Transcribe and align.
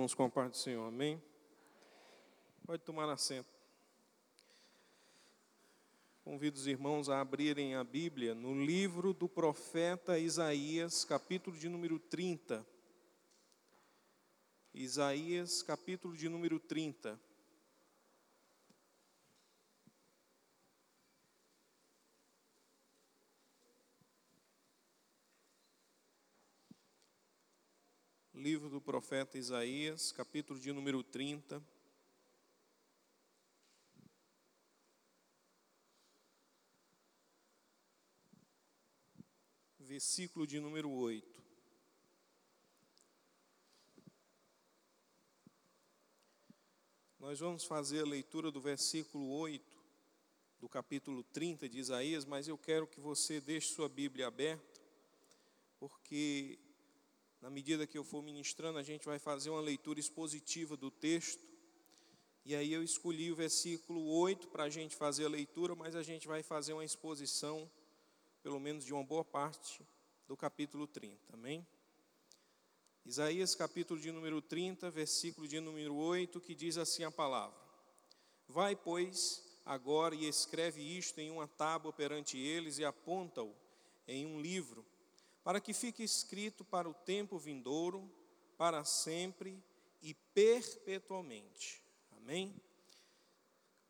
Vamos 0.00 0.14
com 0.14 0.24
a 0.24 0.30
parte 0.30 0.52
do 0.52 0.56
Senhor, 0.56 0.88
amém? 0.88 1.22
Pode 2.64 2.82
tomar 2.82 3.06
assento. 3.10 3.50
Convido 6.24 6.56
os 6.56 6.66
irmãos 6.66 7.10
a 7.10 7.20
abrirem 7.20 7.74
a 7.74 7.84
Bíblia 7.84 8.34
no 8.34 8.64
livro 8.64 9.12
do 9.12 9.28
profeta 9.28 10.18
Isaías, 10.18 11.04
capítulo 11.04 11.54
de 11.54 11.68
número 11.68 11.98
30. 11.98 12.66
Isaías, 14.72 15.62
capítulo 15.62 16.16
de 16.16 16.30
número 16.30 16.58
30. 16.58 17.20
Livro 28.40 28.70
do 28.70 28.80
profeta 28.80 29.36
Isaías, 29.36 30.12
capítulo 30.12 30.58
de 30.58 30.72
número 30.72 31.04
30. 31.04 31.62
Versículo 39.78 40.46
de 40.46 40.58
número 40.58 40.90
8. 40.90 41.42
Nós 47.18 47.40
vamos 47.40 47.64
fazer 47.64 48.00
a 48.00 48.06
leitura 48.06 48.50
do 48.50 48.58
versículo 48.58 49.28
8 49.32 49.78
do 50.58 50.66
capítulo 50.66 51.22
30 51.24 51.68
de 51.68 51.78
Isaías, 51.78 52.24
mas 52.24 52.48
eu 52.48 52.56
quero 52.56 52.86
que 52.86 53.00
você 53.00 53.38
deixe 53.38 53.74
sua 53.74 53.88
Bíblia 53.88 54.28
aberta, 54.28 54.80
porque 55.78 56.58
na 57.40 57.48
medida 57.48 57.86
que 57.86 57.96
eu 57.96 58.04
for 58.04 58.22
ministrando, 58.22 58.78
a 58.78 58.82
gente 58.82 59.06
vai 59.06 59.18
fazer 59.18 59.50
uma 59.50 59.60
leitura 59.60 59.98
expositiva 59.98 60.76
do 60.76 60.90
texto. 60.90 61.42
E 62.44 62.54
aí 62.54 62.72
eu 62.72 62.82
escolhi 62.82 63.32
o 63.32 63.36
versículo 63.36 64.04
8 64.18 64.48
para 64.48 64.64
a 64.64 64.68
gente 64.68 64.94
fazer 64.94 65.24
a 65.24 65.28
leitura, 65.28 65.74
mas 65.74 65.96
a 65.96 66.02
gente 66.02 66.28
vai 66.28 66.42
fazer 66.42 66.72
uma 66.74 66.84
exposição, 66.84 67.70
pelo 68.42 68.60
menos 68.60 68.84
de 68.84 68.92
uma 68.92 69.02
boa 69.02 69.24
parte, 69.24 69.86
do 70.28 70.36
capítulo 70.36 70.86
30. 70.86 71.18
Amém? 71.32 71.66
Isaías 73.06 73.54
capítulo 73.54 73.98
de 73.98 74.12
número 74.12 74.42
30, 74.42 74.90
versículo 74.90 75.48
de 75.48 75.60
número 75.60 75.94
8, 75.94 76.40
que 76.40 76.54
diz 76.54 76.76
assim 76.76 77.04
a 77.04 77.10
palavra: 77.10 77.58
Vai, 78.46 78.76
pois, 78.76 79.42
agora 79.64 80.14
e 80.14 80.28
escreve 80.28 80.82
isto 80.82 81.18
em 81.18 81.30
uma 81.30 81.48
tábua 81.48 81.92
perante 81.92 82.36
eles 82.38 82.78
e 82.78 82.84
aponta-o 82.84 83.54
em 84.06 84.26
um 84.26 84.40
livro 84.40 84.84
para 85.42 85.60
que 85.60 85.72
fique 85.72 86.02
escrito 86.02 86.64
para 86.64 86.88
o 86.88 86.94
tempo 86.94 87.38
vindouro, 87.38 88.10
para 88.56 88.84
sempre 88.84 89.62
e 90.02 90.14
perpetuamente. 90.34 91.82
Amém? 92.16 92.54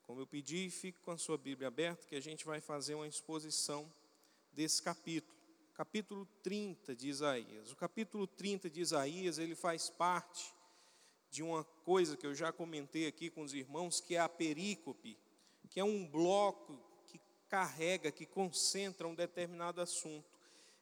Como 0.02 0.20
eu 0.20 0.26
pedi, 0.26 0.70
fique 0.70 0.98
com 1.00 1.12
a 1.12 1.18
sua 1.18 1.38
Bíblia 1.38 1.68
aberta, 1.68 2.06
que 2.06 2.16
a 2.16 2.20
gente 2.20 2.44
vai 2.44 2.60
fazer 2.60 2.94
uma 2.94 3.06
exposição 3.06 3.92
desse 4.52 4.82
capítulo. 4.82 5.38
Capítulo 5.74 6.26
30 6.42 6.94
de 6.94 7.08
Isaías. 7.08 7.72
O 7.72 7.76
capítulo 7.76 8.26
30 8.26 8.68
de 8.68 8.80
Isaías, 8.80 9.38
ele 9.38 9.54
faz 9.54 9.88
parte 9.88 10.52
de 11.30 11.42
uma 11.42 11.64
coisa 11.64 12.16
que 12.16 12.26
eu 12.26 12.34
já 12.34 12.52
comentei 12.52 13.06
aqui 13.06 13.30
com 13.30 13.42
os 13.42 13.54
irmãos, 13.54 14.00
que 14.00 14.16
é 14.16 14.18
a 14.18 14.28
perícope, 14.28 15.16
que 15.70 15.78
é 15.78 15.84
um 15.84 16.06
bloco 16.06 16.76
que 17.06 17.20
carrega, 17.48 18.10
que 18.10 18.26
concentra 18.26 19.06
um 19.06 19.14
determinado 19.14 19.80
assunto. 19.80 20.29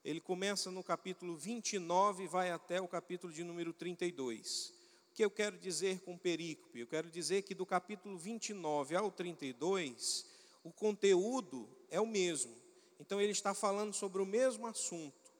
Ele 0.09 0.23
começa 0.23 0.71
no 0.71 0.83
capítulo 0.83 1.37
29 1.37 2.25
e 2.25 2.27
vai 2.27 2.51
até 2.51 2.81
o 2.81 2.89
capítulo 2.89 3.31
de 3.31 3.45
número 3.45 3.75
32. 3.75 4.73
O 5.11 5.15
que 5.15 5.23
eu 5.23 5.31
quero 5.31 5.59
dizer 5.59 6.01
com 6.01 6.17
perícope? 6.17 6.81
Eu 6.81 6.87
quero 6.87 7.11
dizer 7.11 7.43
que 7.43 7.55
do 7.55 7.67
capítulo 7.67 8.17
29 8.17 8.97
ao 8.97 9.11
32, 9.13 10.25
o 10.65 10.73
conteúdo 10.73 11.69
é 11.91 12.01
o 12.01 12.07
mesmo. 12.07 12.57
Então 12.99 13.21
ele 13.21 13.33
está 13.33 13.53
falando 13.53 13.93
sobre 13.93 14.23
o 14.23 14.25
mesmo 14.25 14.67
assunto. 14.67 15.31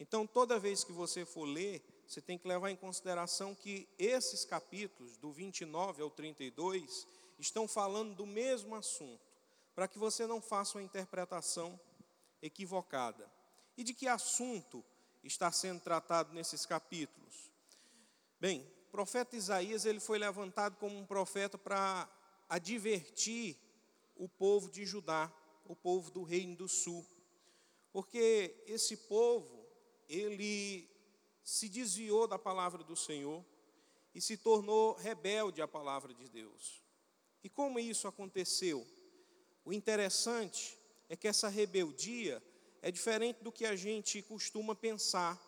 Então 0.00 0.26
toda 0.26 0.58
vez 0.58 0.82
que 0.82 0.90
você 0.90 1.24
for 1.24 1.44
ler, 1.44 1.80
você 2.04 2.20
tem 2.20 2.36
que 2.36 2.48
levar 2.48 2.72
em 2.72 2.76
consideração 2.76 3.54
que 3.54 3.88
esses 3.96 4.44
capítulos, 4.44 5.16
do 5.18 5.30
29 5.30 6.02
ao 6.02 6.10
32, 6.10 7.06
estão 7.38 7.68
falando 7.68 8.12
do 8.16 8.26
mesmo 8.26 8.74
assunto, 8.74 9.22
para 9.72 9.86
que 9.86 10.00
você 10.00 10.26
não 10.26 10.40
faça 10.40 10.78
uma 10.78 10.84
interpretação 10.84 11.78
equivocada. 12.42 13.35
E 13.76 13.84
de 13.84 13.92
que 13.92 14.08
assunto 14.08 14.84
está 15.22 15.52
sendo 15.52 15.80
tratado 15.80 16.32
nesses 16.32 16.64
capítulos? 16.64 17.50
Bem, 18.40 18.66
o 18.88 18.90
profeta 18.90 19.36
Isaías 19.36 19.84
ele 19.84 20.00
foi 20.00 20.18
levantado 20.18 20.76
como 20.76 20.96
um 20.96 21.04
profeta 21.04 21.58
para 21.58 22.08
advertir 22.48 23.56
o 24.16 24.28
povo 24.28 24.70
de 24.70 24.86
Judá, 24.86 25.32
o 25.66 25.76
povo 25.76 26.10
do 26.10 26.22
reino 26.22 26.56
do 26.56 26.68
sul. 26.68 27.06
Porque 27.92 28.62
esse 28.66 28.96
povo, 28.96 29.66
ele 30.08 30.88
se 31.42 31.68
desviou 31.68 32.26
da 32.26 32.38
palavra 32.38 32.82
do 32.82 32.96
Senhor 32.96 33.44
e 34.14 34.20
se 34.20 34.36
tornou 34.36 34.94
rebelde 34.94 35.60
à 35.60 35.68
palavra 35.68 36.14
de 36.14 36.28
Deus. 36.28 36.82
E 37.44 37.48
como 37.48 37.78
isso 37.78 38.08
aconteceu? 38.08 38.86
O 39.64 39.72
interessante 39.72 40.78
é 41.08 41.16
que 41.16 41.28
essa 41.28 41.48
rebeldia 41.48 42.42
é 42.82 42.90
diferente 42.90 43.42
do 43.42 43.52
que 43.52 43.64
a 43.64 43.74
gente 43.74 44.22
costuma 44.22 44.74
pensar 44.74 45.40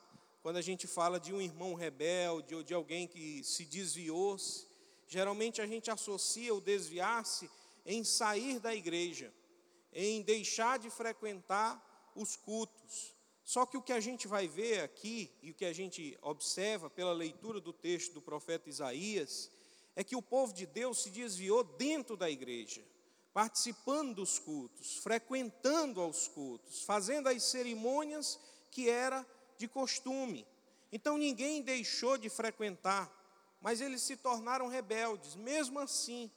quando 0.42 0.56
a 0.56 0.62
gente 0.62 0.86
fala 0.86 1.20
de 1.20 1.32
um 1.32 1.40
irmão 1.40 1.74
rebelde 1.74 2.54
ou 2.54 2.62
de 2.62 2.72
alguém 2.74 3.06
que 3.06 3.42
se 3.44 3.64
desviou-se. 3.64 4.66
Geralmente 5.06 5.60
a 5.60 5.66
gente 5.66 5.90
associa 5.90 6.54
o 6.54 6.60
desviar-se 6.60 7.50
em 7.84 8.04
sair 8.04 8.58
da 8.58 8.74
igreja, 8.74 9.32
em 9.92 10.22
deixar 10.22 10.78
de 10.78 10.90
frequentar 10.90 12.12
os 12.14 12.36
cultos. 12.36 13.14
Só 13.44 13.64
que 13.64 13.76
o 13.76 13.82
que 13.82 13.92
a 13.92 14.00
gente 14.00 14.28
vai 14.28 14.46
ver 14.46 14.80
aqui 14.80 15.32
e 15.42 15.50
o 15.50 15.54
que 15.54 15.64
a 15.64 15.72
gente 15.72 16.18
observa 16.20 16.90
pela 16.90 17.12
leitura 17.12 17.60
do 17.60 17.72
texto 17.72 18.12
do 18.12 18.22
profeta 18.22 18.68
Isaías 18.68 19.50
é 19.96 20.04
que 20.04 20.14
o 20.14 20.22
povo 20.22 20.52
de 20.52 20.66
Deus 20.66 21.02
se 21.02 21.10
desviou 21.10 21.64
dentro 21.64 22.16
da 22.16 22.30
igreja 22.30 22.84
participando 23.38 24.16
dos 24.16 24.36
cultos, 24.40 24.96
frequentando 24.96 26.00
aos 26.00 26.26
cultos, 26.26 26.82
fazendo 26.82 27.28
as 27.28 27.40
cerimônias 27.44 28.36
que 28.68 28.90
era 28.90 29.24
de 29.56 29.68
costume. 29.68 30.44
Então 30.90 31.16
ninguém 31.16 31.62
deixou 31.62 32.18
de 32.18 32.28
frequentar, 32.28 33.08
mas 33.60 33.80
eles 33.80 34.02
se 34.02 34.16
tornaram 34.16 34.66
rebeldes, 34.66 35.36
mesmo 35.36 35.78
assim. 35.78 36.28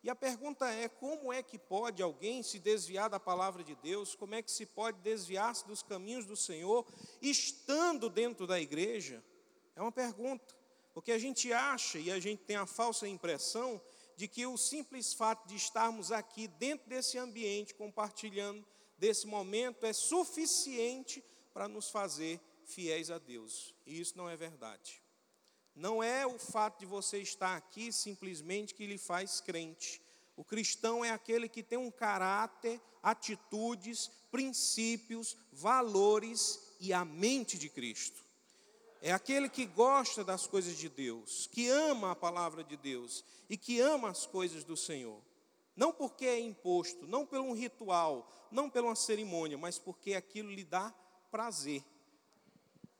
E 0.00 0.08
a 0.08 0.14
pergunta 0.14 0.70
é: 0.70 0.88
como 0.88 1.32
é 1.32 1.42
que 1.42 1.58
pode 1.58 2.00
alguém 2.00 2.40
se 2.40 2.60
desviar 2.60 3.10
da 3.10 3.18
palavra 3.18 3.64
de 3.64 3.74
Deus? 3.74 4.14
Como 4.14 4.36
é 4.36 4.40
que 4.40 4.52
se 4.52 4.64
pode 4.64 5.00
desviar-se 5.00 5.66
dos 5.66 5.82
caminhos 5.82 6.24
do 6.24 6.36
Senhor 6.36 6.86
estando 7.20 8.08
dentro 8.08 8.46
da 8.46 8.60
igreja? 8.60 9.24
É 9.74 9.82
uma 9.82 9.90
pergunta, 9.90 10.54
porque 10.92 11.10
a 11.10 11.18
gente 11.18 11.52
acha 11.52 11.98
e 11.98 12.12
a 12.12 12.20
gente 12.20 12.44
tem 12.44 12.54
a 12.54 12.64
falsa 12.64 13.08
impressão 13.08 13.82
de 14.16 14.28
que 14.28 14.46
o 14.46 14.56
simples 14.56 15.12
fato 15.12 15.46
de 15.46 15.56
estarmos 15.56 16.12
aqui 16.12 16.46
dentro 16.46 16.88
desse 16.88 17.18
ambiente, 17.18 17.74
compartilhando 17.74 18.64
desse 18.98 19.26
momento, 19.26 19.84
é 19.84 19.92
suficiente 19.92 21.24
para 21.52 21.68
nos 21.68 21.90
fazer 21.90 22.40
fiéis 22.64 23.10
a 23.10 23.18
Deus. 23.18 23.74
E 23.86 24.00
isso 24.00 24.16
não 24.16 24.28
é 24.28 24.36
verdade. 24.36 25.02
Não 25.74 26.02
é 26.02 26.26
o 26.26 26.38
fato 26.38 26.80
de 26.80 26.86
você 26.86 27.18
estar 27.18 27.56
aqui 27.56 27.92
simplesmente 27.92 28.74
que 28.74 28.86
lhe 28.86 28.98
faz 28.98 29.40
crente. 29.40 30.00
O 30.36 30.44
cristão 30.44 31.04
é 31.04 31.10
aquele 31.10 31.48
que 31.48 31.62
tem 31.62 31.78
um 31.78 31.90
caráter, 31.90 32.80
atitudes, 33.02 34.08
princípios, 34.30 35.36
valores 35.52 36.74
e 36.80 36.92
a 36.92 37.04
mente 37.04 37.58
de 37.58 37.68
Cristo 37.68 38.23
é 39.04 39.12
aquele 39.12 39.50
que 39.50 39.66
gosta 39.66 40.24
das 40.24 40.46
coisas 40.46 40.78
de 40.78 40.88
Deus, 40.88 41.46
que 41.52 41.68
ama 41.68 42.12
a 42.12 42.16
palavra 42.16 42.64
de 42.64 42.74
Deus 42.74 43.22
e 43.50 43.56
que 43.58 43.78
ama 43.78 44.08
as 44.08 44.24
coisas 44.24 44.64
do 44.64 44.78
Senhor. 44.78 45.20
Não 45.76 45.92
porque 45.92 46.24
é 46.24 46.40
imposto, 46.40 47.06
não 47.06 47.26
pelo 47.26 47.44
um 47.44 47.52
ritual, 47.52 48.26
não 48.50 48.70
pela 48.70 48.86
uma 48.86 48.96
cerimônia, 48.96 49.58
mas 49.58 49.78
porque 49.78 50.14
aquilo 50.14 50.50
lhe 50.50 50.64
dá 50.64 50.90
prazer. 51.30 51.84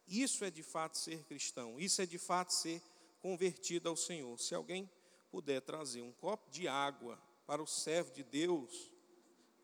Isso 0.07 0.45
é 0.45 0.51
de 0.51 0.63
fato 0.63 0.99
ser 0.99 1.25
cristão, 1.25 1.81
isso 1.81 2.03
é 2.03 2.05
de 2.05 2.19
fato 2.19 2.53
ser 2.53 2.83
convertido 3.23 3.89
ao 3.89 3.97
Senhor. 3.97 4.39
Se 4.39 4.55
alguém 4.55 4.91
puder 5.31 5.63
trazer 5.63 6.03
um 6.03 6.13
copo 6.13 6.51
de 6.51 6.69
água 6.69 7.19
para 7.47 7.63
o 7.63 7.67
servo 7.67 8.13
de 8.13 8.23
Deus, 8.23 8.91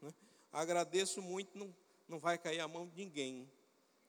né, 0.01 0.15
agradeço 0.51 1.21
muito, 1.21 1.59
não, 1.59 1.77
não 2.09 2.19
vai 2.19 2.39
cair 2.39 2.61
a 2.61 2.67
mão 2.67 2.89
de 2.89 2.97
ninguém. 2.97 3.47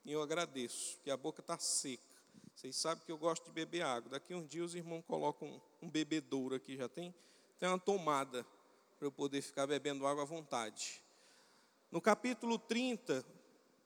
E 0.06 0.14
eu 0.14 0.22
agradeço, 0.22 0.98
que 1.04 1.12
a 1.12 1.18
boca 1.18 1.42
está 1.42 1.60
seca. 1.60 2.11
Vocês 2.56 2.76
sabem 2.76 3.04
que 3.06 3.12
eu 3.12 3.18
gosto 3.18 3.46
de 3.46 3.52
beber 3.52 3.82
água. 3.82 4.12
Daqui 4.12 4.34
uns 4.34 4.48
dias 4.48 4.68
os 4.68 4.76
irmãos 4.76 5.04
colocam 5.08 5.48
um, 5.48 5.88
um 5.88 5.90
bebedouro 5.90 6.56
aqui, 6.56 6.78
já 6.78 6.88
tem, 6.88 7.14
tem 7.60 7.68
uma 7.68 7.80
tomada 7.80 8.46
para 8.98 9.08
eu 9.08 9.12
poder 9.12 9.42
ficar 9.42 9.66
bebendo 9.66 10.06
água 10.06 10.24
à 10.24 10.26
vontade. 10.26 11.02
No 11.92 12.00
capítulo 12.00 12.60
30, 12.60 13.26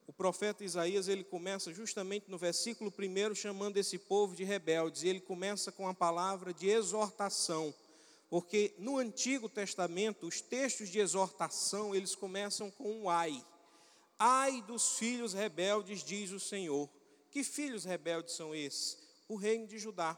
o 0.08 0.14
profeta 0.14 0.64
Isaías 0.64 1.08
ele 1.08 1.24
começa 1.24 1.74
justamente 1.74 2.30
no 2.30 2.38
versículo 2.38 2.92
1 2.92 3.34
chamando 3.34 3.78
esse 3.78 3.98
povo 3.98 4.36
de 4.36 4.44
rebeldes, 4.44 5.04
e 5.04 5.08
ele 5.08 5.20
começa 5.20 5.72
com 5.72 5.88
a 5.88 5.94
palavra 5.94 6.54
de 6.54 6.68
exortação, 6.68 7.74
porque 8.30 8.74
no 8.78 8.98
Antigo 8.98 9.50
Testamento 9.50 10.28
os 10.28 10.42
textos 10.42 10.90
de 10.90 11.00
exortação, 11.00 11.96
eles 11.96 12.16
começam 12.16 12.70
com 12.70 12.92
um 12.92 13.10
ai. 13.10 13.44
Ai 14.20 14.62
dos 14.62 14.98
filhos 14.98 15.34
rebeldes, 15.34 16.04
diz 16.04 16.32
o 16.32 16.40
Senhor. 16.40 16.90
Que 17.36 17.44
filhos 17.44 17.84
rebeldes 17.84 18.34
são 18.34 18.56
esses? 18.56 18.98
O 19.28 19.36
reino 19.36 19.68
de 19.68 19.78
Judá. 19.78 20.18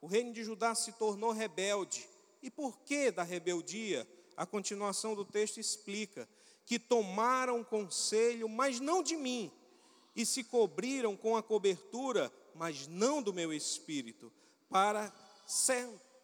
O 0.00 0.08
reino 0.08 0.32
de 0.32 0.42
Judá 0.42 0.74
se 0.74 0.90
tornou 0.94 1.30
rebelde. 1.30 2.04
E 2.42 2.50
por 2.50 2.80
que 2.80 3.12
da 3.12 3.22
rebeldia? 3.22 4.04
A 4.36 4.44
continuação 4.44 5.14
do 5.14 5.24
texto 5.24 5.60
explica 5.60 6.28
que 6.64 6.76
tomaram 6.76 7.62
conselho, 7.62 8.48
mas 8.48 8.80
não 8.80 9.00
de 9.00 9.16
mim, 9.16 9.52
e 10.16 10.26
se 10.26 10.42
cobriram 10.42 11.16
com 11.16 11.36
a 11.36 11.42
cobertura, 11.42 12.32
mas 12.52 12.88
não 12.88 13.22
do 13.22 13.32
meu 13.32 13.52
espírito, 13.52 14.32
para, 14.68 15.14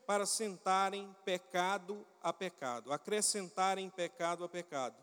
para 0.04 0.26
sentarem 0.26 1.14
pecado 1.24 2.04
a 2.20 2.32
pecado, 2.32 2.92
acrescentarem 2.92 3.88
pecado 3.90 4.42
a 4.42 4.48
pecado. 4.48 4.96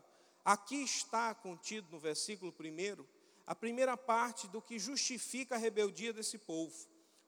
Aqui 0.44 0.82
está 0.82 1.34
contido 1.34 1.88
no 1.90 1.98
versículo 1.98 2.54
1 2.60 3.19
a 3.50 3.54
primeira 3.56 3.96
parte 3.96 4.46
do 4.46 4.62
que 4.62 4.78
justifica 4.78 5.56
a 5.56 5.58
rebeldia 5.58 6.12
desse 6.12 6.38
povo. 6.38 6.72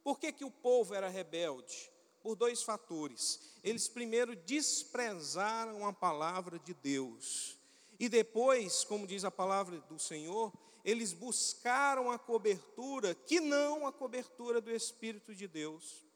Por 0.05 0.21
que, 0.21 0.31
que 0.31 0.45
o 0.45 0.53
povo 0.53 0.95
era 0.95 1.09
rebelde? 1.09 1.91
Por 2.23 2.37
dois 2.37 2.63
fatores. 2.63 3.41
Eles 3.65 3.89
primeiro 3.89 4.37
desprezaram 4.37 5.85
a 5.85 5.93
palavra 5.93 6.61
de 6.61 6.75
Deus. 6.75 7.59
E 7.99 8.09
depois, 8.09 8.85
como 8.85 9.05
diz 9.05 9.25
a 9.25 9.33
palavra 9.33 9.81
do 9.81 9.99
Senhor, 9.99 10.53
eles 10.85 11.13
buscaram 11.13 12.09
a 12.09 12.21
cobertura 12.21 13.17
que 13.17 13.41
não 13.41 13.85
a 13.85 13.91
cobertura 13.91 14.61
do 14.61 14.71
Espírito 14.71 15.35
de 15.35 15.49
Deus. 15.49 16.07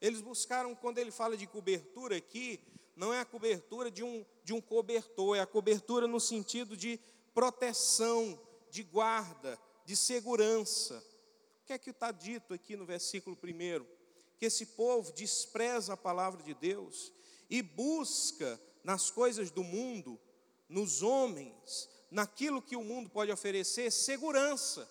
Eles 0.00 0.20
buscaram, 0.20 0.74
quando 0.74 0.98
ele 0.98 1.12
fala 1.12 1.36
de 1.36 1.46
cobertura 1.46 2.16
aqui, 2.16 2.58
não 2.96 3.14
é 3.14 3.20
a 3.20 3.24
cobertura 3.24 3.92
de 3.92 4.02
um, 4.02 4.26
de 4.42 4.52
um 4.52 4.60
cobertor, 4.60 5.36
é 5.36 5.40
a 5.40 5.46
cobertura 5.46 6.08
no 6.08 6.18
sentido 6.18 6.76
de 6.76 6.98
proteção, 7.32 8.36
de 8.72 8.82
guarda, 8.82 9.58
de 9.84 9.94
segurança. 9.94 11.04
O 11.62 11.66
que 11.66 11.74
é 11.74 11.78
que 11.78 11.90
está 11.90 12.10
dito 12.10 12.54
aqui 12.54 12.74
no 12.74 12.86
versículo 12.86 13.36
1? 13.36 13.84
Que 14.38 14.46
esse 14.46 14.66
povo 14.66 15.12
despreza 15.12 15.92
a 15.92 15.96
palavra 15.96 16.42
de 16.42 16.54
Deus 16.54 17.12
e 17.50 17.60
busca 17.60 18.58
nas 18.82 19.10
coisas 19.10 19.50
do 19.50 19.62
mundo 19.62 20.18
nos 20.68 21.02
homens, 21.02 21.88
naquilo 22.10 22.62
que 22.62 22.74
o 22.74 22.82
mundo 22.82 23.10
pode 23.10 23.30
oferecer, 23.30 23.92
segurança. 23.92 24.88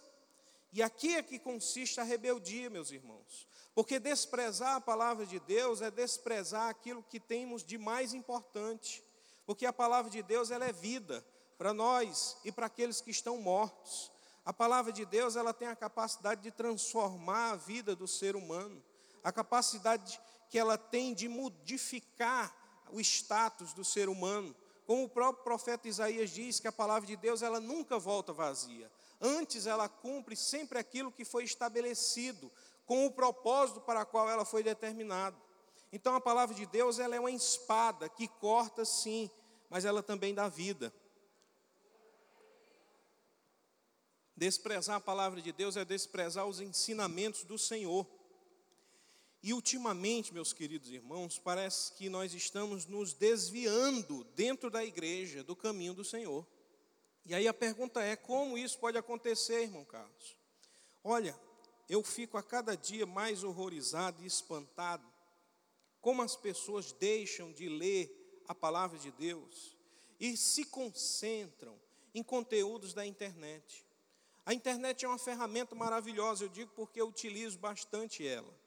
E 0.72 0.84
aqui 0.84 1.16
é 1.16 1.24
que 1.24 1.40
consiste 1.40 2.00
a 2.00 2.04
rebeldia, 2.04 2.70
meus 2.70 2.92
irmãos. 2.92 3.48
Porque 3.74 4.00
desprezar 4.00 4.76
a 4.76 4.82
palavra 4.82 5.26
de 5.26 5.40
Deus 5.40 5.82
é 5.82 5.90
desprezar 5.90 6.70
aquilo 6.70 7.04
que 7.10 7.20
temos 7.20 7.64
de 7.64 7.80
mais 7.80 8.14
importante. 8.14 9.04
Porque 9.44 9.66
a 9.66 9.74
palavra 9.74 10.12
de 10.12 10.22
Deus 10.22 10.52
ela 10.52 10.68
é 10.68 10.72
vida 10.72 11.26
para 11.62 11.76
nós 11.76 12.38
e 12.44 12.52
para 12.52 12.66
aqueles 12.66 13.02
que 13.02 13.12
estão 13.12 13.38
mortos. 13.38 14.12
A 14.44 14.52
palavra 14.52 14.92
de 14.92 15.06
Deus 15.06 15.36
ela 15.36 15.54
tem 15.54 15.68
a 15.68 15.76
capacidade 15.76 16.42
de 16.42 16.50
transformar 16.50 17.52
a 17.52 17.56
vida 17.56 17.96
do 17.96 18.08
ser 18.08 18.36
humano, 18.36 18.84
a 19.24 19.32
capacidade 19.32 20.20
que 20.50 20.58
ela 20.58 20.76
tem 20.76 21.14
de 21.14 21.30
modificar 21.30 22.52
o 22.90 23.00
status 23.00 23.74
do 23.74 23.86
ser 23.86 24.10
humano. 24.10 24.56
Como 24.88 25.04
o 25.04 25.10
próprio 25.10 25.44
profeta 25.44 25.88
Isaías 25.88 26.32
diz 26.32 26.60
que 26.60 26.68
a 26.68 26.72
palavra 26.72 27.06
de 27.06 27.16
Deus 27.16 27.44
ela 27.44 27.60
nunca 27.60 28.00
volta 28.00 28.34
vazia. 28.34 28.92
Antes 29.22 29.68
ela 29.68 29.88
cumpre 29.88 30.36
sempre 30.36 30.80
aquilo 30.80 31.12
que 31.12 31.24
foi 31.24 31.44
estabelecido, 31.44 32.52
com 32.88 33.06
o 33.06 33.12
propósito 33.12 33.80
para 33.82 34.04
qual 34.04 34.28
ela 34.28 34.46
foi 34.46 34.64
determinada. 34.64 35.38
Então 35.94 36.16
a 36.16 36.22
palavra 36.22 36.56
de 36.56 36.66
Deus 36.66 36.98
ela 36.98 37.16
é 37.16 37.20
uma 37.20 37.30
espada 37.30 38.10
que 38.10 38.28
corta 38.28 38.84
sim, 38.84 39.30
mas 39.70 39.86
ela 39.86 40.02
também 40.02 40.34
dá 40.34 40.50
vida. 40.50 40.92
Desprezar 44.42 44.96
a 44.96 45.00
palavra 45.00 45.40
de 45.40 45.52
Deus 45.52 45.78
é 45.78 45.86
desprezar 45.86 46.48
os 46.48 46.60
ensinamentos 46.60 47.44
do 47.44 47.60
Senhor. 47.60 48.08
E 49.44 49.54
ultimamente, 49.54 50.34
meus 50.34 50.52
queridos 50.52 50.90
irmãos, 50.90 51.38
parece 51.38 51.94
que 51.94 52.10
nós 52.10 52.34
estamos 52.34 52.88
nos 52.88 53.14
desviando 53.14 54.24
dentro 54.36 54.72
da 54.72 54.84
igreja 54.84 55.44
do 55.44 55.56
caminho 55.56 55.94
do 55.94 56.04
Senhor. 56.04 56.44
E 57.24 57.36
aí 57.36 57.48
a 57.48 57.54
pergunta 57.54 58.02
é: 58.02 58.16
como 58.16 58.58
isso 58.58 58.80
pode 58.80 58.98
acontecer, 58.98 59.62
irmão 59.62 59.86
Carlos? 59.86 60.36
Olha, 61.04 61.40
eu 61.88 62.02
fico 62.02 62.36
a 62.36 62.42
cada 62.42 62.76
dia 62.76 63.06
mais 63.06 63.44
horrorizado 63.44 64.24
e 64.24 64.26
espantado 64.26 65.06
como 66.02 66.24
as 66.24 66.36
pessoas 66.36 66.92
deixam 66.94 67.54
de 67.54 67.70
ler 67.70 68.42
a 68.48 68.56
palavra 68.56 68.98
de 68.98 69.12
Deus 69.12 69.78
e 70.20 70.36
se 70.36 70.66
concentram 70.66 71.80
em 72.12 72.24
conteúdos 72.24 72.92
da 72.96 73.06
internet. 73.06 73.86
A 74.46 74.54
internet 74.54 75.06
é 75.06 75.08
uma 75.08 75.18
ferramenta 75.18 75.76
maravilhosa, 75.76 76.46
eu 76.46 76.50
digo 76.50 76.72
porque 76.76 77.00
eu 77.00 77.08
utilizo 77.08 77.60
bastante 77.60 78.28
ela 78.28 78.62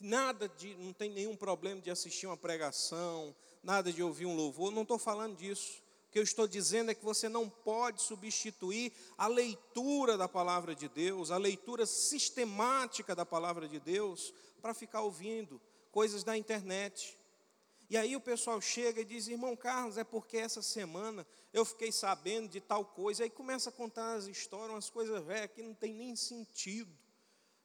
nada 0.00 0.48
de, 0.48 0.74
não 0.76 0.92
tem 0.92 1.10
nenhum 1.10 1.36
problema 1.36 1.80
de 1.80 1.90
assistir 1.90 2.26
uma 2.26 2.36
pregação, 2.36 3.36
nada 3.62 3.92
de 3.92 4.02
ouvir 4.02 4.26
um 4.26 4.34
louvor, 4.34 4.72
não 4.72 4.82
estou 4.82 4.98
falando 4.98 5.36
disso. 5.36 5.82
O 6.08 6.12
que 6.12 6.18
eu 6.18 6.24
estou 6.24 6.48
dizendo 6.48 6.90
é 6.90 6.94
que 6.94 7.04
você 7.04 7.28
não 7.28 7.48
pode 7.48 8.02
substituir 8.02 8.92
a 9.16 9.28
leitura 9.28 10.16
da 10.16 10.26
palavra 10.26 10.74
de 10.74 10.88
Deus, 10.88 11.30
a 11.30 11.36
leitura 11.36 11.86
sistemática 11.86 13.14
da 13.14 13.24
palavra 13.24 13.68
de 13.68 13.78
Deus, 13.78 14.34
para 14.60 14.74
ficar 14.74 15.02
ouvindo 15.02 15.60
coisas 15.92 16.24
da 16.24 16.36
internet. 16.36 17.16
E 17.90 17.96
aí 17.96 18.14
o 18.14 18.20
pessoal 18.20 18.60
chega 18.60 19.00
e 19.00 19.04
diz, 19.04 19.26
irmão 19.26 19.56
Carlos, 19.56 19.98
é 19.98 20.04
porque 20.04 20.36
essa 20.36 20.62
semana 20.62 21.26
eu 21.52 21.64
fiquei 21.64 21.90
sabendo 21.90 22.48
de 22.48 22.60
tal 22.60 22.84
coisa. 22.84 23.24
Aí 23.24 23.30
começa 23.30 23.68
a 23.68 23.72
contar 23.72 24.14
as 24.14 24.26
histórias, 24.26 24.70
umas 24.70 24.88
coisas 24.88 25.20
velhas 25.24 25.50
que 25.50 25.60
não 25.60 25.74
tem 25.74 25.92
nem 25.92 26.14
sentido. 26.14 26.96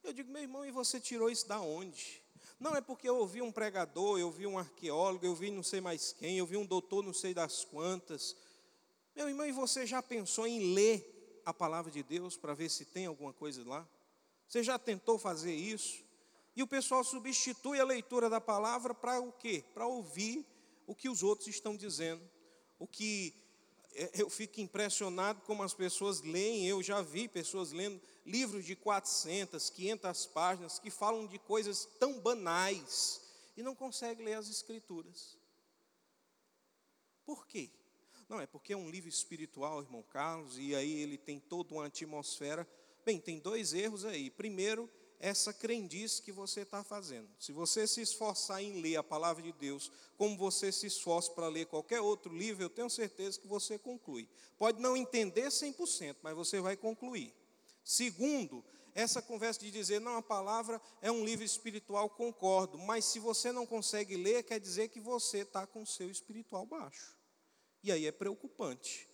Eu 0.04 0.12
digo, 0.12 0.32
meu 0.32 0.42
irmão, 0.42 0.66
e 0.66 0.72
você 0.72 1.00
tirou 1.00 1.30
isso 1.30 1.48
da 1.48 1.62
onde? 1.62 2.24
Não 2.60 2.76
é 2.76 2.82
porque 2.82 3.08
eu 3.08 3.18
ouvi 3.18 3.40
um 3.40 3.52
pregador, 3.52 4.18
eu 4.18 4.26
ouvi 4.26 4.48
um 4.48 4.58
arqueólogo, 4.58 5.24
eu 5.24 5.36
vi 5.36 5.52
não 5.52 5.62
sei 5.62 5.80
mais 5.80 6.12
quem, 6.14 6.40
eu 6.40 6.46
vi 6.48 6.58
um 6.58 6.66
doutor 6.66 7.04
não 7.04 7.14
sei 7.14 7.32
das 7.32 7.64
quantas. 7.64 8.36
Meu 9.16 9.30
irmão, 9.30 9.46
e 9.46 9.52
você 9.52 9.86
já 9.86 10.02
pensou 10.02 10.48
em 10.48 10.74
ler 10.74 11.42
a 11.46 11.54
palavra 11.54 11.92
de 11.92 12.02
Deus 12.02 12.36
para 12.36 12.56
ver 12.56 12.70
se 12.70 12.86
tem 12.86 13.06
alguma 13.06 13.32
coisa 13.32 13.64
lá? 13.64 13.88
Você 14.48 14.64
já 14.64 14.80
tentou 14.80 15.20
fazer 15.20 15.54
isso? 15.54 16.05
E 16.56 16.64
o 16.64 16.68
pessoal 16.68 17.04
substitui 17.04 17.80
a 17.80 17.86
leitura 17.86 18.30
da 18.30 18.40
palavra 18.40 18.94
para 18.94 19.20
o 19.20 19.32
quê? 19.32 19.64
Para 19.74 19.88
ouvir 19.88 20.46
o 20.88 20.96
que 20.96 21.10
os 21.10 21.22
outros 21.22 21.48
estão 21.48 21.76
dizendo. 21.76 22.22
O 22.80 22.88
que 22.88 23.34
é, 23.94 24.22
eu 24.22 24.30
fico 24.30 24.62
impressionado 24.62 25.42
como 25.42 25.64
as 25.64 25.74
pessoas 25.74 26.22
leem, 26.22 26.68
eu 26.68 26.82
já 26.84 27.02
vi 27.02 27.28
pessoas 27.28 27.72
lendo 27.72 28.02
livros 28.26 28.66
de 28.66 28.76
400, 28.76 29.70
500 29.70 30.26
páginas 30.28 30.80
que 30.80 30.90
falam 30.90 31.26
de 31.28 31.40
coisas 31.40 31.86
tão 32.00 32.20
banais 32.20 33.22
e 33.58 33.64
não 33.64 33.76
conseguem 33.76 34.26
ler 34.26 34.34
as 34.36 34.50
escrituras. 34.50 35.38
Por 37.26 37.48
quê? 37.48 37.70
Não, 38.28 38.40
é 38.40 38.48
porque 38.48 38.74
é 38.74 38.78
um 38.78 38.90
livro 38.90 39.10
espiritual, 39.10 39.82
irmão 39.82 40.04
Carlos, 40.04 40.58
e 40.58 40.76
aí 40.76 41.00
ele 41.02 41.18
tem 41.18 41.40
toda 41.40 41.74
uma 41.74 41.86
atmosfera. 41.86 42.68
Bem, 43.06 43.20
tem 43.20 43.40
dois 43.40 43.74
erros 43.74 44.04
aí. 44.04 44.30
Primeiro, 44.30 44.90
essa 45.26 45.52
crendice 45.52 46.22
que 46.22 46.32
você 46.32 46.62
está 46.62 46.84
fazendo. 46.84 47.28
Se 47.40 47.52
você 47.52 47.88
se 47.88 48.00
esforçar 48.00 48.62
em 48.62 48.80
ler 48.80 48.98
a 48.98 49.04
palavra 49.04 49.42
de 49.42 49.52
Deus, 49.54 49.92
como 50.18 50.38
você 50.38 50.72
se 50.72 50.86
esforça 50.86 51.32
para 51.32 51.48
ler 51.48 51.66
qualquer 51.66 52.00
outro 52.00 52.32
livro, 52.32 52.64
eu 52.64 52.70
tenho 52.70 52.92
certeza 52.92 53.40
que 53.40 53.48
você 53.48 53.80
conclui. 53.80 54.30
Pode 54.56 54.80
não 54.80 54.96
entender 54.96 55.48
100%, 55.48 56.18
mas 56.22 56.36
você 56.36 56.62
vai 56.62 56.78
concluir. 56.78 57.34
Segundo, 57.84 58.64
essa 58.94 59.20
conversa 59.20 59.62
de 59.62 59.72
dizer, 59.72 60.00
não, 60.00 60.16
a 60.16 60.22
palavra 60.22 60.80
é 61.02 61.12
um 61.12 61.26
livro 61.26 61.44
espiritual, 61.44 62.08
concordo, 62.08 62.78
mas 62.78 63.04
se 63.06 63.18
você 63.18 63.52
não 63.52 63.66
consegue 63.66 64.16
ler, 64.16 64.44
quer 64.44 64.60
dizer 64.60 64.90
que 64.90 65.00
você 65.00 65.40
está 65.40 65.66
com 65.66 65.82
o 65.82 65.88
seu 65.88 66.12
espiritual 66.12 66.68
baixo. 66.68 67.18
E 67.82 67.92
aí 67.92 68.06
é 68.06 68.12
preocupante. 68.12 69.10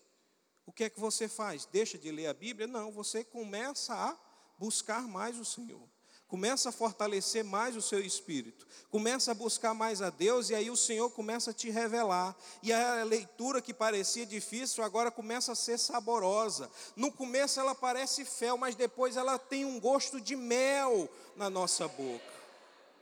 O 0.66 0.74
que 0.74 0.84
é 0.84 0.90
que 0.90 1.00
você 1.00 1.30
faz? 1.30 1.66
Deixa 1.66 1.98
de 1.98 2.12
ler 2.12 2.28
a 2.28 2.34
Bíblia? 2.34 2.68
Não, 2.68 2.92
você 2.92 3.24
começa 3.24 3.94
a 3.94 4.20
buscar 4.60 5.08
mais 5.08 5.40
o 5.40 5.46
Senhor. 5.46 5.91
Começa 6.32 6.70
a 6.70 6.72
fortalecer 6.72 7.44
mais 7.44 7.76
o 7.76 7.82
seu 7.82 8.00
espírito. 8.00 8.66
Começa 8.90 9.32
a 9.32 9.34
buscar 9.34 9.74
mais 9.74 10.02
a 10.02 10.10
Deus 10.10 10.50
e 10.50 10.56
aí 10.56 10.72
o 10.72 10.78
Senhor 10.78 11.10
começa 11.10 11.52
a 11.52 11.54
te 11.54 11.70
revelar. 11.70 12.34
E 12.64 12.72
a 12.72 13.04
leitura 13.04 13.62
que 13.62 13.74
parecia 13.74 14.26
difícil 14.26 14.82
agora 14.82 15.12
começa 15.12 15.52
a 15.52 15.56
ser 15.56 15.78
saborosa. 15.78 16.72
No 16.96 17.12
começo 17.12 17.60
ela 17.60 17.76
parece 17.76 18.24
fel, 18.24 18.58
mas 18.58 18.76
depois 18.76 19.18
ela 19.18 19.38
tem 19.38 19.66
um 19.66 19.78
gosto 19.78 20.22
de 20.22 20.38
mel 20.38 21.10
na 21.36 21.50
nossa 21.50 21.86
boca. 21.90 22.34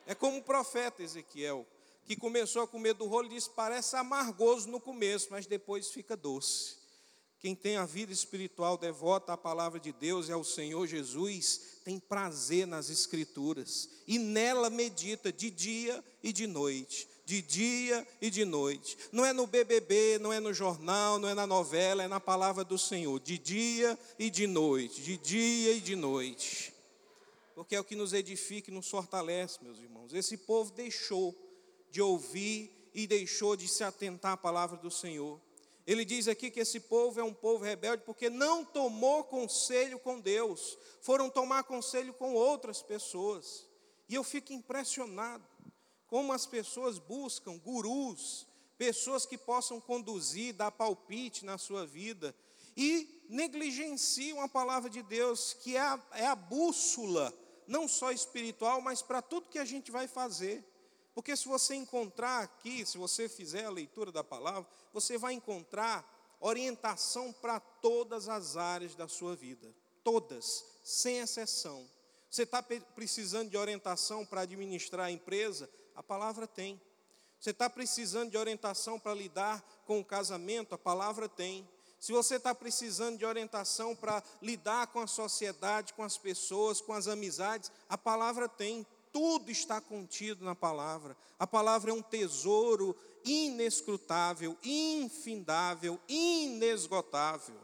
É 0.07 0.15
como 0.15 0.39
o 0.39 0.43
profeta 0.43 1.03
Ezequiel, 1.03 1.67
que 2.05 2.15
começou 2.15 2.63
a 2.63 2.67
comer 2.67 2.95
do 2.95 3.05
rolo 3.05 3.27
e 3.27 3.35
disse: 3.35 3.51
parece 3.51 3.95
amargoso 3.95 4.67
no 4.67 4.79
começo, 4.79 5.27
mas 5.29 5.45
depois 5.45 5.91
fica 5.91 6.17
doce. 6.17 6.78
Quem 7.39 7.55
tem 7.55 7.77
a 7.77 7.85
vida 7.85 8.11
espiritual 8.11 8.77
devota 8.77 9.31
à 9.31 9.37
palavra 9.37 9.79
de 9.79 9.93
Deus 9.93 10.27
e 10.27 10.31
ao 10.31 10.43
Senhor 10.43 10.85
Jesus, 10.85 11.79
tem 11.85 11.97
prazer 11.97 12.67
nas 12.67 12.89
Escrituras 12.89 13.89
e 14.05 14.19
nela 14.19 14.69
medita 14.69 15.31
de 15.31 15.49
dia 15.49 16.03
e 16.21 16.33
de 16.33 16.45
noite, 16.45 17.07
de 17.25 17.41
dia 17.41 18.05
e 18.21 18.29
de 18.29 18.43
noite. 18.43 18.97
Não 19.09 19.25
é 19.25 19.31
no 19.31 19.47
BBB, 19.47 20.19
não 20.19 20.33
é 20.33 20.41
no 20.41 20.53
jornal, 20.53 21.17
não 21.17 21.29
é 21.29 21.33
na 21.33 21.47
novela, 21.47 22.03
é 22.03 22.09
na 22.09 22.19
palavra 22.19 22.65
do 22.65 22.77
Senhor, 22.77 23.17
de 23.21 23.37
dia 23.37 23.97
e 24.17 24.29
de 24.29 24.45
noite, 24.45 25.01
de 25.01 25.15
dia 25.15 25.71
e 25.71 25.79
de 25.79 25.95
noite. 25.95 26.73
Porque 27.55 27.73
é 27.73 27.79
o 27.79 27.85
que 27.85 27.95
nos 27.95 28.11
edifica 28.11 28.69
e 28.69 28.73
nos 28.73 28.89
fortalece, 28.89 29.63
meus 29.63 29.79
irmãos. 29.79 30.13
Esse 30.13 30.35
povo 30.35 30.71
deixou 30.71 31.33
de 31.89 32.01
ouvir 32.01 32.69
e 32.93 33.07
deixou 33.07 33.55
de 33.55 33.67
se 33.67 33.83
atentar 33.83 34.33
à 34.33 34.37
palavra 34.37 34.75
do 34.75 34.91
Senhor. 34.91 35.39
Ele 35.89 36.05
diz 36.05 36.27
aqui 36.27 36.51
que 36.51 36.59
esse 36.59 36.81
povo 36.81 37.19
é 37.19 37.23
um 37.23 37.33
povo 37.33 37.63
rebelde 37.63 38.03
porque 38.05 38.29
não 38.29 38.63
tomou 38.63 39.23
conselho 39.23 39.97
com 39.97 40.19
Deus, 40.19 40.77
foram 41.01 41.31
tomar 41.31 41.63
conselho 41.63 42.13
com 42.13 42.35
outras 42.35 42.79
pessoas. 42.79 43.67
E 44.07 44.13
eu 44.13 44.23
fico 44.23 44.53
impressionado 44.53 45.43
como 46.05 46.31
as 46.31 46.45
pessoas 46.45 46.99
buscam 46.99 47.57
gurus, 47.57 48.45
pessoas 48.77 49.25
que 49.25 49.35
possam 49.35 49.81
conduzir, 49.81 50.53
dar 50.53 50.69
palpite 50.69 51.43
na 51.43 51.57
sua 51.57 51.87
vida, 51.87 52.35
e 52.77 53.25
negligenciam 53.27 54.41
a 54.41 54.47
palavra 54.47 54.91
de 54.91 55.01
Deus, 55.01 55.53
que 55.53 55.75
é 55.75 55.81
a, 55.81 55.99
é 56.13 56.27
a 56.27 56.35
bússola, 56.35 57.33
não 57.65 57.87
só 57.87 58.11
espiritual, 58.11 58.79
mas 58.79 59.01
para 59.01 59.23
tudo 59.23 59.49
que 59.49 59.57
a 59.57 59.65
gente 59.65 59.89
vai 59.89 60.07
fazer. 60.07 60.63
Porque 61.13 61.35
se 61.35 61.47
você 61.47 61.75
encontrar 61.75 62.43
aqui, 62.43 62.85
se 62.85 62.97
você 62.97 63.27
fizer 63.27 63.65
a 63.65 63.69
leitura 63.69 64.11
da 64.11 64.23
palavra, 64.23 64.69
você 64.93 65.17
vai 65.17 65.33
encontrar 65.33 66.07
orientação 66.39 67.33
para 67.33 67.59
todas 67.59 68.29
as 68.29 68.55
áreas 68.55 68.95
da 68.95 69.07
sua 69.07 69.35
vida. 69.35 69.73
Todas, 70.03 70.65
sem 70.83 71.19
exceção. 71.19 71.89
Você 72.29 72.43
está 72.43 72.61
precisando 72.61 73.49
de 73.49 73.57
orientação 73.57 74.25
para 74.25 74.41
administrar 74.41 75.07
a 75.07 75.11
empresa? 75.11 75.69
A 75.95 76.03
palavra 76.03 76.47
tem. 76.47 76.79
Você 77.39 77.51
está 77.51 77.69
precisando 77.69 78.31
de 78.31 78.37
orientação 78.37 78.99
para 78.99 79.13
lidar 79.13 79.63
com 79.85 79.99
o 79.99 80.05
casamento? 80.05 80.75
A 80.75 80.77
palavra 80.77 81.27
tem. 81.27 81.67
Se 81.99 82.13
você 82.13 82.35
está 82.35 82.55
precisando 82.55 83.17
de 83.17 83.25
orientação 83.25 83.95
para 83.95 84.23
lidar 84.41 84.87
com 84.87 85.01
a 85.01 85.07
sociedade, 85.07 85.93
com 85.93 86.03
as 86.03 86.17
pessoas, 86.17 86.79
com 86.79 86.93
as 86.93 87.07
amizades, 87.07 87.71
a 87.89 87.97
palavra 87.97 88.47
tem 88.47 88.85
tudo 89.11 89.51
está 89.51 89.79
contido 89.79 90.43
na 90.43 90.55
palavra. 90.55 91.15
A 91.37 91.47
palavra 91.47 91.91
é 91.91 91.93
um 91.93 92.01
tesouro 92.01 92.95
inescrutável, 93.23 94.57
infindável, 94.63 95.99
inesgotável. 96.07 97.59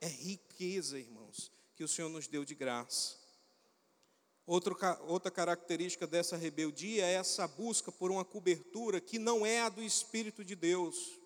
É 0.00 0.06
riqueza, 0.06 0.98
irmãos, 0.98 1.50
que 1.74 1.84
o 1.84 1.88
Senhor 1.88 2.08
nos 2.08 2.26
deu 2.26 2.44
de 2.44 2.54
graça. 2.54 3.16
Outro, 4.46 4.74
outra 5.06 5.30
característica 5.30 6.06
dessa 6.06 6.34
rebeldia 6.34 7.04
é 7.04 7.12
essa 7.12 7.46
busca 7.46 7.92
por 7.92 8.10
uma 8.10 8.24
cobertura 8.24 8.98
que 8.98 9.18
não 9.18 9.44
é 9.44 9.60
a 9.60 9.68
do 9.68 9.82
Espírito 9.82 10.42
de 10.42 10.56
Deus. 10.56 11.18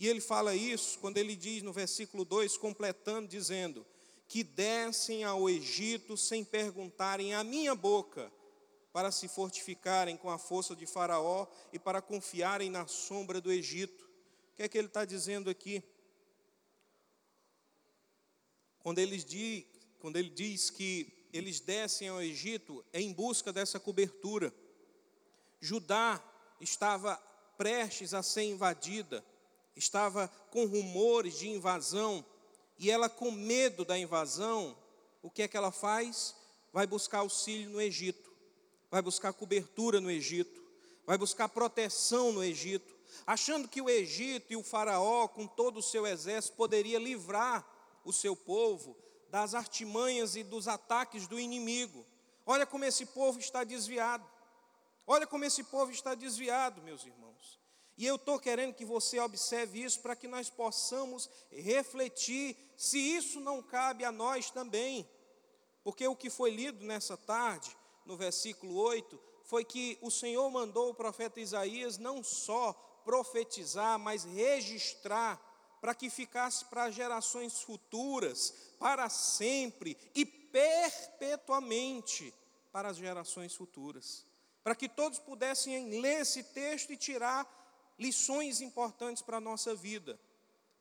E 0.00 0.08
ele 0.08 0.20
fala 0.20 0.54
isso 0.54 0.98
quando 0.98 1.16
ele 1.16 1.36
diz 1.36 1.62
no 1.62 1.72
versículo 1.72 2.24
2, 2.24 2.56
completando, 2.56 3.28
dizendo: 3.28 3.86
Que 4.26 4.42
descem 4.42 5.22
ao 5.22 5.48
Egito 5.48 6.16
sem 6.16 6.44
perguntarem 6.44 7.34
a 7.34 7.44
minha 7.44 7.74
boca, 7.74 8.32
para 8.96 9.12
se 9.12 9.28
fortificarem 9.28 10.16
com 10.16 10.30
a 10.30 10.38
força 10.38 10.74
de 10.74 10.86
Faraó 10.86 11.46
e 11.70 11.78
para 11.78 12.00
confiarem 12.00 12.70
na 12.70 12.86
sombra 12.86 13.42
do 13.42 13.52
Egito. 13.52 14.08
O 14.52 14.56
que 14.56 14.62
é 14.62 14.68
que 14.70 14.78
ele 14.78 14.86
está 14.86 15.04
dizendo 15.04 15.50
aqui? 15.50 15.84
Quando, 18.78 18.98
eles 18.98 19.22
diz, 19.22 19.66
quando 20.00 20.16
ele 20.16 20.30
diz 20.30 20.70
que 20.70 21.12
eles 21.30 21.60
descem 21.60 22.08
ao 22.08 22.22
Egito 22.22 22.82
é 22.90 22.98
em 22.98 23.12
busca 23.12 23.52
dessa 23.52 23.78
cobertura. 23.78 24.50
Judá 25.60 26.18
estava 26.58 27.16
prestes 27.58 28.14
a 28.14 28.22
ser 28.22 28.44
invadida, 28.44 29.22
estava 29.76 30.26
com 30.50 30.64
rumores 30.64 31.38
de 31.38 31.50
invasão, 31.50 32.24
e 32.78 32.90
ela, 32.90 33.10
com 33.10 33.30
medo 33.30 33.84
da 33.84 33.98
invasão, 33.98 34.74
o 35.20 35.30
que 35.30 35.42
é 35.42 35.48
que 35.48 35.56
ela 35.58 35.70
faz? 35.70 36.34
Vai 36.72 36.86
buscar 36.86 37.18
auxílio 37.18 37.68
no 37.68 37.82
Egito 37.82 38.35
vai 38.90 39.02
buscar 39.02 39.32
cobertura 39.32 40.00
no 40.00 40.10
Egito, 40.10 40.62
vai 41.04 41.18
buscar 41.18 41.48
proteção 41.48 42.32
no 42.32 42.42
Egito, 42.42 42.96
achando 43.26 43.68
que 43.68 43.80
o 43.80 43.90
Egito 43.90 44.52
e 44.52 44.56
o 44.56 44.62
Faraó, 44.62 45.28
com 45.28 45.46
todo 45.46 45.78
o 45.78 45.82
seu 45.82 46.06
exército, 46.06 46.56
poderia 46.56 46.98
livrar 46.98 47.66
o 48.04 48.12
seu 48.12 48.36
povo 48.36 48.96
das 49.28 49.54
artimanhas 49.54 50.36
e 50.36 50.42
dos 50.42 50.68
ataques 50.68 51.26
do 51.26 51.38
inimigo. 51.38 52.06
Olha 52.44 52.64
como 52.64 52.84
esse 52.84 53.06
povo 53.06 53.38
está 53.38 53.64
desviado. 53.64 54.26
Olha 55.06 55.26
como 55.26 55.44
esse 55.44 55.62
povo 55.64 55.92
está 55.92 56.14
desviado, 56.14 56.82
meus 56.82 57.04
irmãos. 57.04 57.60
E 57.96 58.04
eu 58.04 58.16
estou 58.16 58.38
querendo 58.38 58.74
que 58.74 58.84
você 58.84 59.18
observe 59.18 59.82
isso 59.82 60.00
para 60.00 60.14
que 60.14 60.28
nós 60.28 60.50
possamos 60.50 61.30
refletir 61.50 62.56
se 62.76 62.98
isso 62.98 63.40
não 63.40 63.62
cabe 63.62 64.04
a 64.04 64.12
nós 64.12 64.50
também. 64.50 65.08
Porque 65.82 66.06
o 66.06 66.16
que 66.16 66.28
foi 66.28 66.50
lido 66.50 66.84
nessa 66.84 67.16
tarde 67.16 67.74
no 68.06 68.16
versículo 68.16 68.76
8, 68.76 69.20
foi 69.42 69.64
que 69.64 69.98
o 70.00 70.10
Senhor 70.10 70.48
mandou 70.50 70.90
o 70.90 70.94
profeta 70.94 71.40
Isaías 71.40 71.98
não 71.98 72.22
só 72.22 72.72
profetizar, 73.04 73.98
mas 73.98 74.24
registrar, 74.24 75.42
para 75.80 75.94
que 75.94 76.10
ficasse 76.10 76.64
para 76.64 76.90
gerações 76.90 77.62
futuras, 77.62 78.54
para 78.78 79.08
sempre 79.08 79.96
e 80.14 80.24
perpetuamente 80.24 82.34
para 82.72 82.88
as 82.88 82.96
gerações 82.96 83.54
futuras. 83.54 84.26
Para 84.64 84.74
que 84.74 84.88
todos 84.88 85.18
pudessem 85.18 86.00
ler 86.00 86.22
esse 86.22 86.42
texto 86.42 86.92
e 86.92 86.96
tirar 86.96 87.46
lições 87.98 88.60
importantes 88.60 89.22
para 89.22 89.36
a 89.36 89.40
nossa 89.40 89.74
vida. 89.74 90.18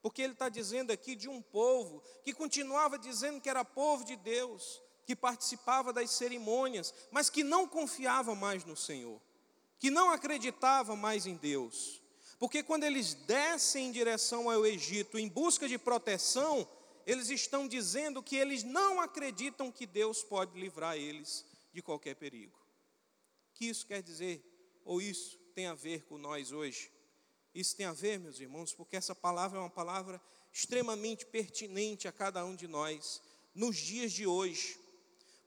Porque 0.02 0.22
ele 0.22 0.34
está 0.34 0.50
dizendo 0.50 0.92
aqui 0.92 1.16
de 1.16 1.30
um 1.30 1.42
povo 1.42 2.02
que 2.24 2.34
continuava 2.34 2.98
dizendo 2.98 3.40
que 3.40 3.50
era 3.50 3.64
povo 3.64 4.04
de 4.04 4.16
Deus, 4.16 4.82
que 5.06 5.16
participava 5.16 5.94
das 5.94 6.12
cerimônias, 6.12 6.94
mas 7.12 7.30
que 7.30 7.44
não 7.44 7.68
confiava 7.68 8.34
mais 8.34 8.66
no 8.66 8.76
Senhor, 8.76 9.22
que 9.80 9.92
não 9.92 10.10
acreditava 10.10 10.96
mais 10.96 11.26
em 11.26 11.36
Deus. 11.36 12.02
Porque 12.40 12.64
quando 12.64 12.84
eles 12.84 13.14
descem 13.14 13.88
em 13.88 13.92
direção 13.92 14.50
ao 14.50 14.66
Egito 14.66 15.18
em 15.18 15.30
busca 15.30 15.68
de 15.68 15.78
proteção, 15.78 16.68
eles 17.06 17.30
estão 17.30 17.68
dizendo 17.68 18.22
que 18.22 18.36
eles 18.36 18.64
não 18.64 19.00
acreditam 19.00 19.72
que 19.72 19.86
Deus 19.86 20.24
pode 20.24 20.60
livrar 20.60 20.98
eles 20.98 21.46
de 21.72 21.82
qualquer 21.82 22.16
perigo. 22.16 22.58
O 23.52 23.54
que 23.54 23.66
isso 23.66 23.86
quer 23.86 24.02
dizer? 24.02 24.44
Ou 24.84 25.02
isso 25.02 25.38
tem 25.54 25.68
a 25.68 25.74
ver 25.74 26.04
com 26.04 26.18
nós 26.18 26.52
hoje? 26.52 26.92
Isso 27.54 27.76
tem 27.78 27.86
a 27.86 27.94
ver, 27.94 28.20
meus 28.20 28.40
irmãos, 28.40 28.74
porque 28.74 28.98
essa 28.98 29.16
palavra 29.16 29.58
é 29.58 29.62
uma 29.62 29.70
palavra 29.70 30.22
extremamente 30.52 31.26
pertinente 31.26 32.08
a 32.08 32.12
cada 32.12 32.44
um 32.44 32.56
de 32.56 32.68
nós 32.68 33.22
nos 33.54 33.78
dias 33.78 34.12
de 34.12 34.28
hoje. 34.28 34.78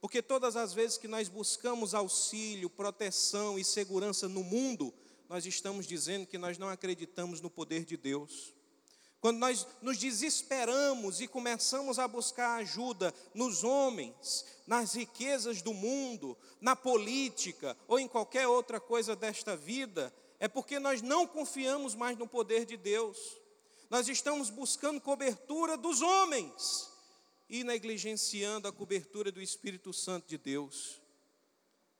Porque 0.01 0.21
todas 0.21 0.55
as 0.55 0.73
vezes 0.73 0.97
que 0.97 1.07
nós 1.07 1.27
buscamos 1.27 1.93
auxílio, 1.93 2.69
proteção 2.69 3.59
e 3.59 3.63
segurança 3.63 4.29
no 4.29 4.43
mundo, 4.43 4.93
nós 5.27 5.45
estamos 5.45 5.85
dizendo 5.85 6.25
que 6.25 6.37
nós 6.37 6.57
não 6.57 6.69
acreditamos 6.69 7.41
no 7.41 7.49
poder 7.49 7.83
de 7.83 7.97
Deus. 7.97 8.53
Quando 9.19 9.37
nós 9.37 9.67
nos 9.81 9.97
desesperamos 9.97 11.19
e 11.19 11.27
começamos 11.27 11.99
a 11.99 12.07
buscar 12.07 12.55
ajuda 12.55 13.13
nos 13.33 13.65
homens, 13.65 14.45
nas 14.65 14.93
riquezas 14.93 15.61
do 15.61 15.73
mundo, 15.73 16.37
na 16.61 16.75
política 16.75 17.77
ou 17.85 17.99
em 17.99 18.07
qualquer 18.07 18.47
outra 18.47 18.79
coisa 18.79 19.17
desta 19.17 19.57
vida, 19.57 20.13
é 20.39 20.47
porque 20.47 20.79
nós 20.79 21.01
não 21.01 21.27
confiamos 21.27 21.95
mais 21.95 22.17
no 22.17 22.25
poder 22.25 22.65
de 22.65 22.77
Deus. 22.77 23.17
Nós 23.89 24.07
estamos 24.07 24.49
buscando 24.49 25.01
cobertura 25.01 25.75
dos 25.75 26.01
homens 26.01 26.88
e 27.49 27.63
negligenciando 27.63 28.67
a 28.67 28.71
cobertura 28.71 29.31
do 29.31 29.41
Espírito 29.41 29.91
Santo 29.91 30.27
de 30.27 30.37
Deus. 30.37 31.01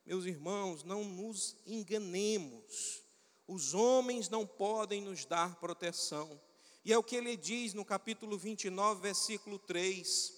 Meus 0.06 0.24
irmãos, 0.24 0.84
não 0.84 1.02
nos 1.04 1.56
enganemos. 1.66 3.02
Os 3.48 3.74
homens 3.74 4.28
não 4.28 4.46
podem 4.46 5.02
nos 5.02 5.24
dar 5.24 5.56
proteção. 5.56 6.40
E 6.84 6.92
é 6.92 6.98
o 6.98 7.02
que 7.02 7.16
ele 7.16 7.36
diz 7.36 7.74
no 7.74 7.84
capítulo 7.84 8.38
29, 8.38 9.02
versículo 9.02 9.58
3. 9.58 10.32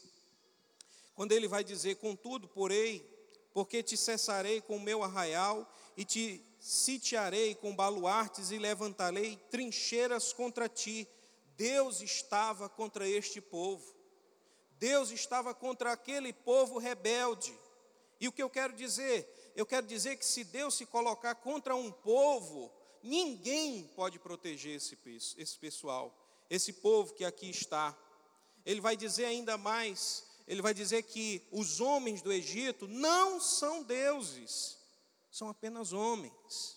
Quando 1.15 1.33
ele 1.33 1.47
vai 1.47 1.63
dizer: 1.63 1.97
Contudo, 1.97 2.49
porém, 2.49 3.05
porque 3.53 3.83
te 3.83 3.97
cessarei 3.99 4.63
com 4.63 4.77
o 4.77 4.81
meu 4.81 5.03
arraial 5.03 5.71
e 5.95 6.07
te 6.07 6.43
sitiarei 6.59 7.55
com 7.55 7.77
baluartes 7.77 8.51
e 8.51 8.59
levantarei 8.59 9.37
trincheiras 9.51 10.33
contra 10.33 10.69
ti. 10.69 11.07
Deus 11.55 12.01
estava 12.01 12.69
contra 12.69 13.07
este 13.07 13.41
povo. 13.41 14.02
Deus 14.83 15.13
estava 15.13 15.55
contra 15.55 15.93
aquele 15.93 16.33
povo 16.33 16.77
rebelde. 16.77 17.57
E 18.21 18.27
o 18.27 18.33
que 18.33 18.43
eu 18.43 18.51
quero 18.51 18.73
dizer? 18.73 19.53
Eu 19.55 19.65
quero 19.65 19.87
dizer 19.87 20.17
que 20.17 20.27
se 20.27 20.43
Deus 20.43 20.75
se 20.75 20.87
colocar 20.87 21.37
contra 21.37 21.77
um 21.77 21.93
povo, 21.93 22.69
ninguém 23.01 23.85
pode 23.95 24.19
proteger 24.19 24.75
esse, 24.75 24.99
esse 25.39 25.57
pessoal, 25.57 26.13
esse 26.51 26.73
povo 26.73 27.15
que 27.15 27.25
aqui 27.25 27.49
está. 27.49 27.97
Ele 28.67 28.81
vai 28.81 28.97
dizer 28.97 29.27
ainda 29.27 29.57
mais: 29.57 30.27
ele 30.49 30.61
vai 30.61 30.75
dizer 30.75 31.05
que 31.05 31.47
os 31.53 31.81
homens 31.81 32.21
do 32.21 32.33
Egito 32.33 32.89
não 32.89 33.41
são 33.41 33.85
deuses, 33.85 34.79
são 35.31 35.49
apenas 35.49 35.93
homens. 35.93 36.77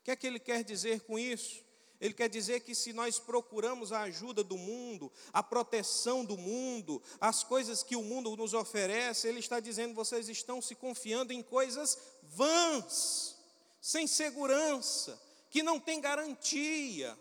O 0.00 0.02
que 0.02 0.10
é 0.10 0.16
que 0.16 0.26
ele 0.26 0.40
quer 0.40 0.64
dizer 0.64 1.02
com 1.02 1.16
isso? 1.16 1.63
Ele 2.04 2.12
quer 2.12 2.28
dizer 2.28 2.60
que 2.60 2.74
se 2.74 2.92
nós 2.92 3.18
procuramos 3.18 3.90
a 3.90 4.02
ajuda 4.02 4.44
do 4.44 4.58
mundo, 4.58 5.10
a 5.32 5.42
proteção 5.42 6.22
do 6.22 6.36
mundo, 6.36 7.02
as 7.18 7.42
coisas 7.42 7.82
que 7.82 7.96
o 7.96 8.02
mundo 8.02 8.36
nos 8.36 8.52
oferece, 8.52 9.26
ele 9.26 9.38
está 9.38 9.58
dizendo: 9.58 9.94
vocês 9.94 10.28
estão 10.28 10.60
se 10.60 10.74
confiando 10.74 11.32
em 11.32 11.42
coisas 11.42 11.96
vãs, 12.24 13.38
sem 13.80 14.06
segurança, 14.06 15.18
que 15.48 15.62
não 15.62 15.80
tem 15.80 15.98
garantia. 15.98 17.18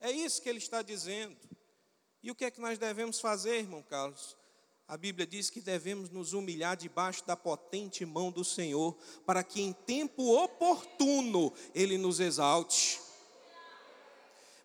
É 0.00 0.10
isso 0.10 0.42
que 0.42 0.48
ele 0.48 0.58
está 0.58 0.82
dizendo. 0.82 1.36
E 2.20 2.28
o 2.28 2.34
que 2.34 2.44
é 2.44 2.50
que 2.50 2.60
nós 2.60 2.76
devemos 2.76 3.20
fazer, 3.20 3.58
irmão 3.58 3.84
Carlos? 3.84 4.36
A 4.88 4.96
Bíblia 4.96 5.28
diz 5.28 5.48
que 5.48 5.60
devemos 5.60 6.10
nos 6.10 6.32
humilhar 6.32 6.76
debaixo 6.76 7.24
da 7.24 7.36
potente 7.36 8.04
mão 8.04 8.32
do 8.32 8.44
Senhor, 8.44 8.98
para 9.24 9.44
que 9.44 9.62
em 9.62 9.72
tempo 9.72 10.42
oportuno 10.42 11.52
Ele 11.72 11.96
nos 11.96 12.18
exalte. 12.18 13.03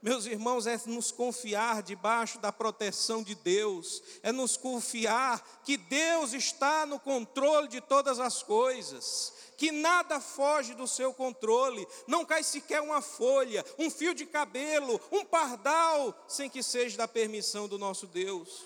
Meus 0.02 0.26
irmãos, 0.26 0.66
é 0.66 0.80
nos 0.86 1.12
confiar 1.12 1.84
debaixo 1.84 2.40
da 2.40 2.54
proteção 2.54 3.22
de 3.22 3.36
Deus, 3.36 4.02
é 4.24 4.32
nos 4.32 4.56
confiar 4.56 5.62
que 5.66 5.76
Deus 5.76 6.32
está 6.32 6.86
no 6.86 6.98
controle 6.98 7.68
de 7.68 7.82
todas 7.82 8.18
as 8.18 8.42
coisas, 8.42 9.34
que 9.58 9.74
nada 9.74 10.22
foge 10.22 10.74
do 10.74 10.88
seu 10.88 11.14
controle, 11.14 11.86
não 12.08 12.24
cai 12.24 12.44
sequer 12.44 12.82
uma 12.82 13.02
folha, 13.02 13.66
um 13.78 13.90
fio 13.90 14.14
de 14.14 14.26
cabelo, 14.26 15.02
um 15.12 15.26
pardal, 15.26 16.16
sem 16.30 16.50
que 16.50 16.64
seja 16.64 16.96
da 16.96 17.08
permissão 17.08 17.68
do 17.68 17.78
nosso 17.78 18.08
Deus. 18.08 18.64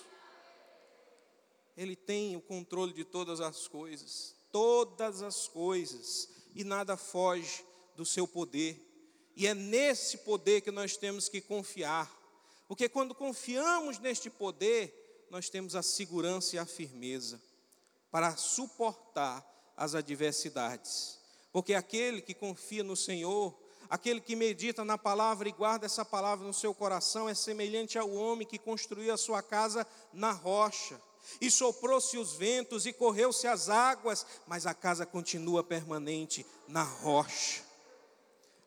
Ele 1.76 1.96
tem 1.96 2.36
o 2.36 2.40
controle 2.40 2.92
de 2.92 3.04
todas 3.04 3.40
as 3.40 3.66
coisas, 3.66 4.36
todas 4.52 5.20
as 5.20 5.48
coisas, 5.48 6.28
e 6.54 6.62
nada 6.62 6.96
foge 6.96 7.64
do 7.96 8.06
seu 8.06 8.28
poder. 8.28 8.93
E 9.36 9.46
é 9.46 9.54
nesse 9.54 10.18
poder 10.18 10.60
que 10.60 10.70
nós 10.70 10.96
temos 10.96 11.28
que 11.28 11.40
confiar. 11.40 12.10
Porque 12.68 12.88
quando 12.88 13.14
confiamos 13.14 13.98
neste 13.98 14.30
poder, 14.30 15.26
nós 15.30 15.48
temos 15.48 15.74
a 15.74 15.82
segurança 15.82 16.56
e 16.56 16.58
a 16.58 16.66
firmeza 16.66 17.40
para 18.10 18.36
suportar 18.36 19.44
as 19.76 19.94
adversidades. 19.94 21.18
Porque 21.52 21.74
aquele 21.74 22.22
que 22.22 22.32
confia 22.32 22.84
no 22.84 22.96
Senhor, 22.96 23.52
aquele 23.90 24.20
que 24.20 24.36
medita 24.36 24.84
na 24.84 24.96
palavra 24.96 25.48
e 25.48 25.52
guarda 25.52 25.86
essa 25.86 26.04
palavra 26.04 26.46
no 26.46 26.54
seu 26.54 26.72
coração, 26.72 27.28
é 27.28 27.34
semelhante 27.34 27.98
ao 27.98 28.10
homem 28.10 28.46
que 28.46 28.58
construiu 28.58 29.12
a 29.12 29.16
sua 29.16 29.42
casa 29.42 29.84
na 30.12 30.30
rocha. 30.30 31.00
E 31.40 31.50
soprou-se 31.50 32.16
os 32.16 32.34
ventos 32.34 32.86
e 32.86 32.92
correu-se 32.92 33.48
as 33.48 33.68
águas, 33.68 34.24
mas 34.46 34.66
a 34.66 34.74
casa 34.74 35.04
continua 35.04 35.64
permanente 35.64 36.46
na 36.68 36.84
rocha. 36.84 37.63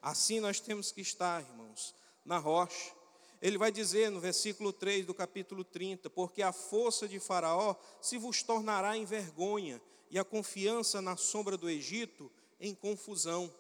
Assim 0.02 0.40
nós 0.40 0.60
temos 0.60 0.92
que 0.92 1.02
estar, 1.02 1.42
irmãos, 1.42 1.94
na 2.24 2.38
rocha. 2.38 2.94
Ele 3.42 3.58
vai 3.58 3.72
dizer 3.72 4.10
no 4.10 4.20
versículo 4.20 4.74
3 4.74 5.06
do 5.06 5.14
capítulo 5.14 5.64
30: 5.64 6.10
Porque 6.10 6.42
a 6.42 6.52
força 6.52 7.08
de 7.08 7.20
Faraó 7.20 7.76
se 8.02 8.18
vos 8.18 8.42
tornará 8.44 8.98
em 8.98 9.06
vergonha, 9.06 9.82
e 10.10 10.18
a 10.18 10.24
confiança 10.24 11.02
na 11.02 11.18
sombra 11.18 11.58
do 11.58 11.70
Egito 11.70 12.32
em 12.60 12.74
confusão. 12.74 13.54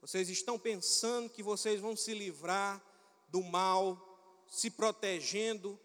Vocês 0.00 0.28
estão 0.28 0.58
pensando 0.58 1.30
que 1.30 1.42
vocês 1.42 1.80
vão 1.80 1.96
se 1.96 2.14
livrar 2.14 2.82
do 3.28 3.42
mal, 3.42 4.44
se 4.48 4.70
protegendo 4.70 5.78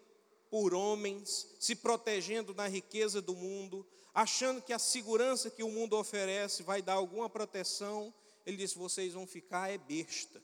por 0.50 0.74
homens, 0.74 1.46
se 1.58 1.74
protegendo 1.74 2.52
da 2.52 2.66
riqueza 2.66 3.22
do 3.22 3.34
mundo, 3.34 3.86
achando 4.12 4.60
que 4.60 4.72
a 4.72 4.78
segurança 4.78 5.50
que 5.50 5.62
o 5.62 5.70
mundo 5.70 5.96
oferece 5.96 6.62
vai 6.62 6.82
dar 6.82 6.94
alguma 6.94 7.30
proteção 7.30 8.12
ele 8.44 8.56
disse: 8.56 8.76
vocês 8.76 9.12
vão 9.12 9.26
ficar 9.26 9.70
é 9.70 9.78
besta, 9.78 10.42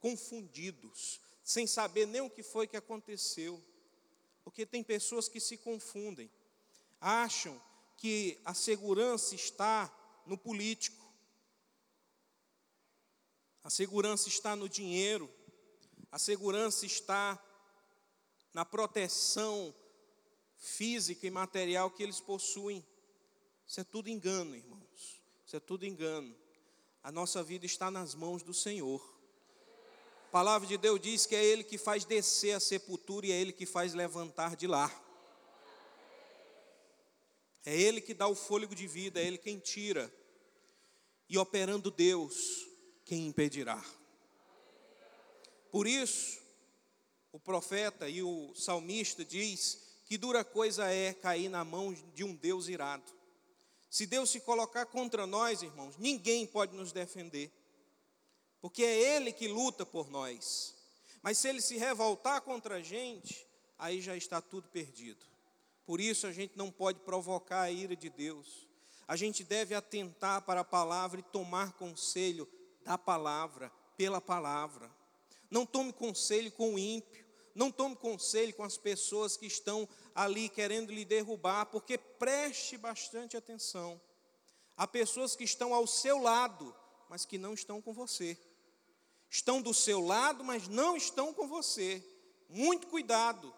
confundidos, 0.00 1.20
sem 1.42 1.66
saber 1.66 2.06
nem 2.06 2.20
o 2.20 2.30
que 2.30 2.42
foi 2.42 2.66
que 2.66 2.76
aconteceu. 2.76 3.62
Porque 4.44 4.64
tem 4.64 4.82
pessoas 4.82 5.28
que 5.28 5.40
se 5.40 5.56
confundem, 5.56 6.30
acham 7.00 7.60
que 7.96 8.40
a 8.44 8.54
segurança 8.54 9.34
está 9.34 9.92
no 10.24 10.36
político, 10.36 11.04
a 13.62 13.70
segurança 13.70 14.28
está 14.28 14.54
no 14.54 14.68
dinheiro, 14.68 15.32
a 16.10 16.18
segurança 16.18 16.86
está 16.86 17.42
na 18.52 18.64
proteção 18.64 19.74
física 20.56 21.26
e 21.26 21.30
material 21.30 21.90
que 21.90 22.02
eles 22.02 22.20
possuem. 22.20 22.86
Isso 23.66 23.80
é 23.80 23.84
tudo 23.84 24.08
engano, 24.08 24.54
irmãos. 24.54 25.20
Isso 25.44 25.56
é 25.56 25.60
tudo 25.60 25.84
engano 25.84 26.45
a 27.06 27.12
nossa 27.12 27.40
vida 27.40 27.64
está 27.64 27.88
nas 27.88 28.16
mãos 28.16 28.42
do 28.42 28.52
Senhor. 28.52 29.00
A 30.26 30.30
palavra 30.32 30.66
de 30.66 30.76
Deus 30.76 31.00
diz 31.00 31.24
que 31.24 31.36
é 31.36 31.44
Ele 31.44 31.62
que 31.62 31.78
faz 31.78 32.04
descer 32.04 32.50
a 32.50 32.58
sepultura 32.58 33.26
e 33.26 33.30
é 33.30 33.40
Ele 33.40 33.52
que 33.52 33.64
faz 33.64 33.94
levantar 33.94 34.56
de 34.56 34.66
lá. 34.66 34.90
É 37.64 37.80
Ele 37.80 38.00
que 38.00 38.12
dá 38.12 38.26
o 38.26 38.34
fôlego 38.34 38.74
de 38.74 38.88
vida, 38.88 39.20
é 39.20 39.24
Ele 39.24 39.38
quem 39.38 39.60
tira. 39.60 40.12
E 41.28 41.38
operando 41.38 41.92
Deus, 41.92 42.66
quem 43.04 43.28
impedirá? 43.28 43.80
Por 45.70 45.86
isso, 45.86 46.40
o 47.30 47.38
profeta 47.38 48.08
e 48.08 48.20
o 48.20 48.52
salmista 48.56 49.24
diz 49.24 50.00
que 50.06 50.18
dura 50.18 50.44
coisa 50.44 50.90
é 50.90 51.14
cair 51.14 51.48
na 51.48 51.64
mão 51.64 51.92
de 51.92 52.24
um 52.24 52.34
Deus 52.34 52.66
irado. 52.66 53.15
Se 53.96 54.04
Deus 54.04 54.28
se 54.28 54.40
colocar 54.40 54.84
contra 54.84 55.26
nós, 55.26 55.62
irmãos, 55.62 55.96
ninguém 55.96 56.46
pode 56.46 56.76
nos 56.76 56.92
defender, 56.92 57.50
porque 58.60 58.82
é 58.82 59.16
Ele 59.16 59.32
que 59.32 59.48
luta 59.48 59.86
por 59.86 60.10
nós. 60.10 60.76
Mas 61.22 61.38
se 61.38 61.48
Ele 61.48 61.62
se 61.62 61.78
revoltar 61.78 62.42
contra 62.42 62.74
a 62.74 62.82
gente, 62.82 63.46
aí 63.78 64.02
já 64.02 64.14
está 64.14 64.38
tudo 64.42 64.68
perdido. 64.68 65.24
Por 65.86 65.98
isso 65.98 66.26
a 66.26 66.32
gente 66.32 66.58
não 66.58 66.70
pode 66.70 67.00
provocar 67.00 67.62
a 67.62 67.70
ira 67.70 67.96
de 67.96 68.10
Deus. 68.10 68.68
A 69.08 69.16
gente 69.16 69.42
deve 69.42 69.74
atentar 69.74 70.42
para 70.42 70.60
a 70.60 70.64
palavra 70.64 71.20
e 71.20 71.32
tomar 71.32 71.72
conselho 71.72 72.46
da 72.84 72.98
palavra, 72.98 73.72
pela 73.96 74.20
palavra. 74.20 74.94
Não 75.50 75.64
tome 75.64 75.90
conselho 75.90 76.52
com 76.52 76.74
o 76.74 76.78
ímpio, 76.78 77.25
não 77.56 77.72
tome 77.72 77.96
conselho 77.96 78.54
com 78.54 78.62
as 78.62 78.76
pessoas 78.76 79.34
que 79.34 79.46
estão 79.46 79.88
ali 80.14 80.48
querendo 80.48 80.92
lhe 80.92 81.06
derrubar, 81.06 81.64
porque 81.66 81.96
preste 81.96 82.76
bastante 82.76 83.34
atenção. 83.34 83.98
Há 84.76 84.86
pessoas 84.86 85.34
que 85.34 85.42
estão 85.42 85.72
ao 85.72 85.86
seu 85.86 86.18
lado, 86.18 86.76
mas 87.08 87.24
que 87.24 87.38
não 87.38 87.54
estão 87.54 87.80
com 87.80 87.94
você. 87.94 88.38
Estão 89.30 89.62
do 89.62 89.72
seu 89.72 90.00
lado, 90.00 90.44
mas 90.44 90.68
não 90.68 90.98
estão 90.98 91.32
com 91.32 91.48
você. 91.48 92.04
Muito 92.50 92.88
cuidado 92.88 93.52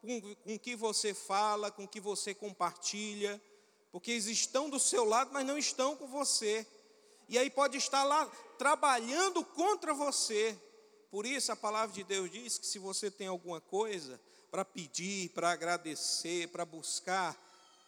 com 0.00 0.36
o 0.54 0.58
que 0.58 0.76
você 0.76 1.12
fala, 1.12 1.70
com 1.70 1.82
o 1.82 1.88
que 1.88 2.00
você 2.00 2.32
compartilha, 2.32 3.42
porque 3.90 4.12
eles 4.12 4.26
estão 4.26 4.70
do 4.70 4.78
seu 4.78 5.04
lado, 5.04 5.32
mas 5.32 5.44
não 5.44 5.58
estão 5.58 5.96
com 5.96 6.06
você. 6.06 6.64
E 7.28 7.36
aí 7.36 7.50
pode 7.50 7.76
estar 7.76 8.04
lá 8.04 8.24
trabalhando 8.56 9.44
contra 9.44 9.92
você. 9.92 10.56
Por 11.12 11.26
isso 11.26 11.52
a 11.52 11.56
palavra 11.56 11.94
de 11.94 12.02
Deus 12.02 12.30
diz 12.30 12.56
que 12.56 12.66
se 12.66 12.78
você 12.78 13.10
tem 13.10 13.26
alguma 13.26 13.60
coisa, 13.60 14.18
para 14.50 14.64
pedir, 14.64 15.28
para 15.28 15.50
agradecer, 15.50 16.48
para 16.48 16.64
buscar, 16.64 17.38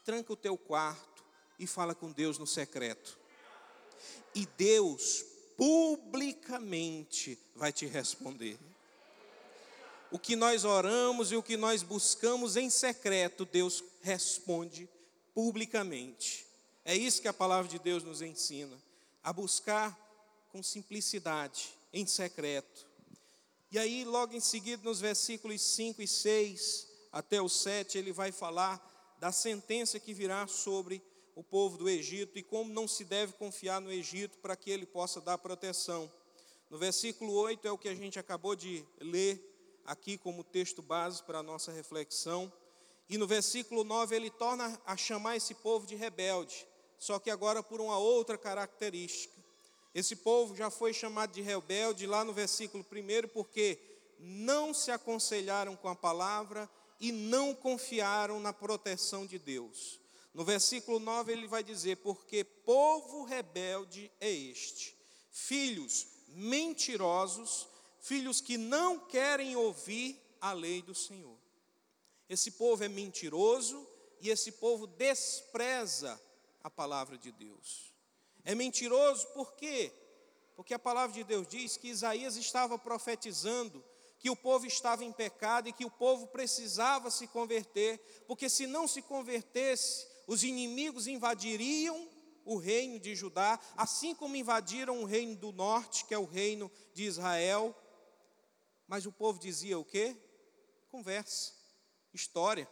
tranca 0.05 0.31
o 0.31 0.37
teu 0.37 0.59
quarto 0.59 1.25
e 1.59 1.67
fala 1.67 1.95
com 1.95 2.13
Deus 2.13 2.37
no 2.37 2.47
secreto. 2.47 3.19
E 4.35 4.45
Deus 4.59 5.25
publicamente 5.57 7.39
vai 7.57 7.73
te 7.73 7.87
responder. 7.87 8.59
O 10.11 10.19
que 10.19 10.37
nós 10.37 10.67
oramos 10.67 11.33
e 11.33 11.37
o 11.37 11.43
que 11.43 11.57
nós 11.57 11.83
buscamos 11.83 12.59
em 12.59 12.69
secreto, 12.69 13.47
Deus 13.47 13.83
responde 14.03 14.87
publicamente. 15.33 16.47
É 16.85 16.95
isso 16.95 17.23
que 17.23 17.29
a 17.29 17.33
palavra 17.33 17.71
de 17.71 17.79
Deus 17.79 18.03
nos 18.03 18.21
ensina, 18.21 18.77
a 19.23 19.33
buscar 19.33 19.99
com 20.53 20.63
simplicidade, 20.63 21.75
em 21.91 22.07
secreto, 22.07 22.93
e 23.75 23.79
aí, 23.79 24.05
logo 24.05 24.37
em 24.37 24.39
seguida, 24.39 24.85
nos 24.85 25.01
versículos 25.01 25.61
5 25.61 26.01
e 26.01 26.07
6 26.07 26.89
até 27.11 27.43
o 27.43 27.49
7, 27.49 27.99
ele 27.99 28.13
vai 28.13 28.31
falar 28.31 29.17
da 29.19 29.33
sentença 29.33 29.99
que 29.99 30.15
virá 30.15 30.47
sobre 30.47 31.03
o 31.35 31.43
povo 31.43 31.77
do 31.77 31.89
Egito 31.89 32.39
e 32.39 32.43
como 32.45 32.73
não 32.73 32.87
se 32.87 33.05
deve 33.05 33.33
confiar 33.33 33.81
no 33.81 33.91
Egito 33.91 34.39
para 34.39 34.55
que 34.55 34.71
ele 34.71 34.87
possa 34.87 35.21
dar 35.21 35.39
proteção. 35.39 36.09
No 36.71 36.79
versículo 36.79 37.33
8 37.33 37.67
é 37.67 37.73
o 37.73 37.77
que 37.77 37.89
a 37.89 37.95
gente 37.97 38.17
acabou 38.17 38.55
de 38.55 38.87
ler 39.01 39.83
aqui 39.85 40.17
como 40.17 40.45
texto 40.45 40.81
base 40.81 41.21
para 41.25 41.41
a 41.41 41.43
nossa 41.43 41.73
reflexão. 41.73 42.53
E 43.09 43.19
no 43.19 43.27
versículo 43.27 43.83
9 43.83 44.15
ele 44.15 44.31
torna 44.31 44.81
a 44.87 44.97
chamar 44.97 45.35
esse 45.35 45.53
povo 45.53 45.85
de 45.85 45.97
rebelde, 45.97 46.65
só 46.97 47.19
que 47.19 47.29
agora 47.29 47.61
por 47.61 47.81
uma 47.81 47.99
outra 47.99 48.39
característica. 48.39 49.44
Esse 49.95 50.17
povo 50.17 50.57
já 50.57 50.71
foi 50.71 50.93
chamado 50.93 51.33
de 51.33 51.41
rebelde 51.41 52.07
lá 52.07 52.25
no 52.25 52.33
versículo 52.33 52.85
1, 52.85 53.29
porque 53.29 53.79
não 54.19 54.75
se 54.75 54.91
aconselharam 54.91 55.77
com 55.77 55.89
a 55.89 55.95
palavra 55.95 56.69
e 56.99 57.13
não 57.13 57.55
confiaram 57.55 58.41
na 58.41 58.53
proteção 58.53 59.25
de 59.25 59.39
Deus. 59.39 60.01
No 60.33 60.45
versículo 60.45 60.99
9 60.99 61.33
ele 61.33 61.47
vai 61.47 61.63
dizer: 61.63 61.99
Porque 61.99 62.43
povo 62.43 63.23
rebelde 63.23 64.11
é 64.21 64.31
este, 64.31 64.97
filhos 65.31 66.09
mentirosos, 66.29 67.69
filhos 68.01 68.41
que 68.41 68.57
não 68.59 68.99
querem 68.99 69.55
ouvir 69.55 70.21
a 70.41 70.53
lei 70.53 70.83
do 70.83 70.95
Senhor. 70.95 71.39
Esse 72.29 72.51
povo 72.51 72.83
é 72.83 72.89
mentiroso 72.89 73.87
e 74.21 74.29
esse 74.29 74.51
povo 74.51 74.89
despreza 74.89 76.21
a 76.65 76.71
palavra 76.71 77.17
de 77.17 77.31
Deus. 77.31 77.94
É 78.45 78.55
mentiroso 78.55 79.27
por 79.29 79.55
quê? 79.55 79.93
Porque 80.55 80.75
a 80.75 80.79
palavra 80.79 81.15
de 81.15 81.25
Deus 81.25 81.47
diz 81.49 81.77
que 81.77 81.89
Isaías 81.89 82.37
estava 82.37 82.79
profetizando 82.79 83.85
que 84.19 84.31
o 84.31 84.37
povo 84.37 84.67
estava 84.67 85.05
em 85.05 85.13
pecado 85.13 85.69
e 85.69 85.73
que 85.73 85.85
o 85.85 85.91
povo 85.91 86.27
precisava 86.29 87.11
se 87.11 87.27
converter, 87.27 87.99
porque 88.27 88.49
se 88.49 88.67
não 88.67 88.89
se 88.89 89.03
convertesse, 89.03 90.07
os 90.27 90.43
inimigos 90.43 91.07
invadiriam 91.07 92.09
o 92.45 92.57
reino 92.57 92.99
de 92.99 93.15
Judá, 93.15 93.59
assim 93.77 94.15
como 94.15 94.37
invadiram 94.37 95.03
o 95.03 95.05
reino 95.05 95.37
do 95.37 95.53
norte, 95.53 96.05
que 96.05 96.15
é 96.15 96.19
o 96.19 96.25
reino 96.25 96.71
de 96.93 97.05
Israel. 97.05 97.75
Mas 98.87 99.07
o 99.07 99.13
povo 99.13 99.39
dizia 99.39 99.79
o 99.79 99.85
quê? 99.85 100.17
Conversa, 100.91 101.53
história. 102.13 102.69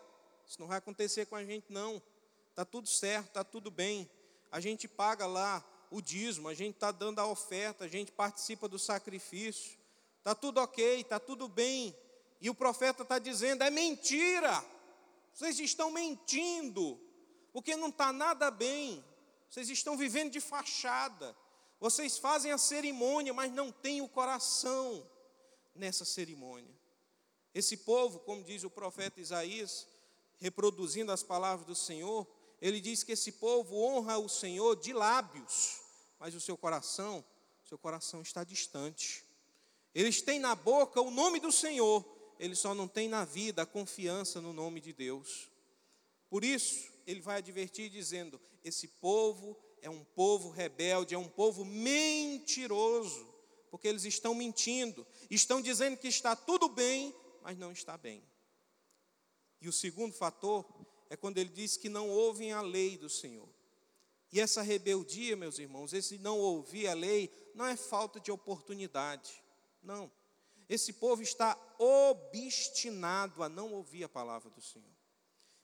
Isso 0.46 0.60
não 0.60 0.68
vai 0.68 0.78
acontecer 0.78 1.26
com 1.26 1.36
a 1.36 1.44
gente, 1.44 1.66
não. 1.70 2.02
Está 2.50 2.64
tudo 2.64 2.88
certo, 2.88 3.28
está 3.28 3.44
tudo 3.44 3.70
bem. 3.70 4.10
A 4.52 4.60
gente 4.60 4.86
paga 4.86 5.26
lá 5.26 5.64
o 5.90 6.02
dízimo, 6.02 6.48
a 6.48 6.54
gente 6.54 6.74
está 6.74 6.92
dando 6.92 7.18
a 7.18 7.26
oferta, 7.26 7.84
a 7.84 7.88
gente 7.88 8.12
participa 8.12 8.68
do 8.68 8.78
sacrifício. 8.78 9.78
Está 10.18 10.34
tudo 10.34 10.60
ok, 10.60 11.00
está 11.00 11.18
tudo 11.18 11.48
bem. 11.48 11.96
E 12.38 12.50
o 12.50 12.54
profeta 12.54 13.02
está 13.02 13.18
dizendo: 13.18 13.64
é 13.64 13.70
mentira. 13.70 14.64
Vocês 15.32 15.58
estão 15.58 15.90
mentindo, 15.90 17.00
porque 17.50 17.74
não 17.74 17.88
está 17.88 18.12
nada 18.12 18.50
bem. 18.50 19.02
Vocês 19.48 19.70
estão 19.70 19.96
vivendo 19.96 20.30
de 20.30 20.40
fachada. 20.40 21.34
Vocês 21.80 22.18
fazem 22.18 22.52
a 22.52 22.58
cerimônia, 22.58 23.32
mas 23.32 23.50
não 23.50 23.72
têm 23.72 24.02
o 24.02 24.08
coração 24.08 25.04
nessa 25.74 26.04
cerimônia. 26.04 26.72
Esse 27.54 27.78
povo, 27.78 28.20
como 28.20 28.44
diz 28.44 28.64
o 28.64 28.70
profeta 28.70 29.20
Isaías, 29.20 29.86
reproduzindo 30.38 31.10
as 31.10 31.22
palavras 31.22 31.66
do 31.66 31.74
Senhor, 31.74 32.26
ele 32.62 32.80
diz 32.80 33.02
que 33.02 33.10
esse 33.10 33.32
povo 33.32 33.76
honra 33.76 34.18
o 34.18 34.28
Senhor 34.28 34.76
de 34.76 34.92
lábios, 34.92 35.80
mas 36.16 36.32
o 36.32 36.40
seu 36.40 36.56
coração, 36.56 37.24
seu 37.64 37.76
coração 37.76 38.22
está 38.22 38.44
distante. 38.44 39.24
Eles 39.92 40.22
têm 40.22 40.38
na 40.38 40.54
boca 40.54 41.00
o 41.00 41.10
nome 41.10 41.40
do 41.40 41.50
Senhor, 41.50 42.06
eles 42.38 42.60
só 42.60 42.72
não 42.72 42.86
têm 42.86 43.08
na 43.08 43.24
vida 43.24 43.62
a 43.62 43.66
confiança 43.66 44.40
no 44.40 44.52
nome 44.52 44.80
de 44.80 44.92
Deus. 44.92 45.50
Por 46.30 46.44
isso, 46.44 46.88
ele 47.04 47.20
vai 47.20 47.38
advertir 47.38 47.90
dizendo: 47.90 48.40
esse 48.62 48.86
povo 48.86 49.58
é 49.80 49.90
um 49.90 50.04
povo 50.04 50.48
rebelde, 50.48 51.16
é 51.16 51.18
um 51.18 51.28
povo 51.28 51.64
mentiroso, 51.64 53.26
porque 53.72 53.88
eles 53.88 54.04
estão 54.04 54.36
mentindo, 54.36 55.04
estão 55.28 55.60
dizendo 55.60 55.96
que 55.96 56.06
está 56.06 56.36
tudo 56.36 56.68
bem, 56.68 57.12
mas 57.42 57.58
não 57.58 57.72
está 57.72 57.98
bem. 57.98 58.22
E 59.60 59.68
o 59.68 59.72
segundo 59.72 60.14
fator 60.14 60.64
é 61.12 61.16
quando 61.16 61.36
ele 61.36 61.50
diz 61.50 61.76
que 61.76 61.90
não 61.90 62.08
ouvem 62.08 62.54
a 62.54 62.62
lei 62.62 62.96
do 62.96 63.06
Senhor. 63.06 63.46
E 64.32 64.40
essa 64.40 64.62
rebeldia, 64.62 65.36
meus 65.36 65.58
irmãos, 65.58 65.92
esse 65.92 66.16
não 66.16 66.38
ouvir 66.38 66.88
a 66.88 66.94
lei, 66.94 67.30
não 67.54 67.66
é 67.66 67.76
falta 67.76 68.18
de 68.18 68.32
oportunidade. 68.32 69.44
Não. 69.82 70.10
Esse 70.70 70.90
povo 70.94 71.20
está 71.22 71.54
obstinado 71.78 73.42
a 73.42 73.48
não 73.50 73.74
ouvir 73.74 74.04
a 74.04 74.08
palavra 74.08 74.48
do 74.48 74.62
Senhor. 74.62 74.88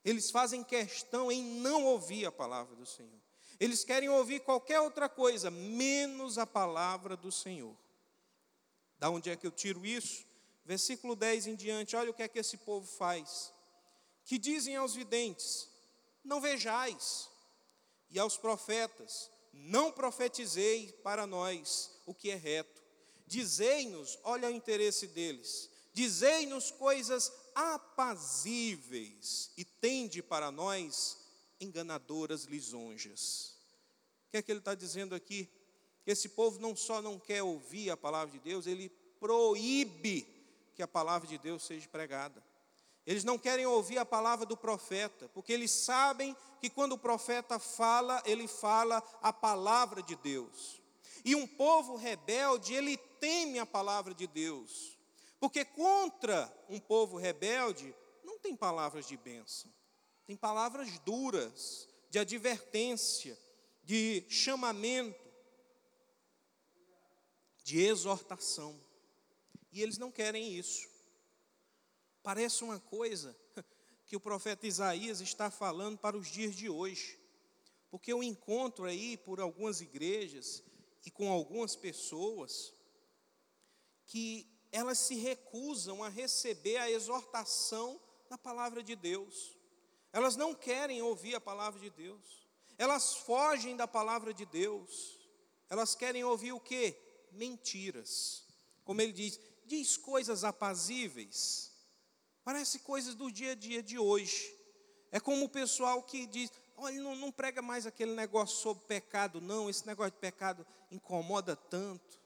Eles 0.04 0.30
fazem 0.30 0.62
questão 0.62 1.32
em 1.32 1.42
não 1.42 1.86
ouvir 1.86 2.26
a 2.26 2.32
palavra 2.32 2.76
do 2.76 2.84
Senhor. 2.84 3.18
Eles 3.58 3.82
querem 3.84 4.10
ouvir 4.10 4.40
qualquer 4.40 4.80
outra 4.80 5.08
coisa, 5.08 5.50
menos 5.50 6.36
a 6.36 6.46
palavra 6.46 7.16
do 7.16 7.32
Senhor. 7.32 7.74
Da 8.98 9.08
onde 9.08 9.30
é 9.30 9.36
que 9.36 9.46
eu 9.46 9.50
tiro 9.50 9.86
isso? 9.86 10.26
Versículo 10.66 11.16
10 11.16 11.46
em 11.46 11.54
diante, 11.54 11.96
olha 11.96 12.10
o 12.10 12.14
que 12.14 12.22
é 12.22 12.28
que 12.28 12.38
esse 12.38 12.58
povo 12.58 12.86
faz. 12.86 13.56
Que 14.28 14.38
dizem 14.38 14.76
aos 14.76 14.94
videntes: 14.94 15.68
Não 16.22 16.40
vejais, 16.40 17.28
e 18.08 18.16
aos 18.20 18.36
profetas: 18.36 19.28
Não 19.52 19.90
profetizei 19.90 20.92
para 21.02 21.26
nós 21.26 21.90
o 22.06 22.14
que 22.14 22.30
é 22.30 22.36
reto 22.36 22.78
Dizei-nos, 23.28 24.18
olha 24.24 24.48
o 24.48 24.50
interesse 24.50 25.06
deles, 25.06 25.68
dizei-nos 25.92 26.70
coisas 26.70 27.30
apazíveis 27.54 29.50
e 29.54 29.66
tende 29.66 30.22
para 30.22 30.50
nós 30.50 31.18
enganadoras 31.60 32.44
lisonjas. 32.44 33.54
O 34.26 34.30
que 34.30 34.38
é 34.38 34.42
que 34.42 34.50
ele 34.50 34.60
está 34.60 34.74
dizendo 34.74 35.14
aqui? 35.14 35.46
Esse 36.06 36.30
povo 36.30 36.58
não 36.58 36.74
só 36.74 37.02
não 37.02 37.18
quer 37.18 37.42
ouvir 37.42 37.90
a 37.90 37.98
palavra 37.98 38.32
de 38.32 38.38
Deus, 38.38 38.66
ele 38.66 38.88
proíbe 39.20 40.26
que 40.74 40.82
a 40.82 40.88
palavra 40.88 41.28
de 41.28 41.36
Deus 41.36 41.64
seja 41.64 41.86
pregada. 41.86 42.42
Eles 43.08 43.24
não 43.24 43.38
querem 43.38 43.64
ouvir 43.64 43.96
a 43.96 44.04
palavra 44.04 44.44
do 44.44 44.54
profeta, 44.54 45.30
porque 45.30 45.50
eles 45.50 45.70
sabem 45.70 46.36
que 46.60 46.68
quando 46.68 46.92
o 46.92 46.98
profeta 46.98 47.58
fala, 47.58 48.22
ele 48.26 48.46
fala 48.46 49.02
a 49.22 49.32
palavra 49.32 50.02
de 50.02 50.14
Deus. 50.14 50.82
E 51.24 51.34
um 51.34 51.46
povo 51.46 51.96
rebelde, 51.96 52.74
ele 52.74 52.98
teme 53.18 53.58
a 53.58 53.64
palavra 53.64 54.12
de 54.12 54.26
Deus. 54.26 54.98
Porque 55.40 55.64
contra 55.64 56.54
um 56.68 56.78
povo 56.78 57.16
rebelde, 57.16 57.96
não 58.22 58.38
tem 58.38 58.54
palavras 58.54 59.06
de 59.08 59.16
bênção, 59.16 59.72
tem 60.26 60.36
palavras 60.36 60.98
duras, 60.98 61.88
de 62.10 62.18
advertência, 62.18 63.38
de 63.84 64.22
chamamento, 64.28 65.32
de 67.64 67.80
exortação. 67.80 68.78
E 69.72 69.80
eles 69.80 69.96
não 69.96 70.10
querem 70.10 70.52
isso. 70.52 70.97
Parece 72.28 72.62
uma 72.62 72.78
coisa 72.78 73.34
que 74.04 74.14
o 74.14 74.20
profeta 74.20 74.66
Isaías 74.66 75.22
está 75.22 75.50
falando 75.50 75.96
para 75.96 76.14
os 76.14 76.28
dias 76.30 76.54
de 76.54 76.68
hoje. 76.68 77.18
Porque 77.90 78.12
eu 78.12 78.22
encontro 78.22 78.84
aí 78.84 79.16
por 79.16 79.40
algumas 79.40 79.80
igrejas 79.80 80.62
e 81.06 81.10
com 81.10 81.32
algumas 81.32 81.74
pessoas 81.74 82.74
que 84.04 84.46
elas 84.70 84.98
se 84.98 85.14
recusam 85.14 86.04
a 86.04 86.10
receber 86.10 86.76
a 86.76 86.90
exortação 86.90 87.98
da 88.28 88.36
palavra 88.36 88.82
de 88.82 88.94
Deus. 88.94 89.56
Elas 90.12 90.36
não 90.36 90.54
querem 90.54 91.00
ouvir 91.00 91.34
a 91.34 91.40
palavra 91.40 91.80
de 91.80 91.88
Deus. 91.88 92.46
Elas 92.76 93.14
fogem 93.14 93.74
da 93.74 93.88
palavra 93.88 94.34
de 94.34 94.44
Deus. 94.44 95.18
Elas 95.70 95.94
querem 95.94 96.24
ouvir 96.24 96.52
o 96.52 96.60
que? 96.60 96.94
Mentiras. 97.32 98.44
Como 98.84 99.00
ele 99.00 99.14
diz, 99.14 99.40
diz 99.64 99.96
coisas 99.96 100.44
apazíveis. 100.44 101.67
Parece 102.48 102.78
coisas 102.78 103.14
do 103.14 103.30
dia 103.30 103.52
a 103.52 103.54
dia 103.54 103.82
de 103.82 103.98
hoje. 103.98 104.56
É 105.12 105.20
como 105.20 105.44
o 105.44 105.48
pessoal 105.50 106.02
que 106.02 106.26
diz: 106.26 106.50
olha, 106.78 106.98
não, 106.98 107.14
não 107.14 107.30
prega 107.30 107.60
mais 107.60 107.84
aquele 107.84 108.14
negócio 108.14 108.56
sobre 108.56 108.84
pecado, 108.84 109.38
não. 109.38 109.68
Esse 109.68 109.86
negócio 109.86 110.12
de 110.12 110.16
pecado 110.16 110.66
incomoda 110.90 111.54
tanto. 111.54 112.18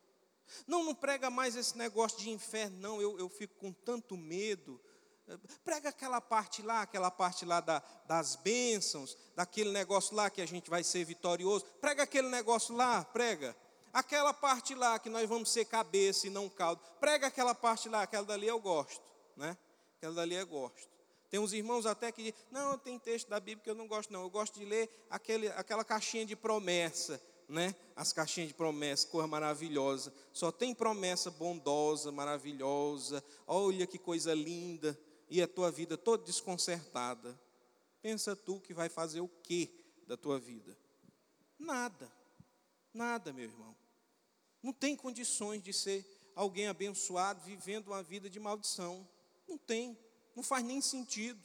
Não, 0.64 0.84
não 0.84 0.94
prega 0.94 1.28
mais 1.28 1.56
esse 1.56 1.76
negócio 1.76 2.20
de 2.20 2.30
inferno, 2.30 2.78
não, 2.78 3.02
eu, 3.02 3.18
eu 3.18 3.28
fico 3.28 3.56
com 3.56 3.72
tanto 3.72 4.16
medo. 4.16 4.80
Prega 5.64 5.88
aquela 5.88 6.20
parte 6.20 6.62
lá, 6.62 6.82
aquela 6.82 7.10
parte 7.10 7.44
lá 7.44 7.58
da, 7.58 7.82
das 8.06 8.36
bênçãos, 8.36 9.18
daquele 9.34 9.72
negócio 9.72 10.14
lá 10.14 10.30
que 10.30 10.40
a 10.40 10.46
gente 10.46 10.70
vai 10.70 10.84
ser 10.84 11.04
vitorioso. 11.04 11.64
Prega 11.80 12.04
aquele 12.04 12.28
negócio 12.28 12.76
lá, 12.76 13.04
prega. 13.06 13.56
Aquela 13.92 14.32
parte 14.32 14.72
lá 14.72 15.00
que 15.00 15.10
nós 15.10 15.28
vamos 15.28 15.50
ser 15.50 15.64
cabeça 15.64 16.28
e 16.28 16.30
não 16.30 16.48
caldo. 16.48 16.80
Prega 17.00 17.26
aquela 17.26 17.56
parte 17.56 17.88
lá, 17.88 18.02
aquela 18.02 18.24
dali 18.24 18.46
eu 18.46 18.60
gosto, 18.60 19.02
né? 19.36 19.58
Aquela 20.02 20.14
dali 20.16 20.34
eu 20.34 20.44
gosto. 20.48 20.90
Tem 21.30 21.38
uns 21.38 21.52
irmãos 21.52 21.86
até 21.86 22.10
que 22.10 22.24
dizem, 22.24 22.34
não, 22.50 22.76
tem 22.76 22.98
texto 22.98 23.28
da 23.28 23.38
Bíblia 23.38 23.62
que 23.62 23.70
eu 23.70 23.74
não 23.76 23.86
gosto, 23.86 24.12
não. 24.12 24.22
Eu 24.22 24.30
gosto 24.30 24.58
de 24.58 24.64
ler 24.64 24.90
aquele, 25.08 25.46
aquela 25.50 25.84
caixinha 25.84 26.26
de 26.26 26.34
promessa 26.34 27.22
né? 27.48 27.74
As 27.94 28.12
caixinhas 28.12 28.48
de 28.48 28.54
promessa, 28.54 29.06
coisa 29.06 29.28
maravilhosa. 29.28 30.12
Só 30.32 30.50
tem 30.50 30.74
promessa 30.74 31.30
bondosa, 31.30 32.10
maravilhosa. 32.10 33.22
Olha 33.46 33.86
que 33.86 33.98
coisa 33.98 34.34
linda. 34.34 34.98
E 35.28 35.40
a 35.40 35.46
tua 35.46 35.70
vida 35.70 35.96
toda 35.96 36.24
desconcertada. 36.24 37.38
Pensa 38.00 38.34
tu 38.34 38.58
que 38.58 38.74
vai 38.74 38.88
fazer 38.88 39.20
o 39.20 39.28
que 39.28 39.70
da 40.06 40.16
tua 40.16 40.40
vida? 40.40 40.76
Nada. 41.58 42.10
Nada, 42.92 43.32
meu 43.32 43.44
irmão. 43.44 43.76
Não 44.62 44.72
tem 44.72 44.96
condições 44.96 45.62
de 45.62 45.72
ser 45.72 46.04
alguém 46.34 46.66
abençoado 46.68 47.40
vivendo 47.42 47.88
uma 47.88 48.02
vida 48.02 48.30
de 48.30 48.40
maldição. 48.40 49.06
Não 49.48 49.58
tem. 49.58 49.98
Não 50.34 50.42
faz 50.42 50.64
nem 50.64 50.80
sentido. 50.80 51.40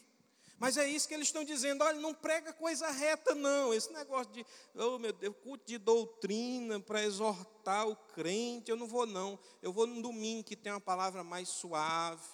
Mas 0.60 0.76
é 0.76 0.88
isso 0.88 1.08
que 1.08 1.14
eles 1.14 1.28
estão 1.28 1.44
dizendo: 1.44 1.84
olha, 1.84 2.00
não 2.00 2.14
prega 2.14 2.52
coisa 2.52 2.90
reta, 2.90 3.36
não. 3.36 3.74
Esse 3.74 3.92
negócio 3.94 4.32
de, 4.34 4.46
oh 4.76 4.98
meu 4.98 5.14
Deus, 5.14 5.36
culto 5.44 5.66
de 5.66 5.78
doutrina 5.78 6.80
para 6.80 7.04
exortar 7.04 7.88
o 7.88 7.96
crente, 7.96 8.72
eu 8.72 8.78
não 8.78 8.88
vou, 8.88 9.06
não. 9.06 9.40
Eu 9.62 9.72
vou 9.72 9.86
no 9.86 10.02
domingo 10.02 10.44
que 10.44 10.56
tem 10.56 10.72
uma 10.72 10.82
palavra 10.82 11.24
mais 11.24 11.50
suave. 11.50 12.28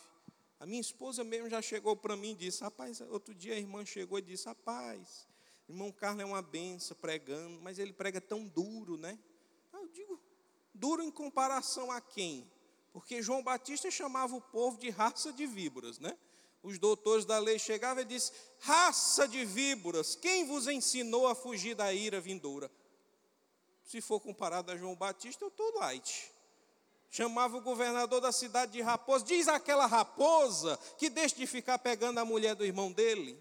A 0.60 0.66
minha 0.66 0.80
esposa 0.80 1.26
mesmo 1.26 1.50
já 1.50 1.62
chegou 1.62 1.96
para 1.98 2.16
mim 2.16 2.32
e 2.32 2.36
disse: 2.36 2.64
Rapaz, 2.64 3.02
outro 3.02 3.36
dia 3.36 3.56
a 3.56 3.58
irmã 3.58 3.86
chegou 3.86 4.18
e 4.18 4.22
disse: 4.22 4.46
Rapaz, 4.46 5.28
irmão 5.68 5.92
Carlos 5.92 6.22
é 6.22 6.26
uma 6.26 6.42
benção 6.42 6.96
pregando, 6.96 7.60
mas 7.62 7.78
ele 7.78 7.92
prega 7.92 8.22
tão 8.22 8.48
duro, 8.48 8.98
né? 8.98 9.20
Eu 9.74 9.90
digo: 9.90 10.18
Duro 10.74 11.04
em 11.04 11.12
comparação 11.12 11.92
a 11.92 12.00
quem? 12.00 12.50
Porque 12.94 13.22
João 13.22 13.44
Batista 13.44 13.92
chamava 13.92 14.36
o 14.36 14.42
povo 14.42 14.78
de 14.78 14.90
raça 14.90 15.34
de 15.34 15.46
víboras, 15.46 16.00
né? 16.00 16.18
Os 16.62 16.80
doutores 16.80 17.26
da 17.26 17.40
lei 17.40 17.60
chegavam 17.60 18.04
e 18.04 18.06
disseram: 18.06 18.40
Raça 18.60 19.28
de 19.28 19.44
víboras, 19.44 20.16
quem 20.16 20.46
vos 20.46 20.68
ensinou 20.68 21.28
a 21.28 21.36
fugir 21.36 21.76
da 21.76 21.92
ira 21.92 22.22
vindoura? 22.22 22.72
Se 23.84 24.00
for 24.00 24.22
comparado 24.22 24.72
a 24.72 24.78
João 24.78 24.96
Batista, 24.96 25.44
eu 25.44 25.50
estou 25.50 25.78
light 25.80 26.32
chamava 27.14 27.58
o 27.58 27.62
governador 27.62 28.20
da 28.20 28.32
cidade 28.32 28.72
de 28.72 28.82
raposa. 28.82 29.24
Diz 29.24 29.48
aquela 29.48 29.86
raposa 29.86 30.80
que 30.98 31.12
deixe 31.12 31.36
de 31.36 31.46
ficar 31.46 31.78
pegando 31.78 32.18
a 32.18 32.26
mulher 32.26 32.56
do 32.56 32.66
irmão 32.66 32.92
dele. 32.92 33.40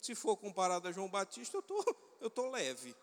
Se 0.00 0.12
for 0.12 0.36
comparado 0.36 0.88
a 0.88 0.92
João 0.92 1.08
Batista, 1.08 1.56
eu 1.56 1.62
tô, 1.62 1.96
eu 2.20 2.28
tô 2.28 2.50
leve. 2.50 2.96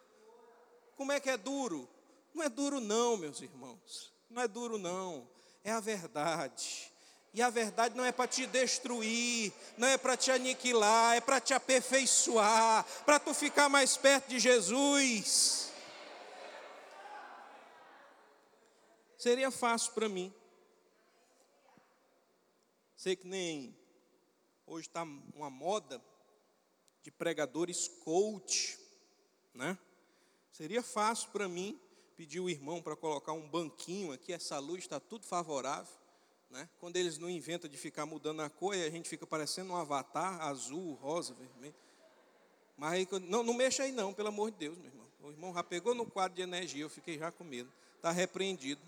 Como 0.97 1.13
é 1.13 1.21
que 1.21 1.29
é 1.29 1.37
duro? 1.37 1.87
Não 2.33 2.43
é 2.43 2.49
duro 2.49 2.81
não, 2.81 3.15
meus 3.15 3.41
irmãos. 3.41 4.12
Não 4.33 4.41
é 4.41 4.47
duro 4.47 4.79
não. 4.79 5.27
É 5.63 5.71
a 5.71 5.79
verdade. 5.79 6.91
E 7.35 7.41
a 7.41 7.49
verdade 7.51 7.95
não 7.95 8.03
é 8.03 8.11
para 8.11 8.27
te 8.27 8.45
destruir, 8.47 9.53
não 9.77 9.87
é 9.87 9.97
para 9.97 10.17
te 10.17 10.31
aniquilar, 10.31 11.15
é 11.15 11.21
para 11.21 11.39
te 11.39 11.53
aperfeiçoar, 11.53 12.85
para 13.05 13.19
tu 13.19 13.33
ficar 13.33 13.69
mais 13.69 13.95
perto 13.95 14.27
de 14.27 14.39
Jesus. 14.39 15.71
Seria 19.17 19.49
fácil 19.49 19.93
para 19.93 20.09
mim. 20.09 20.33
Sei 22.95 23.15
que 23.15 23.27
nem 23.27 23.75
hoje 24.65 24.87
está 24.87 25.03
uma 25.03 25.49
moda 25.49 26.03
de 27.03 27.11
pregadores 27.11 27.87
coach, 27.87 28.79
né? 29.53 29.77
Seria 30.51 30.83
fácil 30.83 31.29
para 31.29 31.47
mim 31.47 31.79
pedir 32.13 32.39
o 32.39 32.49
irmão 32.49 32.81
para 32.81 32.95
colocar 32.95 33.33
um 33.33 33.47
banquinho 33.47 34.11
aqui, 34.11 34.31
essa 34.33 34.59
luz 34.59 34.79
está 34.79 34.99
tudo 34.99 35.25
favorável, 35.25 35.93
né? 36.49 36.69
Quando 36.79 36.95
eles 36.97 37.17
não 37.17 37.29
inventam 37.29 37.69
de 37.69 37.77
ficar 37.77 38.05
mudando 38.05 38.41
a 38.41 38.49
cor, 38.49 38.75
a 38.75 38.89
gente 38.89 39.09
fica 39.09 39.25
parecendo 39.25 39.73
um 39.73 39.75
avatar 39.75 40.41
azul, 40.41 40.93
rosa, 40.95 41.33
vermelho. 41.33 41.75
Mas 42.77 42.93
aí, 42.93 43.07
não, 43.27 43.43
não 43.43 43.53
mexa 43.53 43.83
aí 43.83 43.91
não, 43.91 44.13
pelo 44.13 44.29
amor 44.29 44.51
de 44.51 44.57
Deus, 44.57 44.77
meu 44.77 44.87
irmão. 44.87 45.07
O 45.21 45.29
irmão 45.29 45.53
já 45.53 45.63
pegou 45.63 45.95
no 45.95 46.05
quadro 46.05 46.35
de 46.35 46.41
energia, 46.41 46.83
eu 46.83 46.89
fiquei 46.89 47.17
já 47.17 47.31
com 47.31 47.43
medo. 47.43 47.71
Está 47.97 48.11
repreendido 48.11 48.81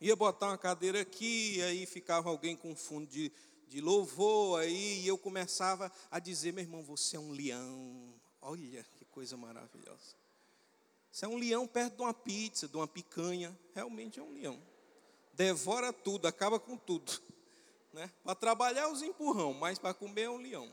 ia 0.00 0.16
botar 0.16 0.46
uma 0.48 0.58
cadeira 0.58 1.00
aqui, 1.00 1.60
aí 1.62 1.84
ficava 1.84 2.30
alguém 2.30 2.56
com 2.56 2.74
fundo 2.74 3.06
de, 3.06 3.30
de 3.68 3.80
louvor, 3.80 4.60
aí 4.60 5.02
e 5.02 5.06
eu 5.06 5.18
começava 5.18 5.92
a 6.10 6.18
dizer, 6.18 6.52
meu 6.52 6.64
irmão, 6.64 6.82
você 6.82 7.16
é 7.16 7.20
um 7.20 7.30
leão. 7.30 8.14
Olha 8.40 8.84
que 8.96 9.04
coisa 9.04 9.36
maravilhosa. 9.36 10.19
Você 11.10 11.24
é 11.24 11.28
um 11.28 11.36
leão 11.36 11.66
perto 11.66 11.96
de 11.96 12.02
uma 12.02 12.14
pizza, 12.14 12.68
de 12.68 12.76
uma 12.76 12.86
picanha. 12.86 13.58
Realmente 13.74 14.20
é 14.20 14.22
um 14.22 14.32
leão. 14.32 14.60
Devora 15.34 15.92
tudo, 15.92 16.26
acaba 16.26 16.58
com 16.58 16.76
tudo. 16.76 17.12
Né? 17.92 18.08
Para 18.22 18.36
trabalhar 18.36 18.88
os 18.88 19.02
empurrão, 19.02 19.52
mas 19.52 19.76
para 19.76 19.92
comer 19.92 20.22
é 20.22 20.30
um 20.30 20.36
leão. 20.36 20.70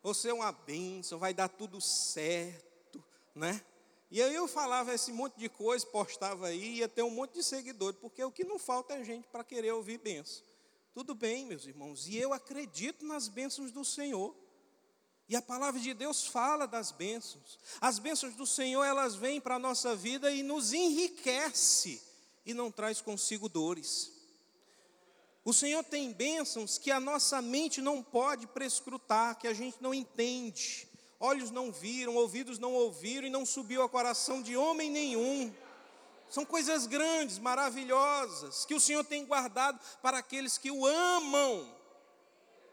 Você 0.00 0.28
é 0.28 0.32
uma 0.32 0.52
bênção, 0.52 1.18
vai 1.18 1.34
dar 1.34 1.48
tudo 1.48 1.80
certo, 1.80 3.02
né? 3.34 3.60
E 4.08 4.22
aí 4.22 4.32
eu 4.32 4.46
falava 4.46 4.94
esse 4.94 5.12
monte 5.12 5.36
de 5.36 5.48
coisa, 5.48 5.84
postava 5.84 6.46
aí, 6.46 6.76
ia 6.76 6.88
ter 6.88 7.02
um 7.02 7.10
monte 7.10 7.34
de 7.34 7.42
seguidores, 7.42 7.98
porque 8.00 8.22
o 8.22 8.30
que 8.30 8.44
não 8.44 8.60
falta 8.60 8.94
é 8.94 9.02
gente 9.02 9.26
para 9.26 9.42
querer 9.42 9.72
ouvir 9.72 9.98
bênção. 9.98 10.44
Tudo 10.94 11.14
bem, 11.14 11.44
meus 11.44 11.66
irmãos, 11.66 12.08
e 12.08 12.16
eu 12.16 12.32
acredito 12.32 13.04
nas 13.04 13.28
bênçãos 13.28 13.70
do 13.70 13.84
Senhor. 13.84 14.34
E 15.28 15.36
a 15.36 15.42
palavra 15.42 15.80
de 15.80 15.92
Deus 15.92 16.26
fala 16.26 16.66
das 16.66 16.90
bênçãos. 16.90 17.58
As 17.80 17.98
bênçãos 17.98 18.34
do 18.34 18.46
Senhor, 18.46 18.84
elas 18.84 19.14
vêm 19.14 19.40
para 19.40 19.56
a 19.56 19.58
nossa 19.58 19.94
vida 19.94 20.30
e 20.30 20.42
nos 20.42 20.72
enriquece 20.72 22.02
e 22.46 22.54
não 22.54 22.70
traz 22.70 23.00
consigo 23.00 23.48
dores. 23.48 24.10
O 25.44 25.52
Senhor 25.52 25.84
tem 25.84 26.12
bênçãos 26.12 26.78
que 26.78 26.90
a 26.90 26.98
nossa 26.98 27.42
mente 27.42 27.80
não 27.80 28.02
pode 28.02 28.46
prescrutar, 28.46 29.38
que 29.38 29.46
a 29.46 29.54
gente 29.54 29.76
não 29.80 29.92
entende 29.92 30.88
olhos 31.20 31.50
não 31.50 31.72
viram, 31.72 32.14
ouvidos 32.14 32.58
não 32.58 32.72
ouviram 32.72 33.26
e 33.26 33.30
não 33.30 33.44
subiu 33.44 33.82
ao 33.82 33.88
coração 33.88 34.40
de 34.40 34.56
homem 34.56 34.90
nenhum. 34.90 35.52
São 36.30 36.44
coisas 36.44 36.86
grandes, 36.86 37.38
maravilhosas, 37.38 38.64
que 38.64 38.74
o 38.74 38.80
Senhor 38.80 39.02
tem 39.02 39.24
guardado 39.24 39.80
para 40.02 40.18
aqueles 40.18 40.58
que 40.58 40.70
o 40.70 40.86
amam. 40.86 41.77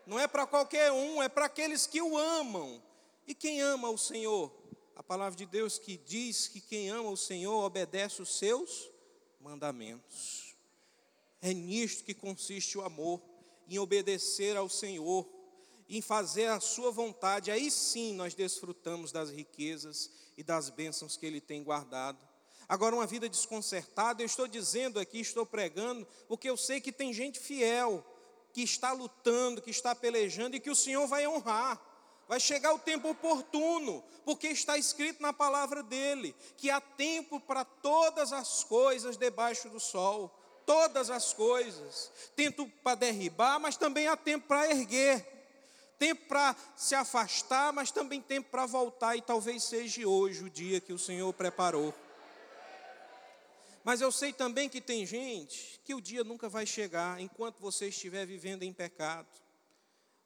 Não 0.05 0.19
é 0.19 0.27
para 0.27 0.45
qualquer 0.45 0.91
um, 0.91 1.21
é 1.21 1.29
para 1.29 1.45
aqueles 1.45 1.87
que 1.87 2.01
o 2.01 2.17
amam. 2.17 2.81
E 3.27 3.33
quem 3.33 3.61
ama 3.61 3.89
o 3.89 3.97
Senhor? 3.97 4.51
A 4.95 5.03
palavra 5.03 5.35
de 5.35 5.45
Deus 5.45 5.77
que 5.77 5.97
diz 5.97 6.47
que 6.47 6.61
quem 6.61 6.89
ama 6.89 7.09
o 7.09 7.17
Senhor 7.17 7.63
obedece 7.63 8.21
os 8.21 8.37
seus 8.37 8.89
mandamentos. 9.39 10.55
É 11.41 11.53
nisto 11.53 12.03
que 12.03 12.13
consiste 12.13 12.77
o 12.77 12.81
amor, 12.81 13.21
em 13.67 13.79
obedecer 13.79 14.55
ao 14.55 14.69
Senhor 14.69 15.27
em 15.87 16.01
fazer 16.01 16.47
a 16.47 16.59
sua 16.59 16.91
vontade, 16.91 17.51
aí 17.51 17.69
sim 17.69 18.13
nós 18.13 18.33
desfrutamos 18.33 19.11
das 19.11 19.29
riquezas 19.29 20.11
e 20.37 20.43
das 20.43 20.69
bênçãos 20.69 21.15
que 21.15 21.25
Ele 21.25 21.39
tem 21.39 21.63
guardado. 21.63 22.17
Agora, 22.67 22.95
uma 22.95 23.05
vida 23.05 23.29
desconcertada, 23.29 24.23
eu 24.23 24.25
estou 24.25 24.47
dizendo 24.47 24.99
aqui, 24.99 25.19
estou 25.19 25.45
pregando, 25.45 26.07
porque 26.27 26.49
eu 26.49 26.57
sei 26.57 26.81
que 26.81 26.91
tem 26.91 27.13
gente 27.13 27.39
fiel, 27.39 28.03
que 28.55 28.63
está 28.63 28.93
lutando, 28.93 29.61
que 29.61 29.69
está 29.69 29.93
pelejando 29.93 30.55
e 30.55 30.61
que 30.61 30.69
o 30.69 30.75
Senhor 30.75 31.05
vai 31.07 31.27
honrar. 31.27 31.77
Vai 32.25 32.39
chegar 32.39 32.73
o 32.73 32.79
tempo 32.79 33.09
oportuno, 33.09 34.01
porque 34.23 34.47
está 34.47 34.77
escrito 34.77 35.21
na 35.21 35.33
palavra 35.33 35.83
dele 35.83 36.33
que 36.55 36.69
há 36.69 36.79
tempo 36.79 37.37
para 37.37 37.65
todas 37.65 38.31
as 38.31 38.63
coisas 38.63 39.17
debaixo 39.17 39.67
do 39.67 39.77
sol, 39.77 40.33
todas 40.65 41.09
as 41.09 41.33
coisas. 41.33 42.09
Tempo 42.33 42.65
para 42.81 42.95
derribar, 42.95 43.59
mas 43.59 43.75
também 43.75 44.07
há 44.07 44.15
tempo 44.15 44.47
para 44.47 44.71
erguer 44.71 45.33
tempo 45.97 46.25
para 46.27 46.53
se 46.75 46.93
afastar, 46.93 47.71
mas 47.71 47.89
também 47.89 48.21
tempo 48.21 48.49
para 48.51 48.65
voltar, 48.65 49.15
e 49.15 49.21
talvez 49.21 49.63
seja 49.63 50.05
hoje 50.05 50.43
o 50.43 50.49
dia 50.49 50.81
que 50.81 50.91
o 50.91 50.99
Senhor 50.99 51.31
preparou. 51.31 51.93
Mas 53.85 54.01
eu 54.01 54.11
sei 54.11 54.33
também 54.33 54.67
que 54.67 54.81
tem 54.81 55.05
gente 55.05 55.79
que 55.83 55.93
o 55.93 56.01
dia 56.01 56.23
nunca 56.23 56.49
vai 56.49 56.65
chegar 56.65 57.21
enquanto 57.21 57.59
você 57.59 57.89
estiver 57.89 58.25
vivendo 58.25 58.63
em 58.63 58.73
pecado. 58.73 59.29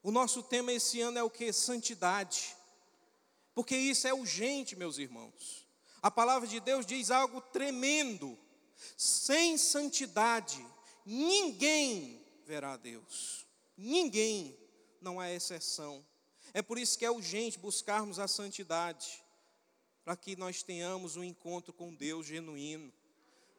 O 0.01 0.11
nosso 0.11 0.41
tema 0.41 0.71
esse 0.71 1.01
ano 1.01 1.19
é 1.19 1.23
o 1.23 1.29
que? 1.29 1.51
Santidade. 1.51 2.55
Porque 3.53 3.75
isso 3.75 4.07
é 4.07 4.13
urgente, 4.13 4.77
meus 4.77 4.97
irmãos. 4.97 5.67
A 6.01 6.09
palavra 6.09 6.47
de 6.47 6.61
Deus 6.61 6.85
diz 6.85 7.11
algo 7.11 7.41
tremendo. 7.41 8.39
Sem 8.95 9.57
santidade, 9.57 10.65
ninguém 11.05 12.25
verá 12.45 12.77
Deus. 12.77 13.45
Ninguém 13.75 14.57
não 15.01 15.19
há 15.19 15.29
exceção. 15.33 16.05
É 16.53 16.61
por 16.61 16.77
isso 16.77 16.97
que 16.97 17.03
é 17.03 17.11
urgente 17.11 17.59
buscarmos 17.59 18.19
a 18.19 18.27
santidade, 18.29 19.21
para 20.05 20.15
que 20.15 20.37
nós 20.37 20.63
tenhamos 20.63 21.17
um 21.17 21.23
encontro 21.25 21.73
com 21.73 21.93
Deus 21.93 22.25
genuíno, 22.25 22.93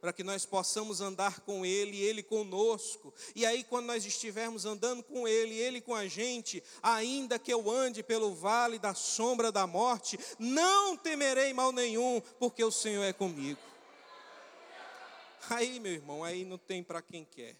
para 0.00 0.12
que 0.12 0.24
nós 0.24 0.46
possamos 0.46 1.00
andar 1.00 1.40
com 1.40 1.64
Ele 1.64 1.98
e 1.98 2.02
Ele 2.02 2.22
conosco. 2.22 3.12
E 3.34 3.44
aí, 3.44 3.62
quando 3.62 3.86
nós 3.86 4.04
estivermos 4.04 4.64
andando 4.64 5.02
com 5.02 5.28
Ele, 5.28 5.54
Ele 5.54 5.80
com 5.80 5.94
a 5.94 6.08
gente, 6.08 6.62
ainda 6.82 7.38
que 7.38 7.52
eu 7.52 7.70
ande 7.70 8.02
pelo 8.02 8.34
vale 8.34 8.78
da 8.78 8.94
sombra 8.94 9.52
da 9.52 9.66
morte, 9.66 10.18
não 10.38 10.96
temerei 10.96 11.52
mal 11.52 11.70
nenhum, 11.70 12.20
porque 12.38 12.64
o 12.64 12.70
Senhor 12.70 13.04
é 13.04 13.12
comigo. 13.12 13.60
Aí, 15.50 15.80
meu 15.80 15.92
irmão, 15.92 16.22
aí 16.24 16.44
não 16.44 16.58
tem 16.58 16.82
para 16.82 17.02
quem 17.02 17.24
quer. 17.24 17.56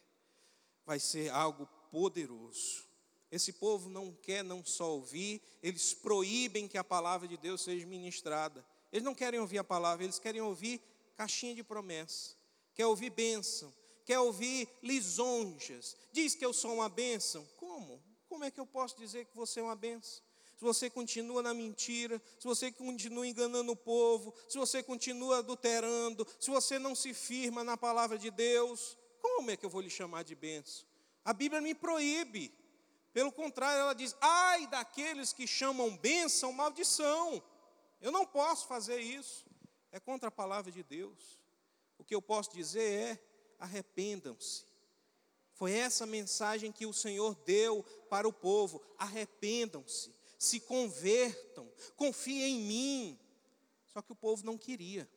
Vai 0.87 0.99
ser 0.99 1.31
algo 1.31 1.69
poderoso. 1.91 2.89
Esse 3.31 3.53
povo 3.53 3.89
não 3.89 4.13
quer 4.13 4.43
não 4.43 4.65
só 4.65 4.93
ouvir, 4.93 5.41
eles 5.63 5.95
proíbem 5.95 6.67
que 6.67 6.77
a 6.77 6.83
palavra 6.83 7.29
de 7.29 7.37
Deus 7.37 7.63
seja 7.63 7.87
ministrada. 7.87 8.65
Eles 8.93 9.05
não 9.05 9.15
querem 9.15 9.39
ouvir 9.39 9.59
a 9.59 9.65
palavra, 9.65 10.05
eles 10.05 10.19
querem 10.19 10.41
ouvir 10.41 10.83
caixinha 11.21 11.55
de 11.55 11.63
promessa, 11.63 12.35
quer 12.73 12.87
ouvir 12.87 13.11
bênção, 13.11 13.71
quer 14.07 14.19
ouvir 14.19 14.67
lisonjas. 14.83 15.95
Diz 16.11 16.35
que 16.35 16.43
eu 16.43 16.51
sou 16.51 16.73
uma 16.73 16.89
bênção. 16.89 17.47
Como? 17.59 18.03
Como 18.27 18.43
é 18.43 18.51
que 18.51 18.59
eu 18.59 18.65
posso 18.65 18.97
dizer 18.97 19.27
que 19.27 19.37
você 19.37 19.61
é 19.61 19.63
uma 19.63 19.77
bênção? 19.77 20.23
Se 20.57 20.65
você 20.65 20.89
continua 20.89 21.43
na 21.43 21.53
mentira, 21.53 22.23
se 22.39 22.47
você 22.47 22.73
continua 22.73 23.27
enganando 23.27 23.71
o 23.71 23.77
povo, 23.77 24.33
se 24.49 24.57
você 24.57 24.83
continua 24.83 25.41
adulterando, 25.41 26.27
se 26.39 26.51
você 26.51 26.79
não 26.79 26.95
se 26.95 27.13
firma 27.13 27.63
na 27.63 27.77
palavra 27.77 28.17
de 28.17 28.31
Deus, 28.31 28.97
como 29.21 29.51
é 29.51 29.59
que 29.59 29.67
eu 29.67 29.71
vou 29.71 29.83
lhe 29.83 29.91
chamar 29.91 30.23
de 30.23 30.35
bênção? 30.35 30.87
A 31.23 31.35
Bíblia 31.35 31.61
me 31.61 31.75
proíbe. 31.75 32.51
Pelo 33.13 33.31
contrário, 33.31 33.81
ela 33.81 33.95
diz: 33.95 34.17
ai 34.23 34.67
daqueles 34.69 35.35
que 35.35 35.47
chamam 35.47 35.99
bênção 35.99 36.51
maldição. 36.51 37.43
Eu 38.01 38.11
não 38.11 38.25
posso 38.25 38.67
fazer 38.67 39.01
isso. 39.01 39.50
É 39.93 39.99
contra 39.99 40.29
a 40.29 40.33
palavra 40.33 40.71
de 40.71 40.83
Deus. 40.83 41.41
O 41.99 42.05
que 42.05 42.15
eu 42.15 42.23
posso 42.23 42.53
dizer 42.53 42.83
é: 42.83 43.25
arrependam-se. 43.59 44.65
Foi 45.53 45.73
essa 45.73 46.07
mensagem 46.07 46.73
que 46.73 46.87
o 46.87 46.93
Senhor 46.93 47.35
deu 47.45 47.83
para 48.09 48.27
o 48.27 48.33
povo: 48.33 48.83
arrependam-se, 48.97 50.15
se 50.39 50.61
convertam, 50.61 51.71
confiem 51.97 52.57
em 52.57 52.63
mim. 52.63 53.19
Só 53.87 54.01
que 54.01 54.13
o 54.13 54.17
povo 54.17 54.45
não 54.45 54.57
queria. 54.57 55.09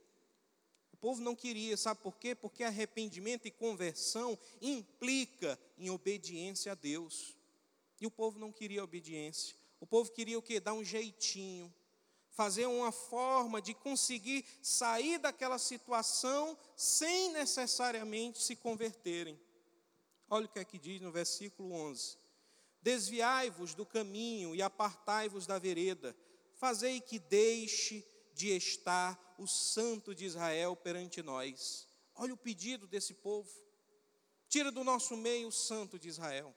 O 0.92 0.98
povo 0.98 1.22
não 1.22 1.36
queria, 1.36 1.78
sabe 1.78 2.02
por 2.02 2.18
quê? 2.18 2.34
Porque 2.34 2.64
arrependimento 2.64 3.46
e 3.46 3.52
conversão 3.52 4.38
implica 4.62 5.60
em 5.78 5.90
obediência 5.90 6.72
a 6.72 6.76
Deus. 6.76 7.38
E 8.02 8.06
o 8.06 8.12
povo 8.12 8.40
não 8.40 8.52
queria 8.52 8.84
obediência. 8.84 9.56
O 9.80 9.86
povo 9.86 10.12
queria 10.12 10.40
o 10.40 10.42
quê? 10.42 10.60
Dar 10.60 10.74
um 10.74 10.84
jeitinho, 10.84 11.74
fazer 12.34 12.66
uma 12.66 12.92
forma 12.92 13.62
de 13.62 13.74
conseguir 13.74 14.44
sair 14.62 15.20
daquela 15.20 15.58
situação 15.58 16.58
sem 16.76 17.32
necessariamente 17.32 18.42
se 18.42 18.56
converterem. 18.56 19.40
Olha 20.30 20.46
o 20.46 20.50
que 20.50 20.60
é 20.60 20.66
que 20.66 20.80
diz 20.80 21.00
no 21.00 21.12
versículo 21.12 21.72
11: 21.72 22.18
Desviai-vos 22.82 23.74
do 23.74 23.86
caminho 23.86 24.56
e 24.56 24.62
apartai-vos 24.62 25.46
da 25.46 25.60
vereda, 25.60 26.16
fazei 26.56 27.00
que 27.00 27.20
deixe 27.20 28.06
de 28.34 28.50
estar 28.50 29.36
o 29.38 29.48
Santo 29.48 30.16
de 30.16 30.26
Israel 30.26 30.76
perante 30.76 31.22
nós. 31.22 31.88
Olha 32.16 32.34
o 32.34 32.38
pedido 32.38 32.88
desse 32.88 33.14
povo. 33.14 33.50
Tira 34.50 34.72
do 34.72 34.84
nosso 34.84 35.16
meio 35.16 35.48
o 35.48 35.52
Santo 35.52 36.00
de 36.00 36.08
Israel. 36.10 36.56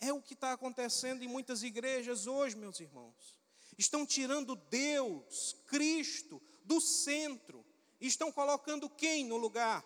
É 0.00 0.12
o 0.12 0.20
que 0.20 0.34
está 0.34 0.52
acontecendo 0.52 1.22
em 1.22 1.28
muitas 1.28 1.62
igrejas 1.62 2.26
hoje, 2.26 2.56
meus 2.56 2.78
irmãos. 2.80 3.43
Estão 3.78 4.06
tirando 4.06 4.56
Deus, 4.56 5.56
Cristo, 5.66 6.40
do 6.64 6.80
centro. 6.80 7.64
Estão 8.00 8.30
colocando 8.30 8.88
quem 8.88 9.24
no 9.24 9.36
lugar? 9.36 9.84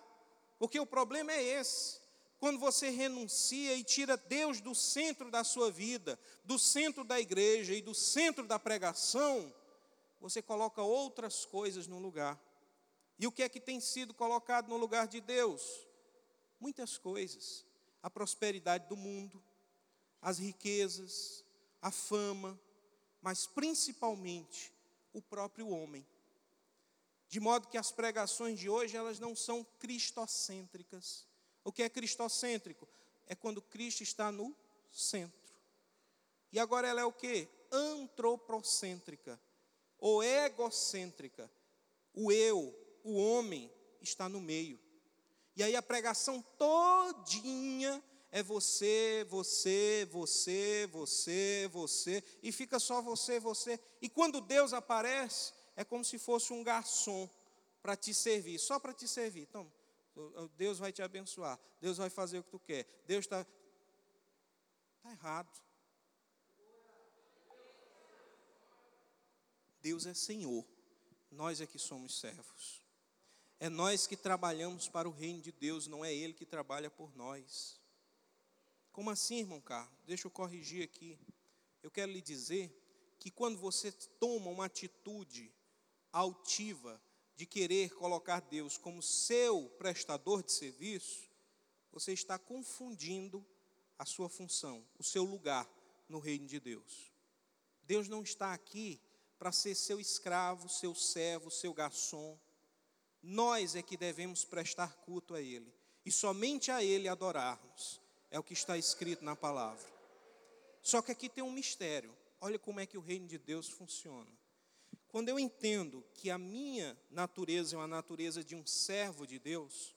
Porque 0.58 0.78
o 0.78 0.86
problema 0.86 1.32
é 1.32 1.42
esse. 1.42 2.00
Quando 2.38 2.58
você 2.58 2.90
renuncia 2.90 3.74
e 3.74 3.82
tira 3.82 4.16
Deus 4.16 4.60
do 4.60 4.74
centro 4.74 5.30
da 5.30 5.42
sua 5.42 5.70
vida, 5.70 6.18
do 6.44 6.58
centro 6.58 7.02
da 7.02 7.20
igreja 7.20 7.74
e 7.74 7.82
do 7.82 7.94
centro 7.94 8.46
da 8.46 8.58
pregação, 8.58 9.52
você 10.20 10.40
coloca 10.40 10.82
outras 10.82 11.44
coisas 11.44 11.86
no 11.86 11.98
lugar. 11.98 12.40
E 13.18 13.26
o 13.26 13.32
que 13.32 13.42
é 13.42 13.48
que 13.48 13.60
tem 13.60 13.80
sido 13.80 14.14
colocado 14.14 14.68
no 14.68 14.76
lugar 14.76 15.08
de 15.08 15.20
Deus? 15.20 15.86
Muitas 16.60 16.96
coisas. 16.96 17.64
A 18.00 18.08
prosperidade 18.08 18.88
do 18.88 18.96
mundo, 18.96 19.42
as 20.22 20.38
riquezas, 20.38 21.44
a 21.82 21.90
fama, 21.90 22.58
mas 23.20 23.46
principalmente 23.46 24.72
o 25.12 25.20
próprio 25.20 25.68
homem. 25.68 26.06
De 27.28 27.40
modo 27.40 27.68
que 27.68 27.76
as 27.76 27.92
pregações 27.92 28.58
de 28.58 28.70
hoje, 28.70 28.96
elas 28.96 29.18
não 29.18 29.36
são 29.36 29.64
cristocêntricas. 29.78 31.26
O 31.62 31.72
que 31.72 31.82
é 31.82 31.88
cristocêntrico? 31.88 32.88
É 33.26 33.34
quando 33.34 33.60
Cristo 33.60 34.02
está 34.02 34.32
no 34.32 34.56
centro. 34.90 35.54
E 36.50 36.58
agora 36.58 36.88
ela 36.88 37.00
é 37.00 37.04
o 37.04 37.12
que? 37.12 37.46
Antropocêntrica 37.70 39.38
ou 39.98 40.22
egocêntrica. 40.22 41.50
O 42.14 42.32
eu, 42.32 42.74
o 43.04 43.16
homem, 43.16 43.70
está 44.00 44.28
no 44.28 44.40
meio. 44.40 44.78
E 45.54 45.62
aí 45.62 45.74
a 45.76 45.82
pregação 45.82 46.40
todinha 46.56 48.02
é 48.30 48.42
você, 48.42 49.26
você, 49.28 50.06
você, 50.10 50.88
você, 50.90 51.68
você, 51.72 52.24
e 52.42 52.52
fica 52.52 52.78
só 52.78 53.00
você, 53.00 53.40
você. 53.40 53.80
E 54.02 54.08
quando 54.08 54.40
Deus 54.40 54.72
aparece, 54.72 55.52
é 55.74 55.84
como 55.84 56.04
se 56.04 56.18
fosse 56.18 56.52
um 56.52 56.62
garçom 56.62 57.28
para 57.82 57.96
te 57.96 58.12
servir, 58.12 58.58
só 58.58 58.78
para 58.78 58.92
te 58.92 59.08
servir. 59.08 59.42
Então, 59.42 59.70
Deus 60.56 60.78
vai 60.78 60.92
te 60.92 61.00
abençoar, 61.00 61.58
Deus 61.80 61.96
vai 61.96 62.10
fazer 62.10 62.38
o 62.38 62.42
que 62.42 62.50
tu 62.50 62.58
quer. 62.58 62.86
Deus 63.06 63.24
está. 63.24 63.46
Está 64.96 65.10
errado. 65.10 65.68
Deus 69.80 70.04
é 70.04 70.12
Senhor, 70.12 70.66
nós 71.30 71.60
é 71.60 71.66
que 71.66 71.78
somos 71.78 72.18
servos. 72.18 72.82
É 73.60 73.68
nós 73.68 74.06
que 74.06 74.16
trabalhamos 74.16 74.88
para 74.88 75.08
o 75.08 75.12
reino 75.12 75.40
de 75.40 75.50
Deus, 75.50 75.86
não 75.86 76.04
é 76.04 76.12
Ele 76.12 76.34
que 76.34 76.44
trabalha 76.44 76.90
por 76.90 77.14
nós. 77.16 77.77
Como 78.98 79.10
assim, 79.10 79.38
irmão 79.38 79.60
Carlos? 79.60 79.96
Deixa 80.04 80.26
eu 80.26 80.30
corrigir 80.32 80.82
aqui. 80.82 81.16
Eu 81.84 81.88
quero 81.88 82.10
lhe 82.10 82.20
dizer 82.20 82.68
que 83.20 83.30
quando 83.30 83.56
você 83.56 83.92
toma 83.92 84.50
uma 84.50 84.64
atitude 84.64 85.54
altiva 86.10 87.00
de 87.36 87.46
querer 87.46 87.94
colocar 87.94 88.40
Deus 88.40 88.76
como 88.76 89.00
seu 89.00 89.68
prestador 89.78 90.42
de 90.42 90.50
serviço, 90.50 91.30
você 91.92 92.12
está 92.12 92.40
confundindo 92.40 93.46
a 93.96 94.04
sua 94.04 94.28
função, 94.28 94.84
o 94.98 95.04
seu 95.04 95.22
lugar 95.22 95.70
no 96.08 96.18
reino 96.18 96.48
de 96.48 96.58
Deus. 96.58 97.12
Deus 97.84 98.08
não 98.08 98.24
está 98.24 98.52
aqui 98.52 99.00
para 99.38 99.52
ser 99.52 99.76
seu 99.76 100.00
escravo, 100.00 100.68
seu 100.68 100.92
servo, 100.92 101.52
seu 101.52 101.72
garçom. 101.72 102.36
Nós 103.22 103.76
é 103.76 103.80
que 103.80 103.96
devemos 103.96 104.44
prestar 104.44 104.96
culto 104.96 105.36
a 105.36 105.40
Ele 105.40 105.72
e 106.04 106.10
somente 106.10 106.72
a 106.72 106.82
Ele 106.82 107.06
adorarmos. 107.06 108.07
É 108.30 108.38
o 108.38 108.42
que 108.42 108.52
está 108.52 108.76
escrito 108.76 109.24
na 109.24 109.34
palavra. 109.34 109.86
Só 110.82 111.02
que 111.02 111.12
aqui 111.12 111.28
tem 111.28 111.42
um 111.42 111.52
mistério. 111.52 112.14
Olha 112.40 112.58
como 112.58 112.80
é 112.80 112.86
que 112.86 112.98
o 112.98 113.00
reino 113.00 113.26
de 113.26 113.38
Deus 113.38 113.68
funciona. 113.68 114.30
Quando 115.08 115.28
eu 115.28 115.38
entendo 115.38 116.04
que 116.14 116.30
a 116.30 116.38
minha 116.38 116.96
natureza 117.10 117.74
é 117.74 117.78
uma 117.78 117.86
natureza 117.86 118.44
de 118.44 118.54
um 118.54 118.64
servo 118.66 119.26
de 119.26 119.38
Deus, 119.38 119.94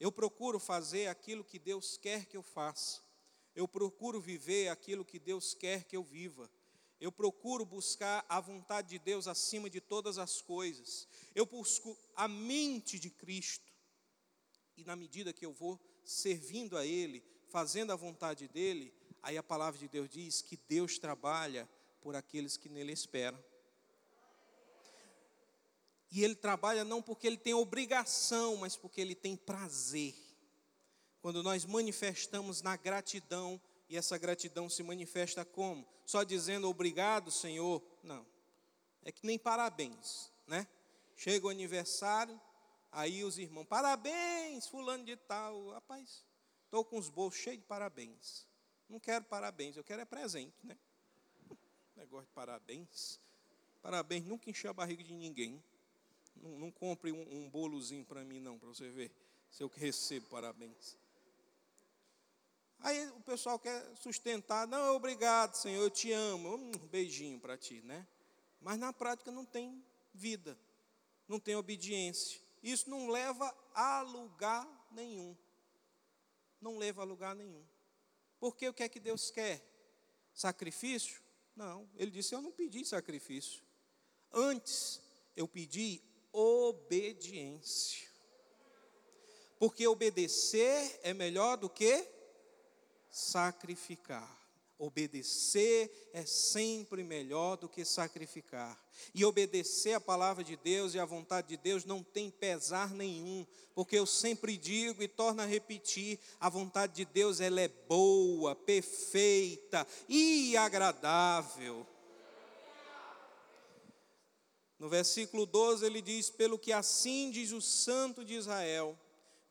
eu 0.00 0.10
procuro 0.10 0.58
fazer 0.58 1.08
aquilo 1.08 1.44
que 1.44 1.58
Deus 1.58 1.96
quer 1.96 2.24
que 2.24 2.36
eu 2.36 2.42
faça. 2.42 3.02
Eu 3.54 3.66
procuro 3.66 4.20
viver 4.20 4.68
aquilo 4.68 5.04
que 5.04 5.18
Deus 5.18 5.52
quer 5.52 5.84
que 5.84 5.96
eu 5.96 6.02
viva. 6.02 6.50
Eu 7.00 7.12
procuro 7.12 7.64
buscar 7.64 8.24
a 8.28 8.40
vontade 8.40 8.88
de 8.88 8.98
Deus 8.98 9.28
acima 9.28 9.68
de 9.68 9.80
todas 9.80 10.18
as 10.18 10.40
coisas. 10.40 11.06
Eu 11.34 11.44
busco 11.46 11.96
a 12.16 12.26
mente 12.26 12.98
de 12.98 13.10
Cristo. 13.10 13.72
E 14.76 14.84
na 14.84 14.96
medida 14.96 15.32
que 15.32 15.44
eu 15.44 15.52
vou 15.52 15.80
servindo 16.04 16.76
a 16.76 16.86
Ele, 16.86 17.22
fazendo 17.48 17.92
a 17.92 17.96
vontade 17.96 18.48
dEle, 18.48 18.92
aí 19.22 19.36
a 19.36 19.42
palavra 19.42 19.78
de 19.78 19.88
Deus 19.88 20.08
diz 20.08 20.42
que 20.42 20.58
Deus 20.68 20.98
trabalha 20.98 21.68
por 22.00 22.14
aqueles 22.14 22.56
que 22.56 22.68
nele 22.68 22.92
esperam. 22.92 23.38
E 26.10 26.24
Ele 26.24 26.34
trabalha 26.34 26.84
não 26.84 27.02
porque 27.02 27.26
Ele 27.26 27.36
tem 27.36 27.54
obrigação, 27.54 28.56
mas 28.56 28.76
porque 28.76 29.00
Ele 29.00 29.14
tem 29.14 29.36
prazer. 29.36 30.14
Quando 31.20 31.42
nós 31.42 31.64
manifestamos 31.64 32.62
na 32.62 32.76
gratidão 32.76 33.60
e 33.88 33.96
essa 33.96 34.16
gratidão 34.16 34.68
se 34.68 34.82
manifesta 34.82 35.44
como? 35.44 35.86
Só 36.06 36.22
dizendo 36.22 36.68
obrigado, 36.68 37.30
Senhor? 37.30 37.82
Não. 38.02 38.24
É 39.04 39.12
que 39.12 39.26
nem 39.26 39.38
parabéns, 39.38 40.30
né? 40.46 40.66
Chega 41.16 41.46
o 41.46 41.50
aniversário, 41.50 42.40
aí 42.92 43.24
os 43.24 43.38
irmãos, 43.38 43.66
parabéns, 43.66 44.66
fulano 44.66 45.04
de 45.04 45.16
tal. 45.16 45.70
Rapaz, 45.70 46.24
estou 46.68 46.84
com 46.84 46.98
os 46.98 47.08
bolsos 47.08 47.40
cheios 47.40 47.58
de 47.58 47.64
parabéns. 47.64 48.46
Não 48.88 49.00
quero 49.00 49.24
parabéns, 49.24 49.76
eu 49.76 49.82
quero 49.84 50.02
é 50.02 50.04
presente, 50.04 50.54
né? 50.62 50.76
Negócio 51.96 52.26
de 52.26 52.32
parabéns. 52.32 53.18
Parabéns 53.82 54.24
nunca 54.24 54.50
encheu 54.50 54.70
a 54.70 54.74
barriga 54.74 55.02
de 55.02 55.14
ninguém. 55.14 55.62
Não, 56.36 56.58
não 56.58 56.70
compre 56.70 57.10
um, 57.10 57.44
um 57.44 57.50
bolozinho 57.50 58.04
para 58.04 58.22
mim, 58.22 58.38
não, 58.38 58.58
para 58.58 58.68
você 58.68 58.88
ver 58.90 59.10
se 59.50 59.62
eu 59.62 59.68
recebo 59.68 60.26
parabéns. 60.28 60.96
Aí 62.80 63.08
o 63.08 63.20
pessoal 63.22 63.58
quer 63.58 63.82
sustentar, 63.96 64.66
não, 64.68 64.94
obrigado, 64.94 65.54
Senhor, 65.54 65.82
eu 65.82 65.90
te 65.90 66.12
amo, 66.12 66.54
um 66.54 66.70
beijinho 66.86 67.40
para 67.40 67.56
ti, 67.56 67.82
né? 67.82 68.06
Mas 68.60 68.78
na 68.78 68.92
prática 68.92 69.32
não 69.32 69.44
tem 69.44 69.82
vida, 70.14 70.56
não 71.26 71.40
tem 71.40 71.56
obediência. 71.56 72.40
Isso 72.62 72.88
não 72.88 73.08
leva 73.08 73.52
a 73.74 74.02
lugar 74.02 74.66
nenhum. 74.92 75.36
Não 76.60 76.78
leva 76.78 77.02
a 77.02 77.04
lugar 77.04 77.34
nenhum. 77.34 77.64
Porque 78.38 78.68
o 78.68 78.74
que 78.74 78.82
é 78.82 78.88
que 78.88 79.00
Deus 79.00 79.30
quer? 79.30 79.64
Sacrifício? 80.32 81.20
Não, 81.54 81.88
ele 81.96 82.10
disse: 82.10 82.34
Eu 82.34 82.40
não 82.40 82.52
pedi 82.52 82.84
sacrifício. 82.84 83.62
Antes, 84.32 85.00
eu 85.36 85.48
pedi 85.48 86.02
obediência. 86.32 88.06
Porque 89.58 89.86
obedecer 89.86 91.00
é 91.02 91.12
melhor 91.12 91.56
do 91.56 91.68
que 91.68 92.08
sacrificar. 93.10 94.38
Obedecer 94.78 96.10
é 96.12 96.24
sempre 96.24 97.02
melhor 97.02 97.56
do 97.56 97.68
que 97.68 97.84
sacrificar. 97.84 98.80
E 99.12 99.24
obedecer 99.24 99.94
a 99.94 100.00
palavra 100.00 100.44
de 100.44 100.56
Deus 100.56 100.94
e 100.94 101.00
a 101.00 101.04
vontade 101.04 101.48
de 101.48 101.56
Deus 101.56 101.84
não 101.84 102.00
tem 102.00 102.30
pesar 102.30 102.94
nenhum, 102.94 103.44
porque 103.74 103.98
eu 103.98 104.06
sempre 104.06 104.56
digo 104.56 105.02
e 105.02 105.08
torno 105.08 105.42
a 105.42 105.46
repetir, 105.46 106.20
a 106.38 106.48
vontade 106.48 106.94
de 106.94 107.04
Deus 107.04 107.40
ela 107.40 107.60
é 107.60 107.66
boa, 107.66 108.54
perfeita 108.54 109.84
e 110.08 110.56
agradável. 110.56 111.84
No 114.78 114.88
versículo 114.88 115.44
12 115.44 115.84
ele 115.84 116.00
diz: 116.00 116.30
"Pelo 116.30 116.56
que 116.56 116.72
assim 116.72 117.32
diz 117.32 117.50
o 117.50 117.60
santo 117.60 118.24
de 118.24 118.34
Israel: 118.34 118.96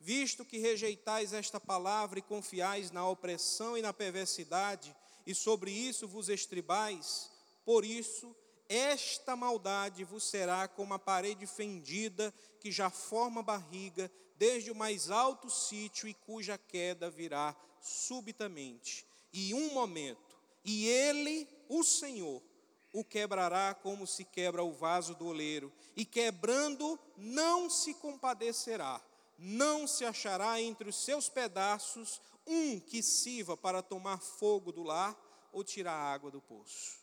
Visto 0.00 0.44
que 0.44 0.58
rejeitais 0.58 1.32
esta 1.32 1.58
palavra 1.58 2.18
e 2.18 2.22
confiais 2.22 2.90
na 2.90 3.06
opressão 3.06 3.76
e 3.76 3.82
na 3.82 3.92
perversidade, 3.92 4.94
e 5.28 5.34
sobre 5.34 5.70
isso 5.70 6.08
vos 6.08 6.30
estribais, 6.30 7.30
por 7.62 7.84
isso 7.84 8.34
esta 8.66 9.36
maldade 9.36 10.02
vos 10.02 10.24
será 10.24 10.66
como 10.66 10.94
a 10.94 10.98
parede 10.98 11.46
fendida 11.46 12.32
que 12.58 12.72
já 12.72 12.88
forma 12.88 13.42
barriga 13.42 14.10
desde 14.36 14.70
o 14.70 14.74
mais 14.74 15.10
alto 15.10 15.50
sítio 15.50 16.08
e 16.08 16.14
cuja 16.14 16.56
queda 16.56 17.10
virá 17.10 17.54
subitamente. 17.78 19.04
E 19.30 19.52
um 19.52 19.74
momento, 19.74 20.34
e 20.64 20.86
ele, 20.86 21.46
o 21.68 21.84
Senhor, 21.84 22.42
o 22.90 23.04
quebrará 23.04 23.74
como 23.74 24.06
se 24.06 24.24
quebra 24.24 24.64
o 24.64 24.72
vaso 24.72 25.14
do 25.14 25.26
oleiro, 25.26 25.70
e 25.94 26.06
quebrando 26.06 26.98
não 27.18 27.68
se 27.68 27.92
compadecerá, 27.92 28.98
não 29.38 29.86
se 29.86 30.06
achará 30.06 30.58
entre 30.58 30.88
os 30.88 30.96
seus 30.96 31.28
pedaços 31.28 32.18
um 32.48 32.80
que 32.80 33.02
sirva 33.02 33.56
para 33.56 33.82
tomar 33.82 34.18
fogo 34.18 34.72
do 34.72 34.82
lar 34.82 35.16
ou 35.52 35.62
tirar 35.62 35.92
água 35.92 36.30
do 36.30 36.40
poço. 36.40 36.98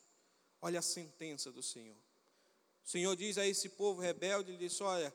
Olha 0.61 0.79
a 0.79 0.81
sentença 0.81 1.51
do 1.51 1.61
Senhor. 1.61 1.95
O 2.83 2.89
Senhor 2.89 3.15
diz 3.15 3.37
a 3.37 3.47
esse 3.47 3.69
povo 3.69 4.01
rebelde, 4.01 4.51
ele 4.51 4.57
diz: 4.57 4.81
Olha, 4.81 5.13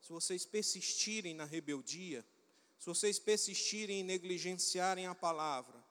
se 0.00 0.12
vocês 0.12 0.44
persistirem 0.44 1.34
na 1.34 1.44
rebeldia, 1.44 2.24
se 2.78 2.86
vocês 2.86 3.18
persistirem 3.18 4.00
em 4.00 4.04
negligenciarem 4.04 5.06
a 5.06 5.14
palavra, 5.14 5.84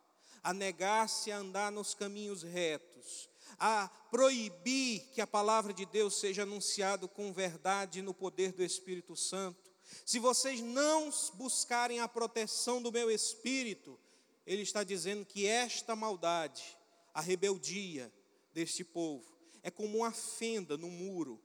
a 0.43 0.53
negar-se 0.53 1.31
a 1.31 1.37
andar 1.37 1.71
nos 1.71 1.93
caminhos 1.93 2.43
retos, 2.43 3.29
a 3.57 3.87
proibir 4.09 5.01
que 5.13 5.21
a 5.21 5.27
palavra 5.27 5.73
de 5.73 5.85
Deus 5.85 6.19
seja 6.19 6.43
anunciada 6.43 7.07
com 7.07 7.33
verdade 7.33 8.01
no 8.01 8.13
poder 8.13 8.53
do 8.53 8.63
Espírito 8.63 9.15
Santo, 9.15 9.68
se 10.05 10.19
vocês 10.19 10.61
não 10.61 11.09
buscarem 11.35 11.99
a 11.99 12.07
proteção 12.07 12.81
do 12.81 12.91
meu 12.91 13.09
espírito, 13.11 13.99
ele 14.45 14.63
está 14.63 14.83
dizendo 14.83 15.25
que 15.25 15.45
esta 15.45 15.95
maldade, 15.95 16.77
a 17.13 17.21
rebeldia 17.21 18.11
deste 18.53 18.83
povo, 18.83 19.25
é 19.61 19.69
como 19.69 19.99
uma 19.99 20.11
fenda 20.11 20.77
no 20.77 20.89
muro. 20.89 21.39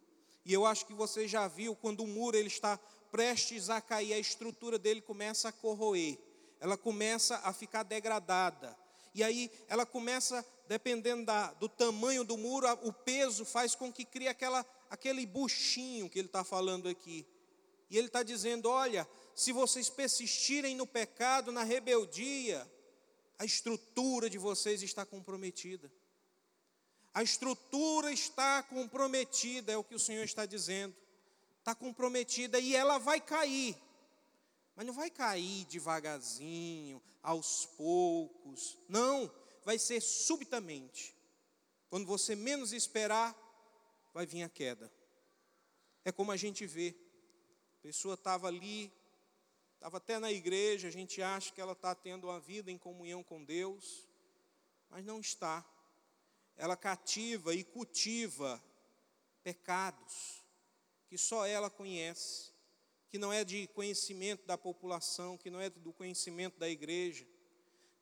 E 0.45 0.53
eu 0.53 0.67
acho 0.67 0.87
que 0.87 0.95
você 0.95 1.27
já 1.27 1.49
viu 1.49 1.75
quando 1.75 2.01
o 2.01 2.07
muro 2.07 2.37
ele 2.37 2.49
está 2.49 2.79
prestes 3.11 3.71
a 3.71 3.81
cair, 3.81 4.13
a 4.13 4.19
estrutura 4.19 4.79
dele 4.79 5.01
começa 5.01 5.49
a 5.49 5.53
corroer, 5.53 6.19
ela 6.59 6.77
começa 6.77 7.37
a 7.45 7.53
ficar 7.53 7.83
degradada. 7.83 8.77
E 9.15 9.23
aí 9.23 9.51
ela 9.69 9.87
começa, 9.87 10.45
dependendo 10.67 11.25
da, 11.25 11.53
do 11.53 11.69
tamanho 11.69 12.25
do 12.25 12.37
muro, 12.37 12.67
o 12.83 12.93
peso 12.93 13.45
faz 13.45 13.75
com 13.75 13.93
que 13.93 14.05
crie 14.05 14.27
aquela, 14.27 14.67
aquele 14.91 15.25
buchinho 15.25 16.11
que 16.11 16.19
ele 16.19 16.27
está 16.27 16.43
falando 16.43 16.89
aqui. 16.89 17.25
E 17.91 17.99
ele 17.99 18.09
está 18.09 18.23
dizendo: 18.23 18.69
olha, 18.69 19.09
se 19.35 19.53
vocês 19.53 19.91
persistirem 19.91 20.77
no 20.77 20.87
pecado, 20.87 21.53
na 21.53 21.63
rebeldia, 21.63 22.71
a 23.39 23.45
estrutura 23.45 24.31
de 24.31 24.39
vocês 24.39 24.83
está 24.83 25.05
comprometida. 25.05 25.91
A 27.13 27.23
estrutura 27.23 28.13
está 28.13 28.63
comprometida, 28.63 29.73
é 29.73 29.77
o 29.77 29.85
que 29.85 29.95
o 29.95 30.01
Senhor 30.01 30.25
está 30.25 30.45
dizendo. 30.47 30.95
Está 31.61 31.75
comprometida 31.75 32.59
e 32.59 32.75
ela 32.75 32.99
vai 32.99 33.21
cair. 33.21 33.77
Mas 34.75 34.87
não 34.87 34.93
vai 34.93 35.11
cair 35.11 35.65
devagarzinho, 35.67 37.01
aos 37.23 37.67
poucos. 37.67 38.77
Não, 38.89 39.33
vai 39.65 39.79
ser 39.79 40.01
subitamente. 40.01 41.15
Quando 41.89 42.07
você 42.07 42.35
menos 42.35 42.73
esperar, 42.73 43.35
vai 44.13 44.27
vir 44.27 44.43
a 44.43 44.49
queda. 44.49 44.93
É 46.05 46.13
como 46.13 46.33
a 46.33 46.37
gente 46.37 46.67
vê. 46.67 46.95
Pessoa 47.85 48.15
estava 48.15 48.49
ali, 48.49 48.91
estava 49.75 49.99
até 49.99 50.19
na 50.19 50.33
igreja, 50.33 50.89
a 50.89 50.91
gente 50.91 51.21
acha 51.21 51.53
que 51.53 51.61
ela 51.61 51.75
está 51.75 51.95
tendo 51.95 52.29
uma 52.29 52.41
vida 52.41 52.71
em 52.71 52.79
comunhão 52.79 53.23
com 53.23 53.45
Deus, 53.45 54.09
mas 54.89 55.05
não 55.05 55.21
está. 55.21 55.63
Ela 56.57 56.79
cativa 56.79 57.55
e 57.55 57.63
cultiva 57.63 58.59
pecados 59.43 60.43
que 61.11 61.19
só 61.19 61.45
ela 61.45 61.69
conhece 61.69 62.55
que 63.11 63.19
não 63.19 63.31
é 63.31 63.45
de 63.45 63.67
conhecimento 63.67 64.47
da 64.47 64.57
população, 64.57 65.37
que 65.37 65.51
não 65.51 65.61
é 65.61 65.69
do 65.69 65.93
conhecimento 65.93 66.59
da 66.59 66.71
igreja. 66.71 67.27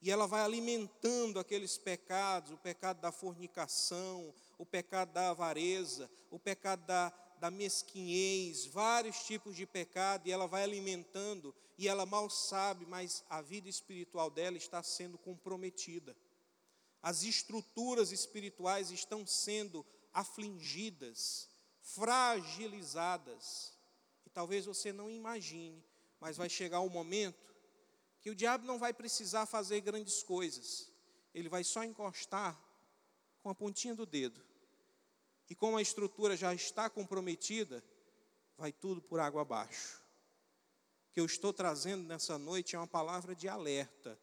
E 0.01 0.13
ela 0.13 0.29
vai 0.29 0.43
alimentando 0.43 1.41
aqueles 1.41 1.77
pecados, 1.77 2.53
o 2.53 2.57
pecado 2.57 3.01
da 3.01 3.11
fornicação, 3.11 4.33
o 4.57 4.65
pecado 4.65 5.13
da 5.13 5.31
avareza, 5.31 6.09
o 6.31 6.39
pecado 6.39 6.87
da, 6.87 7.13
da 7.43 7.51
mesquinhez, 7.51 8.67
vários 8.67 9.25
tipos 9.25 9.57
de 9.57 9.67
pecado, 9.67 10.29
e 10.29 10.31
ela 10.31 10.47
vai 10.47 10.63
alimentando, 10.63 11.53
e 11.77 11.89
ela 11.89 12.07
mal 12.07 12.31
sabe, 12.31 12.87
mas 12.87 13.25
a 13.29 13.43
vida 13.43 13.69
espiritual 13.69 14.31
dela 14.31 14.57
está 14.57 14.81
sendo 14.81 15.19
comprometida. 15.19 16.17
As 17.03 17.25
estruturas 17.25 18.13
espirituais 18.13 18.93
estão 18.93 19.27
sendo 19.27 19.85
afligidas, 20.15 21.49
fragilizadas 21.81 23.73
talvez 24.33 24.65
você 24.65 24.93
não 24.93 25.11
imagine, 25.11 25.85
mas 26.21 26.37
vai 26.37 26.49
chegar 26.49 26.81
o 26.81 26.87
um 26.87 26.91
momento 26.91 27.53
que 28.21 28.31
o 28.31 28.35
diabo 28.35 28.65
não 28.65 28.79
vai 28.79 28.93
precisar 28.93 29.47
fazer 29.47 29.81
grandes 29.81 30.23
coisas, 30.23 30.91
ele 31.35 31.49
vai 31.49 31.65
só 31.65 31.83
encostar 31.83 32.59
com 33.43 33.51
a 33.51 33.55
pontinha 33.55 33.95
do 33.95 34.07
dedo. 34.07 34.41
E 35.49 35.55
como 35.55 35.77
a 35.77 35.83
estrutura 35.83 36.37
já 36.37 36.55
está 36.55 36.89
comprometida, 36.89 37.85
vai 38.57 38.73
tudo 38.73 39.03
por 39.03 39.21
água 39.21 39.43
abaixo. 39.43 40.01
O 41.11 41.13
que 41.13 41.21
eu 41.21 41.27
estou 41.27 41.53
trazendo 41.53 42.05
nessa 42.05 42.39
noite 42.39 42.75
é 42.75 42.79
uma 42.79 42.87
palavra 42.87 43.35
de 43.35 43.49
alerta 43.49 44.19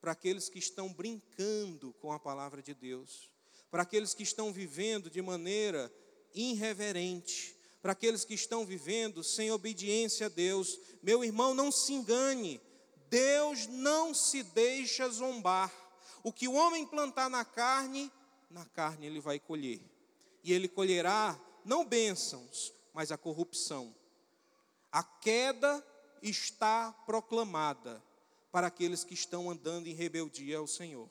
para 0.00 0.12
aqueles 0.12 0.48
que 0.48 0.58
estão 0.58 0.92
brincando 0.92 1.94
com 1.94 2.12
a 2.12 2.18
palavra 2.18 2.62
de 2.62 2.74
Deus, 2.74 3.30
para 3.70 3.82
aqueles 3.82 4.12
que 4.12 4.22
estão 4.22 4.52
vivendo 4.52 5.08
de 5.08 5.22
maneira 5.22 5.90
irreverente, 6.34 7.56
para 7.80 7.92
aqueles 7.92 8.24
que 8.24 8.34
estão 8.34 8.66
vivendo 8.66 9.24
sem 9.24 9.50
obediência 9.50 10.26
a 10.26 10.28
Deus. 10.28 10.78
Meu 11.02 11.24
irmão, 11.24 11.54
não 11.54 11.72
se 11.72 11.92
engane, 11.92 12.60
Deus 13.08 13.66
não 13.66 14.12
se 14.12 14.42
deixa 14.42 15.08
zombar. 15.08 15.72
O 16.22 16.32
que 16.32 16.48
o 16.48 16.54
homem 16.54 16.86
plantar 16.86 17.30
na 17.30 17.44
carne, 17.44 18.12
na 18.50 18.66
carne 18.66 19.06
ele 19.06 19.20
vai 19.20 19.38
colher. 19.38 19.80
E 20.44 20.52
ele 20.52 20.68
colherá 20.68 21.40
não 21.64 21.84
bênçãos, 21.84 22.72
mas 22.92 23.10
a 23.10 23.18
corrupção. 23.18 23.92
A 24.92 25.02
queda 25.02 25.84
está 26.22 26.92
proclamada 27.04 28.00
para 28.52 28.68
aqueles 28.68 29.02
que 29.02 29.14
estão 29.14 29.50
andando 29.50 29.88
em 29.88 29.94
rebeldia 29.94 30.58
ao 30.58 30.68
Senhor. 30.68 31.10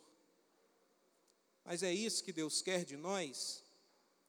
Mas 1.65 1.83
é 1.83 1.91
isso 1.91 2.23
que 2.23 2.31
Deus 2.31 2.61
quer 2.61 2.85
de 2.85 2.95
nós? 2.95 3.61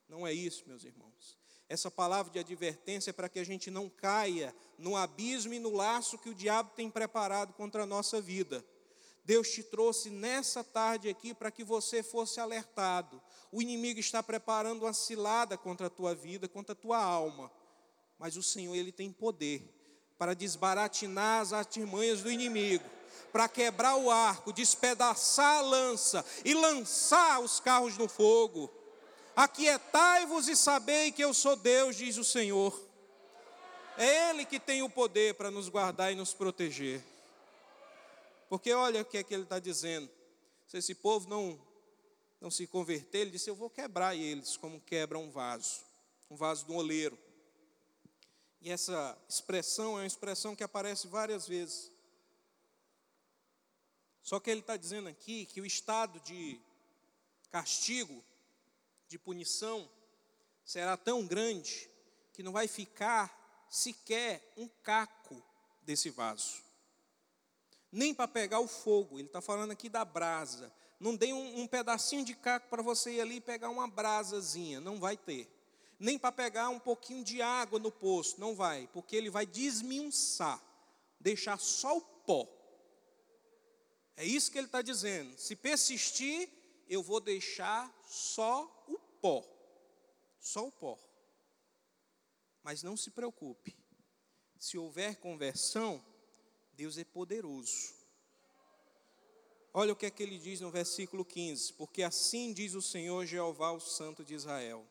Não 0.09 0.27
é 0.27 0.33
isso, 0.33 0.65
meus 0.67 0.83
irmãos 0.83 1.45
essa 1.69 1.91
palavra 1.91 2.33
de 2.33 2.39
advertência 2.39 3.13
para 3.13 3.29
que 3.29 3.39
a 3.39 3.45
gente 3.45 3.71
não 3.71 3.89
caia 3.89 4.55
no 4.79 4.97
abismo 4.97 5.55
e 5.55 5.59
no 5.59 5.71
laço 5.71 6.19
que 6.19 6.29
o 6.29 6.35
diabo 6.35 6.71
tem 6.75 6.91
preparado 6.91 7.53
contra 7.53 7.83
a 7.83 7.87
nossa 7.87 8.21
vida. 8.21 8.65
Deus 9.25 9.49
te 9.49 9.62
trouxe 9.62 10.11
nessa 10.11 10.62
tarde 10.62 11.09
aqui 11.09 11.33
para 11.33 11.51
que 11.51 11.64
você 11.64 12.03
fosse 12.03 12.39
alertado. 12.41 13.20
O 13.51 13.62
inimigo 13.62 13.99
está 13.99 14.22
preparando 14.22 14.83
uma 14.83 14.93
cilada 14.93 15.57
contra 15.57 15.87
a 15.87 15.91
tua 15.91 16.14
vida, 16.14 16.47
contra 16.47 16.72
a 16.75 16.77
tua 16.77 16.99
alma. 16.99 17.51
Mas 18.18 18.37
o 18.37 18.43
Senhor, 18.43 18.75
Ele 18.75 18.93
tem 18.93 19.11
poder 19.11 19.70
para 20.18 20.35
desbaratinar 20.35 21.41
as 21.41 21.53
artimanhas 21.53 22.22
do 22.22 22.31
inimigo, 22.31 22.85
para 23.33 23.49
quebrar 23.49 23.97
o 23.97 24.11
arco, 24.11 24.53
despedaçar 24.53 25.59
a 25.59 25.62
lança 25.62 26.25
e 26.45 26.53
lançar 26.53 27.41
os 27.41 27.59
carros 27.59 27.97
no 27.97 28.09
fogo. 28.09 28.70
Aquietai-vos 29.35 30.49
e 30.49 30.55
sabei 30.55 31.11
que 31.11 31.25
eu 31.25 31.33
sou 31.33 31.57
Deus, 31.57 31.97
diz 31.97 32.18
o 32.18 32.25
Senhor. 32.25 32.79
É 33.97 34.31
Ele 34.31 34.45
que 34.45 34.61
tem 34.61 34.83
o 34.83 34.91
poder 34.91 35.35
para 35.35 35.51
nos 35.51 35.68
guardar 35.68 36.12
e 36.12 36.14
nos 36.14 36.35
proteger. 36.35 37.14
Porque 38.49 38.72
olha 38.72 39.03
o 39.03 39.05
que 39.05 39.18
é 39.18 39.22
que 39.22 39.34
ele 39.34 39.45
está 39.45 39.59
dizendo. 39.59 40.11
Se 40.66 40.78
esse 40.78 40.95
povo 40.95 41.28
não, 41.28 41.61
não 42.40 42.51
se 42.51 42.66
converter, 42.66 43.18
ele 43.18 43.30
disse: 43.30 43.51
Eu 43.51 43.55
vou 43.55 43.70
quebrar 43.70 44.14
eles 44.14 44.57
como 44.57 44.80
quebra 44.80 45.18
um 45.18 45.30
vaso, 45.30 45.82
um 46.30 46.36
vaso 46.36 46.66
de 46.66 46.72
um 46.72 46.76
oleiro. 46.76 47.18
E 48.61 48.70
essa 48.70 49.18
expressão 49.28 49.99
é 49.99 50.01
uma 50.03 50.07
expressão 50.07 50.57
que 50.57 50.64
aparece 50.64 51.07
várias 51.07 51.47
vezes. 51.47 51.92
Só 54.22 54.40
que 54.40 54.51
ele 54.51 54.61
está 54.61 54.74
dizendo 54.74 55.07
aqui 55.07 55.45
que 55.45 55.61
o 55.61 55.66
estado 55.66 56.18
de 56.20 56.59
castigo 57.51 58.24
de 59.07 59.18
punição 59.18 59.88
será 60.64 60.97
tão 60.97 61.26
grande 61.26 61.90
que 62.32 62.42
não 62.42 62.53
vai 62.53 62.66
ficar 62.66 63.66
sequer 63.68 64.53
um 64.57 64.66
caco 64.82 65.42
desse 65.82 66.09
vaso. 66.09 66.64
Nem 67.95 68.12
para 68.12 68.28
pegar 68.28 68.61
o 68.61 68.68
fogo, 68.68 69.18
ele 69.18 69.28
está 69.28 69.40
falando 69.40 69.70
aqui 69.70 69.88
da 69.88 70.05
brasa. 70.05 70.72
Não 70.99 71.14
dê 71.14 71.32
um, 71.32 71.61
um 71.61 71.66
pedacinho 71.66 72.24
de 72.24 72.34
caco 72.34 72.68
para 72.68 72.82
você 72.82 73.12
ir 73.12 73.20
ali 73.20 73.36
e 73.36 73.40
pegar 73.40 73.70
uma 73.70 73.88
brasazinha, 73.88 74.80
não 74.80 74.99
vai 74.99 75.16
ter. 75.16 75.49
Nem 75.99 76.18
para 76.18 76.32
pegar 76.32 76.68
um 76.68 76.78
pouquinho 76.78 77.22
de 77.22 77.40
água 77.40 77.78
no 77.78 77.92
poço, 77.92 78.40
não 78.40 78.55
vai, 78.55 78.88
porque 78.92 79.14
ele 79.14 79.30
vai 79.30 79.47
desminçar 79.47 80.62
deixar 81.24 81.59
só 81.59 81.97
o 81.97 82.03
pó. 82.03 82.47
É 84.14 84.24
isso 84.24 84.53
que 84.53 84.59
ele 84.59 84.66
está 84.66 84.82
dizendo. 84.82 85.36
Se 85.38 85.57
persistir, 85.57 86.51
eu 86.86 87.03
vou 87.03 87.18
deixar 87.18 87.90
só 88.07 88.84
o 88.86 88.99
pó. 88.99 89.42
Só 90.38 90.68
o 90.68 90.70
pó. 90.70 90.99
Mas 92.62 92.82
não 92.82 92.95
se 92.95 93.11
preocupe. 93.11 93.74
Se 94.59 94.76
houver 94.76 95.16
conversão, 95.16 96.05
Deus 96.77 96.99
é 96.99 97.05
poderoso. 97.05 97.95
Olha 99.72 99.93
o 99.93 99.97
que 99.97 100.07
é 100.07 100.11
que 100.11 100.22
ele 100.22 100.39
diz 100.39 100.61
no 100.61 100.70
versículo 100.70 101.25
15: 101.25 101.72
Porque 101.75 102.03
assim 102.03 102.53
diz 102.53 102.75
o 102.75 102.83
Senhor 102.83 103.27
Jeová, 103.27 103.72
o 103.72 103.81
Santo 103.81 104.25
de 104.25 104.35
Israel: 104.35 104.87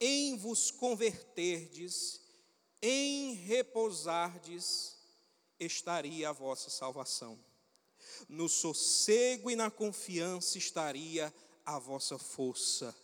Em 0.00 0.36
vos 0.36 0.70
converterdes, 0.70 2.20
em 2.80 3.34
repousardes, 3.34 4.96
estaria 5.58 6.28
a 6.28 6.32
vossa 6.32 6.70
salvação. 6.70 7.38
No 8.28 8.48
sossego 8.48 9.50
e 9.50 9.56
na 9.56 9.70
confiança 9.70 10.58
estaria 10.58 11.32
a 11.64 11.78
vossa 11.78 12.18
força, 12.18 12.96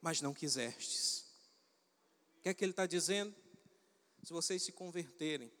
mas 0.00 0.20
não 0.20 0.34
quisestes. 0.34 1.24
O 2.38 2.42
que 2.42 2.48
é 2.50 2.54
que 2.54 2.64
ele 2.64 2.72
está 2.72 2.86
dizendo? 2.86 3.34
Se 4.22 4.32
vocês 4.32 4.62
se 4.62 4.72
converterem, 4.72 5.52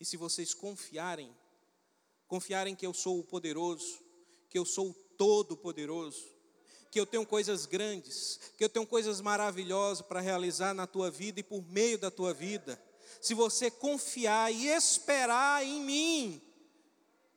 e 0.00 0.04
se 0.04 0.16
vocês 0.16 0.54
confiarem, 0.54 1.34
confiarem 2.26 2.74
que 2.74 2.86
eu 2.86 2.94
sou 2.94 3.18
o 3.18 3.24
poderoso, 3.24 4.00
que 4.48 4.58
eu 4.58 4.64
sou 4.64 4.90
o 4.90 4.94
todo-poderoso, 4.94 6.24
que 6.90 6.98
eu 6.98 7.06
tenho 7.06 7.26
coisas 7.26 7.66
grandes, 7.66 8.38
que 8.56 8.64
eu 8.64 8.68
tenho 8.68 8.86
coisas 8.86 9.20
maravilhosas 9.20 10.06
para 10.06 10.20
realizar 10.20 10.72
na 10.72 10.86
tua 10.86 11.10
vida 11.10 11.40
e 11.40 11.42
por 11.42 11.62
meio 11.68 11.98
da 11.98 12.10
tua 12.10 12.32
vida. 12.32 12.80
Se 13.20 13.34
você 13.34 13.70
confiar 13.70 14.52
e 14.52 14.68
esperar 14.68 15.64
em 15.64 15.82
mim, 15.82 16.42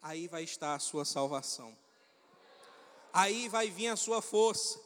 aí 0.01 0.27
vai 0.27 0.43
estar 0.43 0.75
a 0.75 0.79
sua 0.79 1.03
salvação. 1.03 1.75
Aí 3.11 3.49
vai 3.49 3.69
vir 3.69 3.87
a 3.87 3.95
sua 3.95 4.21
força. 4.21 4.79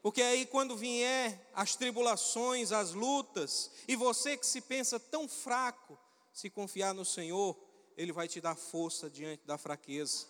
Porque 0.00 0.20
aí, 0.20 0.46
quando 0.46 0.76
vier 0.76 1.50
as 1.54 1.76
tribulações, 1.76 2.72
as 2.72 2.92
lutas, 2.92 3.70
e 3.86 3.94
você 3.94 4.36
que 4.36 4.46
se 4.46 4.60
pensa 4.60 4.98
tão 4.98 5.28
fraco, 5.28 5.96
se 6.32 6.48
confiar 6.48 6.94
no 6.94 7.04
Senhor, 7.04 7.56
Ele 7.96 8.12
vai 8.12 8.26
te 8.26 8.40
dar 8.40 8.56
força 8.56 9.10
diante 9.10 9.46
da 9.46 9.58
fraqueza. 9.58 10.26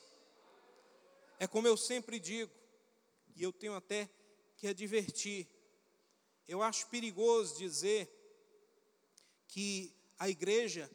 É 1.38 1.46
como 1.46 1.68
eu 1.68 1.76
sempre 1.76 2.18
digo, 2.18 2.50
e 3.34 3.42
eu 3.42 3.52
tenho 3.52 3.74
até 3.74 4.10
que 4.56 4.66
advertir, 4.66 5.48
eu 6.46 6.60
acho 6.62 6.88
perigoso 6.88 7.56
dizer 7.56 8.10
que 9.46 9.94
a 10.18 10.28
igreja 10.28 10.90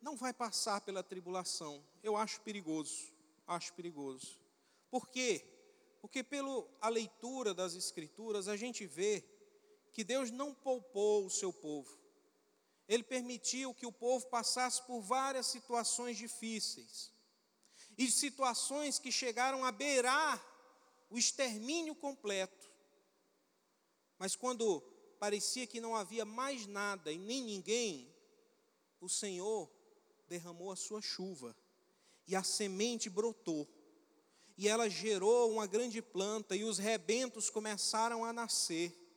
não 0.00 0.16
vai 0.16 0.32
passar 0.32 0.80
pela 0.80 1.02
tribulação. 1.02 1.84
Eu 2.02 2.16
acho 2.16 2.40
perigoso, 2.42 3.12
acho 3.46 3.72
perigoso. 3.74 4.40
Por 4.90 5.08
quê? 5.08 5.44
Porque 6.00 6.22
pela 6.22 6.64
leitura 6.90 7.54
das 7.54 7.74
escrituras 7.74 8.48
a 8.48 8.56
gente 8.56 8.86
vê 8.86 9.24
que 9.92 10.04
Deus 10.04 10.30
não 10.30 10.54
poupou 10.54 11.26
o 11.26 11.30
seu 11.30 11.52
povo 11.52 11.98
ele 12.88 13.02
permitiu 13.02 13.74
que 13.74 13.84
o 13.84 13.92
povo 13.92 14.26
passasse 14.28 14.82
por 14.82 15.02
várias 15.02 15.46
situações 15.46 16.16
difíceis. 16.16 17.12
E 17.98 18.10
situações 18.10 18.98
que 18.98 19.12
chegaram 19.12 19.64
a 19.64 19.70
beirar 19.70 20.42
o 21.10 21.18
extermínio 21.18 21.94
completo. 21.94 22.70
Mas 24.18 24.34
quando 24.34 24.80
parecia 25.20 25.66
que 25.66 25.80
não 25.80 25.94
havia 25.94 26.24
mais 26.24 26.66
nada 26.66 27.12
e 27.12 27.18
nem 27.18 27.42
ninguém, 27.42 28.14
o 29.00 29.08
Senhor 29.08 29.70
derramou 30.28 30.72
a 30.72 30.76
sua 30.76 31.02
chuva 31.02 31.54
e 32.26 32.34
a 32.34 32.42
semente 32.42 33.10
brotou. 33.10 33.68
E 34.56 34.66
ela 34.66 34.88
gerou 34.88 35.52
uma 35.52 35.66
grande 35.66 36.00
planta 36.00 36.56
e 36.56 36.64
os 36.64 36.78
rebentos 36.78 37.50
começaram 37.50 38.24
a 38.24 38.32
nascer. 38.32 39.07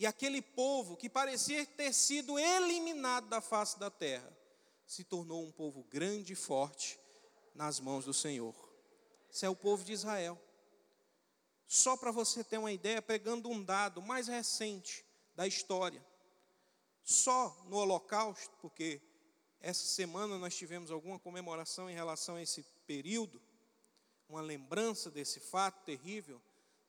E 0.00 0.06
aquele 0.06 0.40
povo 0.40 0.96
que 0.96 1.10
parecia 1.10 1.66
ter 1.66 1.92
sido 1.92 2.38
eliminado 2.38 3.28
da 3.28 3.42
face 3.42 3.78
da 3.78 3.90
terra, 3.90 4.34
se 4.86 5.04
tornou 5.04 5.44
um 5.44 5.52
povo 5.52 5.84
grande 5.90 6.32
e 6.32 6.36
forte 6.36 6.98
nas 7.54 7.78
mãos 7.78 8.06
do 8.06 8.14
Senhor. 8.14 8.54
Esse 9.30 9.44
é 9.44 9.48
o 9.50 9.54
povo 9.54 9.84
de 9.84 9.92
Israel. 9.92 10.40
Só 11.66 11.98
para 11.98 12.10
você 12.10 12.42
ter 12.42 12.56
uma 12.56 12.72
ideia, 12.72 13.02
pegando 13.02 13.50
um 13.50 13.62
dado 13.62 14.00
mais 14.00 14.26
recente 14.26 15.04
da 15.36 15.46
história. 15.46 16.02
Só 17.04 17.54
no 17.68 17.76
Holocausto, 17.76 18.56
porque 18.62 19.02
essa 19.60 19.84
semana 19.84 20.38
nós 20.38 20.56
tivemos 20.56 20.90
alguma 20.90 21.18
comemoração 21.18 21.90
em 21.90 21.94
relação 21.94 22.36
a 22.36 22.42
esse 22.42 22.62
período, 22.86 23.38
uma 24.30 24.40
lembrança 24.40 25.10
desse 25.10 25.40
fato 25.40 25.84
terrível 25.84 26.40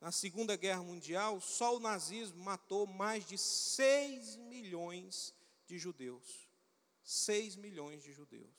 na 0.02 0.10
Segunda 0.10 0.56
Guerra 0.56 0.82
Mundial, 0.82 1.40
só 1.40 1.76
o 1.76 1.78
nazismo 1.78 2.42
matou 2.42 2.88
mais 2.88 3.24
de 3.24 3.38
6 3.38 4.34
milhões 4.34 5.32
de 5.64 5.78
judeus. 5.78 6.50
6 7.04 7.54
milhões 7.54 8.02
de 8.02 8.12
judeus. 8.12 8.50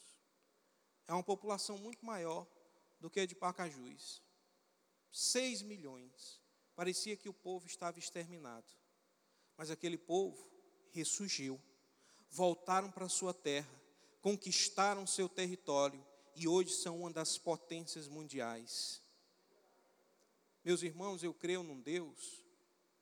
É 1.06 1.12
uma 1.12 1.22
população 1.22 1.78
muito 1.78 2.06
maior 2.06 2.48
do 2.98 3.10
que 3.10 3.20
a 3.20 3.26
de 3.26 3.36
Pacajus. 3.36 4.22
6 5.12 5.64
milhões. 5.64 6.40
Parecia 6.78 7.18
que 7.18 7.28
o 7.28 7.34
povo 7.34 7.68
estava 7.68 8.00
exterminado. 8.00 8.72
Mas 9.58 9.70
aquele 9.70 9.98
povo 9.98 10.50
ressurgiu. 10.92 11.62
Voltaram 12.32 12.90
para 12.90 13.10
sua 13.10 13.34
terra, 13.34 13.70
conquistaram 14.22 15.06
seu 15.06 15.28
território 15.28 16.02
e 16.38 16.48
hoje 16.48 16.74
são 16.74 17.02
uma 17.02 17.12
das 17.12 17.38
potências 17.38 18.08
mundiais. 18.08 19.03
Meus 20.64 20.82
irmãos, 20.82 21.22
eu 21.24 21.34
creio 21.34 21.62
num 21.62 21.82
Deus 21.82 22.42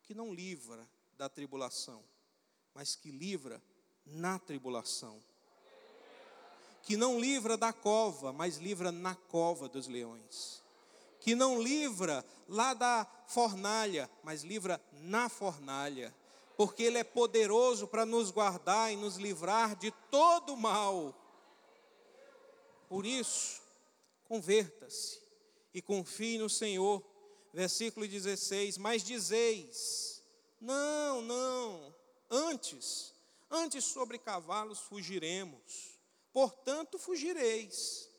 que 0.02 0.16
não 0.16 0.34
livra 0.34 0.90
da 1.16 1.30
tribulação, 1.30 2.04
mas 2.74 2.96
que 2.96 3.12
livra 3.12 3.62
na 4.04 4.40
tribulação. 4.40 5.22
Que 6.82 6.98
não 6.98 7.20
livra 7.20 7.56
da 7.56 7.72
cova, 7.72 8.34
mas 8.34 8.58
livra 8.58 8.92
na 8.92 9.14
cova 9.14 9.70
dos 9.70 9.88
leões. 9.88 10.64
Que 11.20 11.36
não 11.36 11.62
livra 11.62 12.26
lá 12.48 12.74
da 12.74 13.06
fornalha, 13.28 14.10
mas 14.24 14.42
livra 14.42 14.82
na 14.94 15.30
fornalha. 15.30 16.12
Porque 16.58 16.82
Ele 16.82 16.98
é 16.98 17.04
poderoso 17.04 17.88
para 17.88 18.08
nos 18.08 18.32
guardar 18.32 18.92
e 18.92 18.96
nos 18.96 19.18
livrar 19.18 19.76
de 19.76 19.92
todo 20.10 20.58
mal. 20.58 21.16
Por 22.90 23.06
isso, 23.06 23.62
converta-se 24.24 25.22
e 25.72 25.80
confie 25.80 26.40
no 26.40 26.50
Senhor 26.50 27.11
versículo 27.54 28.08
16: 28.08 28.78
Mas 28.78 29.04
dizeis, 29.04 30.24
não, 30.60 31.22
não, 31.22 31.96
antes, 32.30 33.14
antes 33.50 33.86
sobre 33.86 34.18
cavalos 34.18 34.80
fugiremos, 34.80 36.00
portanto 36.32 36.98
fugireis, 36.98 38.10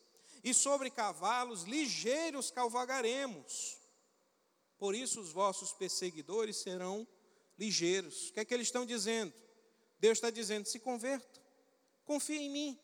e 0.45 0.53
sobre 0.53 0.91
cavalos 0.91 1.63
ligeiros 1.63 2.51
cavalgaremos. 2.51 3.79
Por 4.77 4.95
isso 4.95 5.21
os 5.21 5.31
vossos 5.31 5.73
perseguidores 5.73 6.57
serão 6.57 7.07
ligeiros. 7.57 8.31
O 8.31 8.33
que 8.33 8.41
é 8.41 8.45
que 8.45 8.53
eles 8.53 8.67
estão 8.67 8.85
dizendo? 8.85 9.33
Deus 10.01 10.19
está 10.19 10.31
dizendo: 10.31 10.67
se 10.67 10.81
converta, 10.81 11.41
confia 12.05 12.41
em 12.41 12.51
mim. 12.51 12.81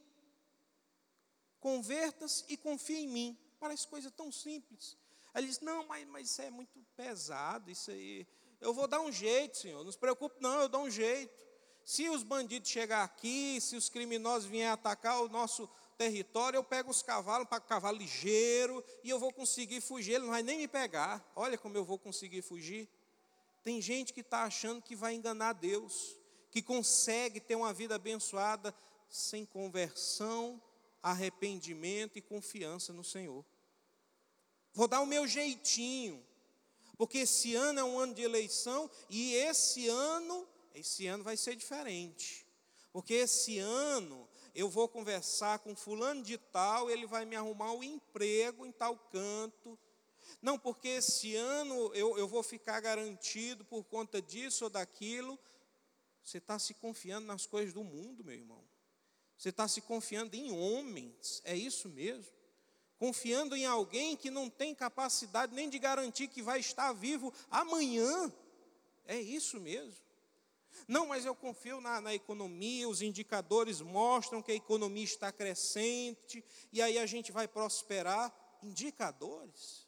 Converta-se 1.59 2.45
e 2.49 2.57
confia 2.57 3.01
em 3.01 3.09
mim. 3.09 3.39
Parece 3.59 3.89
coisa 3.89 4.11
tão 4.13 4.31
simples. 4.31 4.97
Aí 5.35 5.43
ele 5.43 5.49
disse: 5.49 5.65
Não, 5.65 5.87
mas, 5.87 6.07
mas 6.09 6.31
isso 6.31 6.43
é 6.43 6.51
muito 6.51 6.79
pesado, 6.97 7.71
isso 7.71 7.91
aí. 7.91 8.27
Eu 8.61 8.75
vou 8.75 8.89
dar 8.89 9.01
um 9.01 9.13
jeito, 9.13 9.57
senhor, 9.57 9.85
não 9.85 9.93
se 9.93 9.99
preocupe, 9.99 10.37
não, 10.41 10.61
eu 10.61 10.69
dou 10.69 10.83
um 10.83 10.91
jeito. 10.91 11.33
Se 11.85 12.09
os 12.09 12.23
bandidos 12.23 12.69
chegar 12.69 13.03
aqui, 13.03 13.61
se 13.61 13.77
os 13.77 13.89
criminosos 13.89 14.49
vierem 14.49 14.69
atacar 14.69 15.23
o 15.23 15.29
nosso 15.29 15.69
território, 15.97 16.59
eu 16.59 16.65
pego 16.65 16.91
os 16.91 17.03
cavalos 17.03 17.49
para 17.49 17.61
cavalo 17.61 17.97
ligeiro 17.97 18.85
e 19.03 19.11
eu 19.11 19.19
vou 19.19 19.33
conseguir 19.33 19.81
fugir, 19.81 20.15
ele 20.15 20.25
não 20.25 20.33
vai 20.33 20.43
nem 20.43 20.59
me 20.59 20.69
pegar. 20.69 21.25
Olha 21.35 21.57
como 21.57 21.77
eu 21.77 21.85
vou 21.85 21.99
conseguir 21.99 22.43
fugir. 22.43 22.89
Tem 23.65 23.81
gente 23.81 24.13
que 24.13 24.21
está 24.21 24.45
achando 24.45 24.83
que 24.83 24.95
vai 24.95 25.15
enganar 25.15 25.55
Deus, 25.55 26.17
que 26.51 26.63
consegue 26.63 27.41
ter 27.41 27.55
uma 27.55 27.73
vida 27.73 27.95
abençoada 27.95 28.75
sem 29.09 29.45
conversão, 29.45 30.63
arrependimento 31.03 32.19
e 32.19 32.23
confiança 32.23 32.93
no 32.93 33.03
Senhor. 33.03 33.45
Vou 34.79 34.87
dar 34.87 35.01
o 35.01 35.07
meu 35.07 35.27
jeitinho. 35.27 36.25
Porque 36.97 37.19
esse 37.19 37.53
ano 37.57 37.81
é 37.81 37.83
um 37.83 37.99
ano 37.99 38.15
de 38.15 38.23
eleição 38.23 38.89
e 39.11 39.35
esse 39.35 39.89
ano, 39.89 40.47
esse 40.73 41.05
ano 41.09 41.25
vai 41.25 41.37
ser 41.37 41.57
diferente. 41.57 42.47
Porque 42.93 43.15
esse 43.15 43.59
ano 43.59 44.29
eu 44.55 44.69
vou 44.69 44.89
conversar 44.89 45.59
com 45.59 45.75
fulano 45.75 46.23
de 46.23 46.39
tal, 46.39 46.89
ele 46.89 47.09
vai 47.09 47.25
me 47.25 47.35
arrumar 47.35 47.73
um 47.73 47.83
emprego 47.83 48.65
em 48.65 48.71
tal 48.71 48.97
canto. 48.97 49.77
Não, 50.41 50.57
porque 50.57 50.87
esse 50.87 51.35
ano 51.35 51.93
eu, 51.93 52.17
eu 52.17 52.29
vou 52.29 52.45
ficar 52.45 52.79
garantido 52.79 53.65
por 53.65 53.83
conta 53.83 54.23
disso 54.23 54.63
ou 54.63 54.71
daquilo. 54.71 55.37
Você 56.23 56.39
está 56.39 56.57
se 56.57 56.73
confiando 56.75 57.27
nas 57.27 57.47
coisas 57.47 57.75
do 57.75 57.83
mundo, 57.83 58.23
meu 58.23 58.35
irmão. 58.37 58.63
Você 59.37 59.49
está 59.49 59.67
se 59.67 59.81
confiando 59.81 60.37
em 60.37 60.53
homens, 60.53 61.43
é 61.45 61.57
isso 61.57 61.89
mesmo? 61.89 62.38
Confiando 62.99 63.57
em 63.57 63.65
alguém 63.65 64.17
que 64.17 64.31
não 64.31 64.51
tem 64.51 64.75
capacidade 64.75 65.55
nem 65.55 65.71
de 65.71 65.79
garantir 65.79 66.29
que 66.29 66.43
vai 66.43 66.59
estar 66.59 66.93
vivo 66.93 67.33
amanhã. 67.51 68.33
É 69.07 69.21
isso 69.21 69.61
mesmo. 69.61 70.09
Não, 70.87 71.07
mas 71.07 71.25
eu 71.25 71.35
confio 71.35 71.81
na, 71.81 72.01
na, 72.01 72.15
economia, 72.15 72.89
os 72.89 73.03
indicadores 73.03 73.81
mostram 73.81 74.43
que 74.43 74.53
a 74.53 74.55
economia 74.55 75.05
está 75.05 75.33
crescente, 75.33 76.45
e 76.73 76.83
aí 76.83 76.99
a 76.99 77.07
gente 77.07 77.33
vai 77.33 77.49
prosperar. 77.49 78.35
Indicadores? 78.63 79.87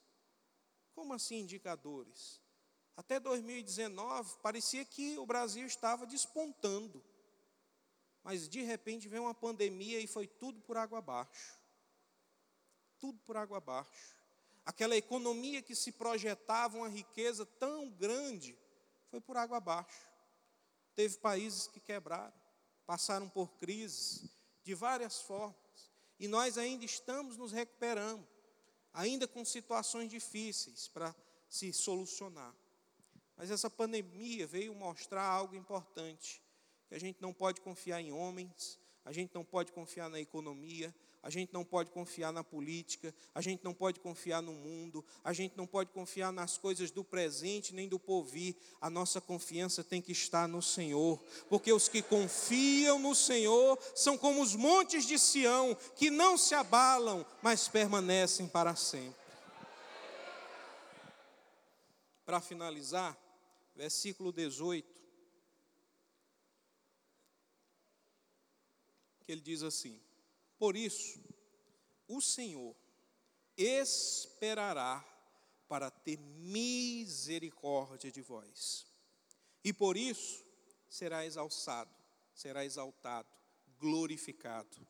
Como 0.95 1.13
assim 1.13 1.41
indicadores? 1.41 2.41
Até 2.97 3.19
2019 3.19 4.39
parecia 4.43 4.85
que 4.85 5.19
o 5.19 5.27
Brasil 5.27 5.67
estava 5.67 6.07
despontando. 6.07 7.03
Mas 8.23 8.49
de 8.49 8.63
repente 8.63 9.09
veio 9.09 9.23
uma 9.23 9.35
pandemia 9.35 9.99
e 9.99 10.07
foi 10.07 10.27
tudo 10.27 10.61
por 10.61 10.77
água 10.77 10.99
abaixo. 10.99 11.60
Tudo 13.01 13.19
por 13.21 13.37
água 13.37 13.59
abaixo. 13.59 14.17
Aquela 14.65 14.97
economia 14.97 15.63
que 15.63 15.75
se 15.75 15.91
projetava 15.91 16.77
uma 16.77 16.89
riqueza 16.89 17.45
tão 17.45 17.91
grande 17.91 18.57
foi 19.11 19.21
por 19.21 19.37
água 19.37 19.57
abaixo. 19.57 20.07
Teve 20.95 21.17
países 21.19 21.67
que 21.67 21.81
quebraram, 21.81 22.33
passaram 22.87 23.29
por 23.29 23.49
crises 23.55 24.29
de 24.63 24.75
várias 24.75 25.21
formas, 25.23 25.91
e 26.19 26.29
nós 26.29 26.59
ainda 26.59 26.85
estamos 26.85 27.37
nos 27.37 27.51
recuperando, 27.51 28.27
ainda 28.93 29.27
com 29.27 29.45
situações 29.45 30.11
difíceis 30.11 30.87
para 30.87 31.15
se 31.49 31.73
solucionar. 31.73 32.55
Mas 33.37 33.51
essa 33.51 33.71
pandemia 33.71 34.47
veio 34.47 34.75
mostrar 34.75 35.25
algo 35.25 35.57
importante, 35.57 36.43
que 36.89 36.95
a 36.95 37.01
gente 37.01 37.23
não 37.23 37.33
pode 37.33 37.61
confiar 37.61 38.01
em 38.01 38.13
homens, 38.13 38.79
a 39.05 39.13
gente 39.13 39.35
não 39.35 39.45
pode 39.45 39.73
confiar 39.73 40.11
na 40.11 40.21
economia, 40.21 40.95
a 41.23 41.29
gente 41.29 41.53
não 41.53 41.65
pode 41.65 41.91
confiar 41.91 42.33
na 42.33 42.43
política, 42.43 43.15
a 43.35 43.43
gente 43.43 43.63
não 43.63 43.75
pode 43.75 44.01
confiar 44.01 44.41
no 44.41 44.53
mundo, 44.53 45.05
a 45.23 45.35
gente 45.35 45.55
não 45.55 45.67
pode 45.67 45.91
confiar 45.91 46.33
nas 46.33 46.57
coisas 46.57 46.91
do 46.91 47.05
presente 47.05 47.75
nem 47.75 47.87
do 47.87 47.99
porvir. 47.99 48.57
A 48.81 48.89
nossa 48.89 49.21
confiança 49.21 49.85
tem 49.85 50.01
que 50.01 50.13
estar 50.13 50.49
no 50.49 50.63
Senhor, 50.63 51.23
porque 51.49 51.73
os 51.73 51.89
que 51.89 52.01
confiam 52.01 52.99
no 52.99 53.15
Senhor 53.15 53.79
são 53.95 54.17
como 54.17 54.41
os 54.41 54.57
montes 54.57 55.05
de 55.05 55.19
Sião, 55.19 55.77
que 55.95 56.09
não 56.09 56.39
se 56.39 56.55
abalam, 56.55 57.27
mas 57.43 57.69
permanecem 57.69 58.49
para 58.49 58.75
sempre. 58.75 59.21
Para 62.25 62.41
finalizar, 62.41 63.19
versículo 63.77 64.33
18, 64.33 64.89
que 69.27 69.33
ele 69.33 69.43
diz 69.43 69.63
assim: 69.63 70.01
por 70.61 70.77
isso, 70.77 71.19
o 72.07 72.21
Senhor 72.21 72.77
esperará 73.57 75.03
para 75.67 75.91
ter 75.91 76.19
misericórdia 76.19 78.13
de 78.13 78.21
vós. 78.21 78.87
E 79.65 79.73
por 79.73 79.97
isso 79.97 80.45
será 80.87 81.25
exalçado, 81.25 81.91
será 82.35 82.63
exaltado, 82.63 83.31
glorificado. 83.79 84.87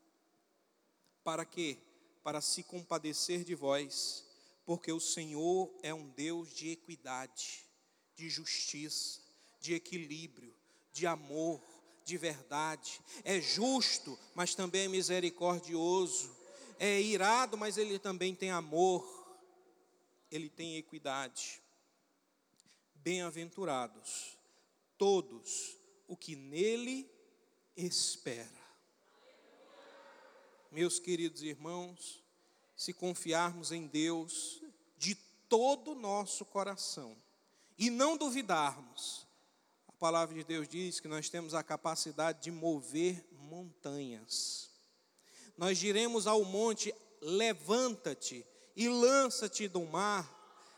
Para 1.23 1.45
quê? 1.45 1.79
Para 2.25 2.41
se 2.41 2.65
compadecer 2.65 3.45
de 3.45 3.55
vós, 3.55 4.27
porque 4.65 4.91
o 4.91 4.99
Senhor 4.99 5.73
é 5.85 5.95
um 5.95 6.09
Deus 6.09 6.53
de 6.53 6.71
equidade, 6.71 7.65
de 8.17 8.29
justiça, 8.29 9.21
de 9.61 9.75
equilíbrio, 9.75 10.53
de 10.91 11.07
amor, 11.07 11.63
de 12.11 12.19
verdade, 12.19 13.01
é 13.23 13.41
justo, 13.41 14.19
mas 14.35 14.53
também 14.53 14.87
é 14.87 14.89
misericordioso, 14.89 16.37
é 16.77 17.01
irado, 17.01 17.57
mas 17.57 17.79
ele 17.79 18.01
também 18.01 18.35
tem 18.35 18.51
amor, 18.51 19.07
ele 20.29 20.49
tem 20.49 20.77
equidade. 20.77 21.63
Bem-aventurados 22.97 24.37
todos 24.99 25.77
o 26.09 26.17
que 26.17 26.35
nele 26.35 27.09
espera. 27.77 28.61
Meus 30.73 30.99
queridos 30.99 31.43
irmãos, 31.43 32.25
se 32.77 32.93
confiarmos 32.93 33.71
em 33.71 33.87
Deus 33.87 34.61
de 34.99 35.15
todo 35.49 35.93
o 35.93 35.95
nosso 35.95 36.45
coração 36.45 37.17
e 37.79 37.89
não 37.89 38.17
duvidarmos, 38.17 39.30
palavra 40.01 40.35
de 40.35 40.43
Deus 40.43 40.67
diz 40.67 40.99
que 40.99 41.07
nós 41.07 41.29
temos 41.29 41.53
a 41.53 41.63
capacidade 41.63 42.43
de 42.43 42.51
mover 42.51 43.23
montanhas. 43.33 44.71
Nós 45.59 45.77
diremos 45.77 46.27
ao 46.27 46.43
monte: 46.43 46.95
levanta-te 47.21 48.45
e 48.75 48.89
lança-te 48.89 49.69
do 49.69 49.85
mar, 49.85 50.27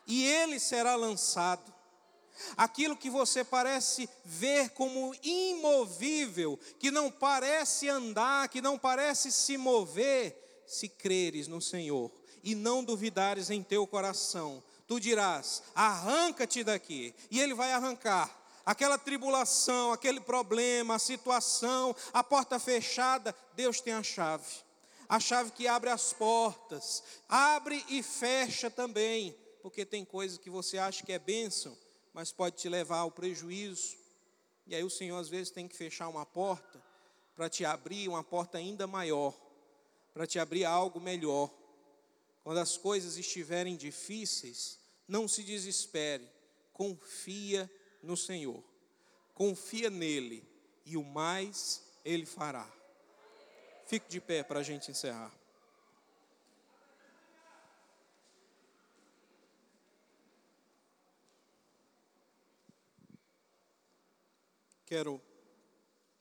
e 0.09 0.25
ele 0.25 0.59
será 0.59 0.97
lançado. 0.97 1.73
Aquilo 2.57 2.97
que 2.97 3.09
você 3.09 3.45
parece 3.45 4.09
ver 4.25 4.71
como 4.71 5.15
imovível, 5.23 6.59
que 6.81 6.91
não 6.91 7.09
parece 7.09 7.89
andar, 7.89 8.49
que 8.49 8.61
não 8.61 8.77
parece 8.77 9.31
se 9.31 9.57
mover, 9.57 10.65
se 10.67 10.89
creres 10.89 11.47
no 11.47 11.61
Senhor 11.61 12.11
e 12.43 12.57
não 12.57 12.83
duvidares 12.83 13.51
em 13.51 13.63
teu 13.63 13.87
coração, 13.87 14.65
tu 14.89 14.99
dirás: 14.99 15.63
arranca-te 15.77 16.65
daqui, 16.65 17.15
e 17.31 17.39
ele 17.39 17.55
vai 17.55 17.73
arrancar 17.73 18.42
aquela 18.65 18.99
tribulação, 18.99 19.93
aquele 19.93 20.21
problema, 20.21 20.95
a 20.95 20.99
situação, 20.99 21.95
a 22.13 22.23
porta 22.23 22.59
fechada, 22.59 23.35
Deus 23.55 23.81
tem 23.81 23.93
a 23.93 24.03
chave. 24.03 24.63
A 25.09 25.21
chave 25.21 25.51
que 25.51 25.69
abre 25.69 25.91
as 25.91 26.13
portas, 26.13 27.03
abre 27.29 27.85
e 27.89 28.03
fecha 28.03 28.71
também, 28.71 29.37
porque 29.61 29.85
tem 29.85 30.05
coisas 30.05 30.39
que 30.39 30.49
você 30.49 30.79
acha 30.79 31.05
que 31.05 31.13
é 31.13 31.19
bênção, 31.19 31.77
mas 32.15 32.33
pode 32.33 32.57
te 32.57 32.69
levar 32.69 32.99
ao 32.99 33.11
prejuízo. 33.11 33.97
E 34.67 34.75
aí 34.75 34.83
o 34.83 34.91
Senhor 34.91 35.19
às 35.19 35.29
vezes 35.29 35.51
tem 35.51 35.69
que 35.69 35.77
fechar 35.77 36.09
uma 36.09 36.25
porta 36.25 36.83
para 37.35 37.49
te 37.49 37.65
abrir 37.65 38.09
uma 38.09 38.23
porta 38.23 38.59
ainda 38.59 38.87
maior, 38.87 39.35
para 40.15 40.27
te 40.27 40.39
abrir 40.39 40.65
algo 40.65 41.01
melhor. 41.01 41.51
Quando 42.43 42.59
as 42.59 42.77
coisas 42.77 43.17
estiverem 43.17 43.77
difíceis, 43.77 44.79
não 45.07 45.29
se 45.29 45.43
desespere, 45.43 46.29
confia 46.73 47.71
no 48.03 48.17
Senhor, 48.17 48.63
confia 49.35 49.89
nele 49.89 50.45
e 50.85 50.97
o 50.97 51.05
mais 51.05 51.83
ele 52.05 52.27
fará. 52.27 52.69
Fique 53.87 54.09
de 54.09 54.21
pé 54.21 54.43
para 54.43 54.61
a 54.61 54.63
gente 54.63 54.91
encerrar. 54.91 55.33
Quero 64.87 65.23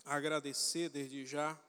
agradecer 0.05 0.87
desde 0.89 1.25
já 1.25 1.59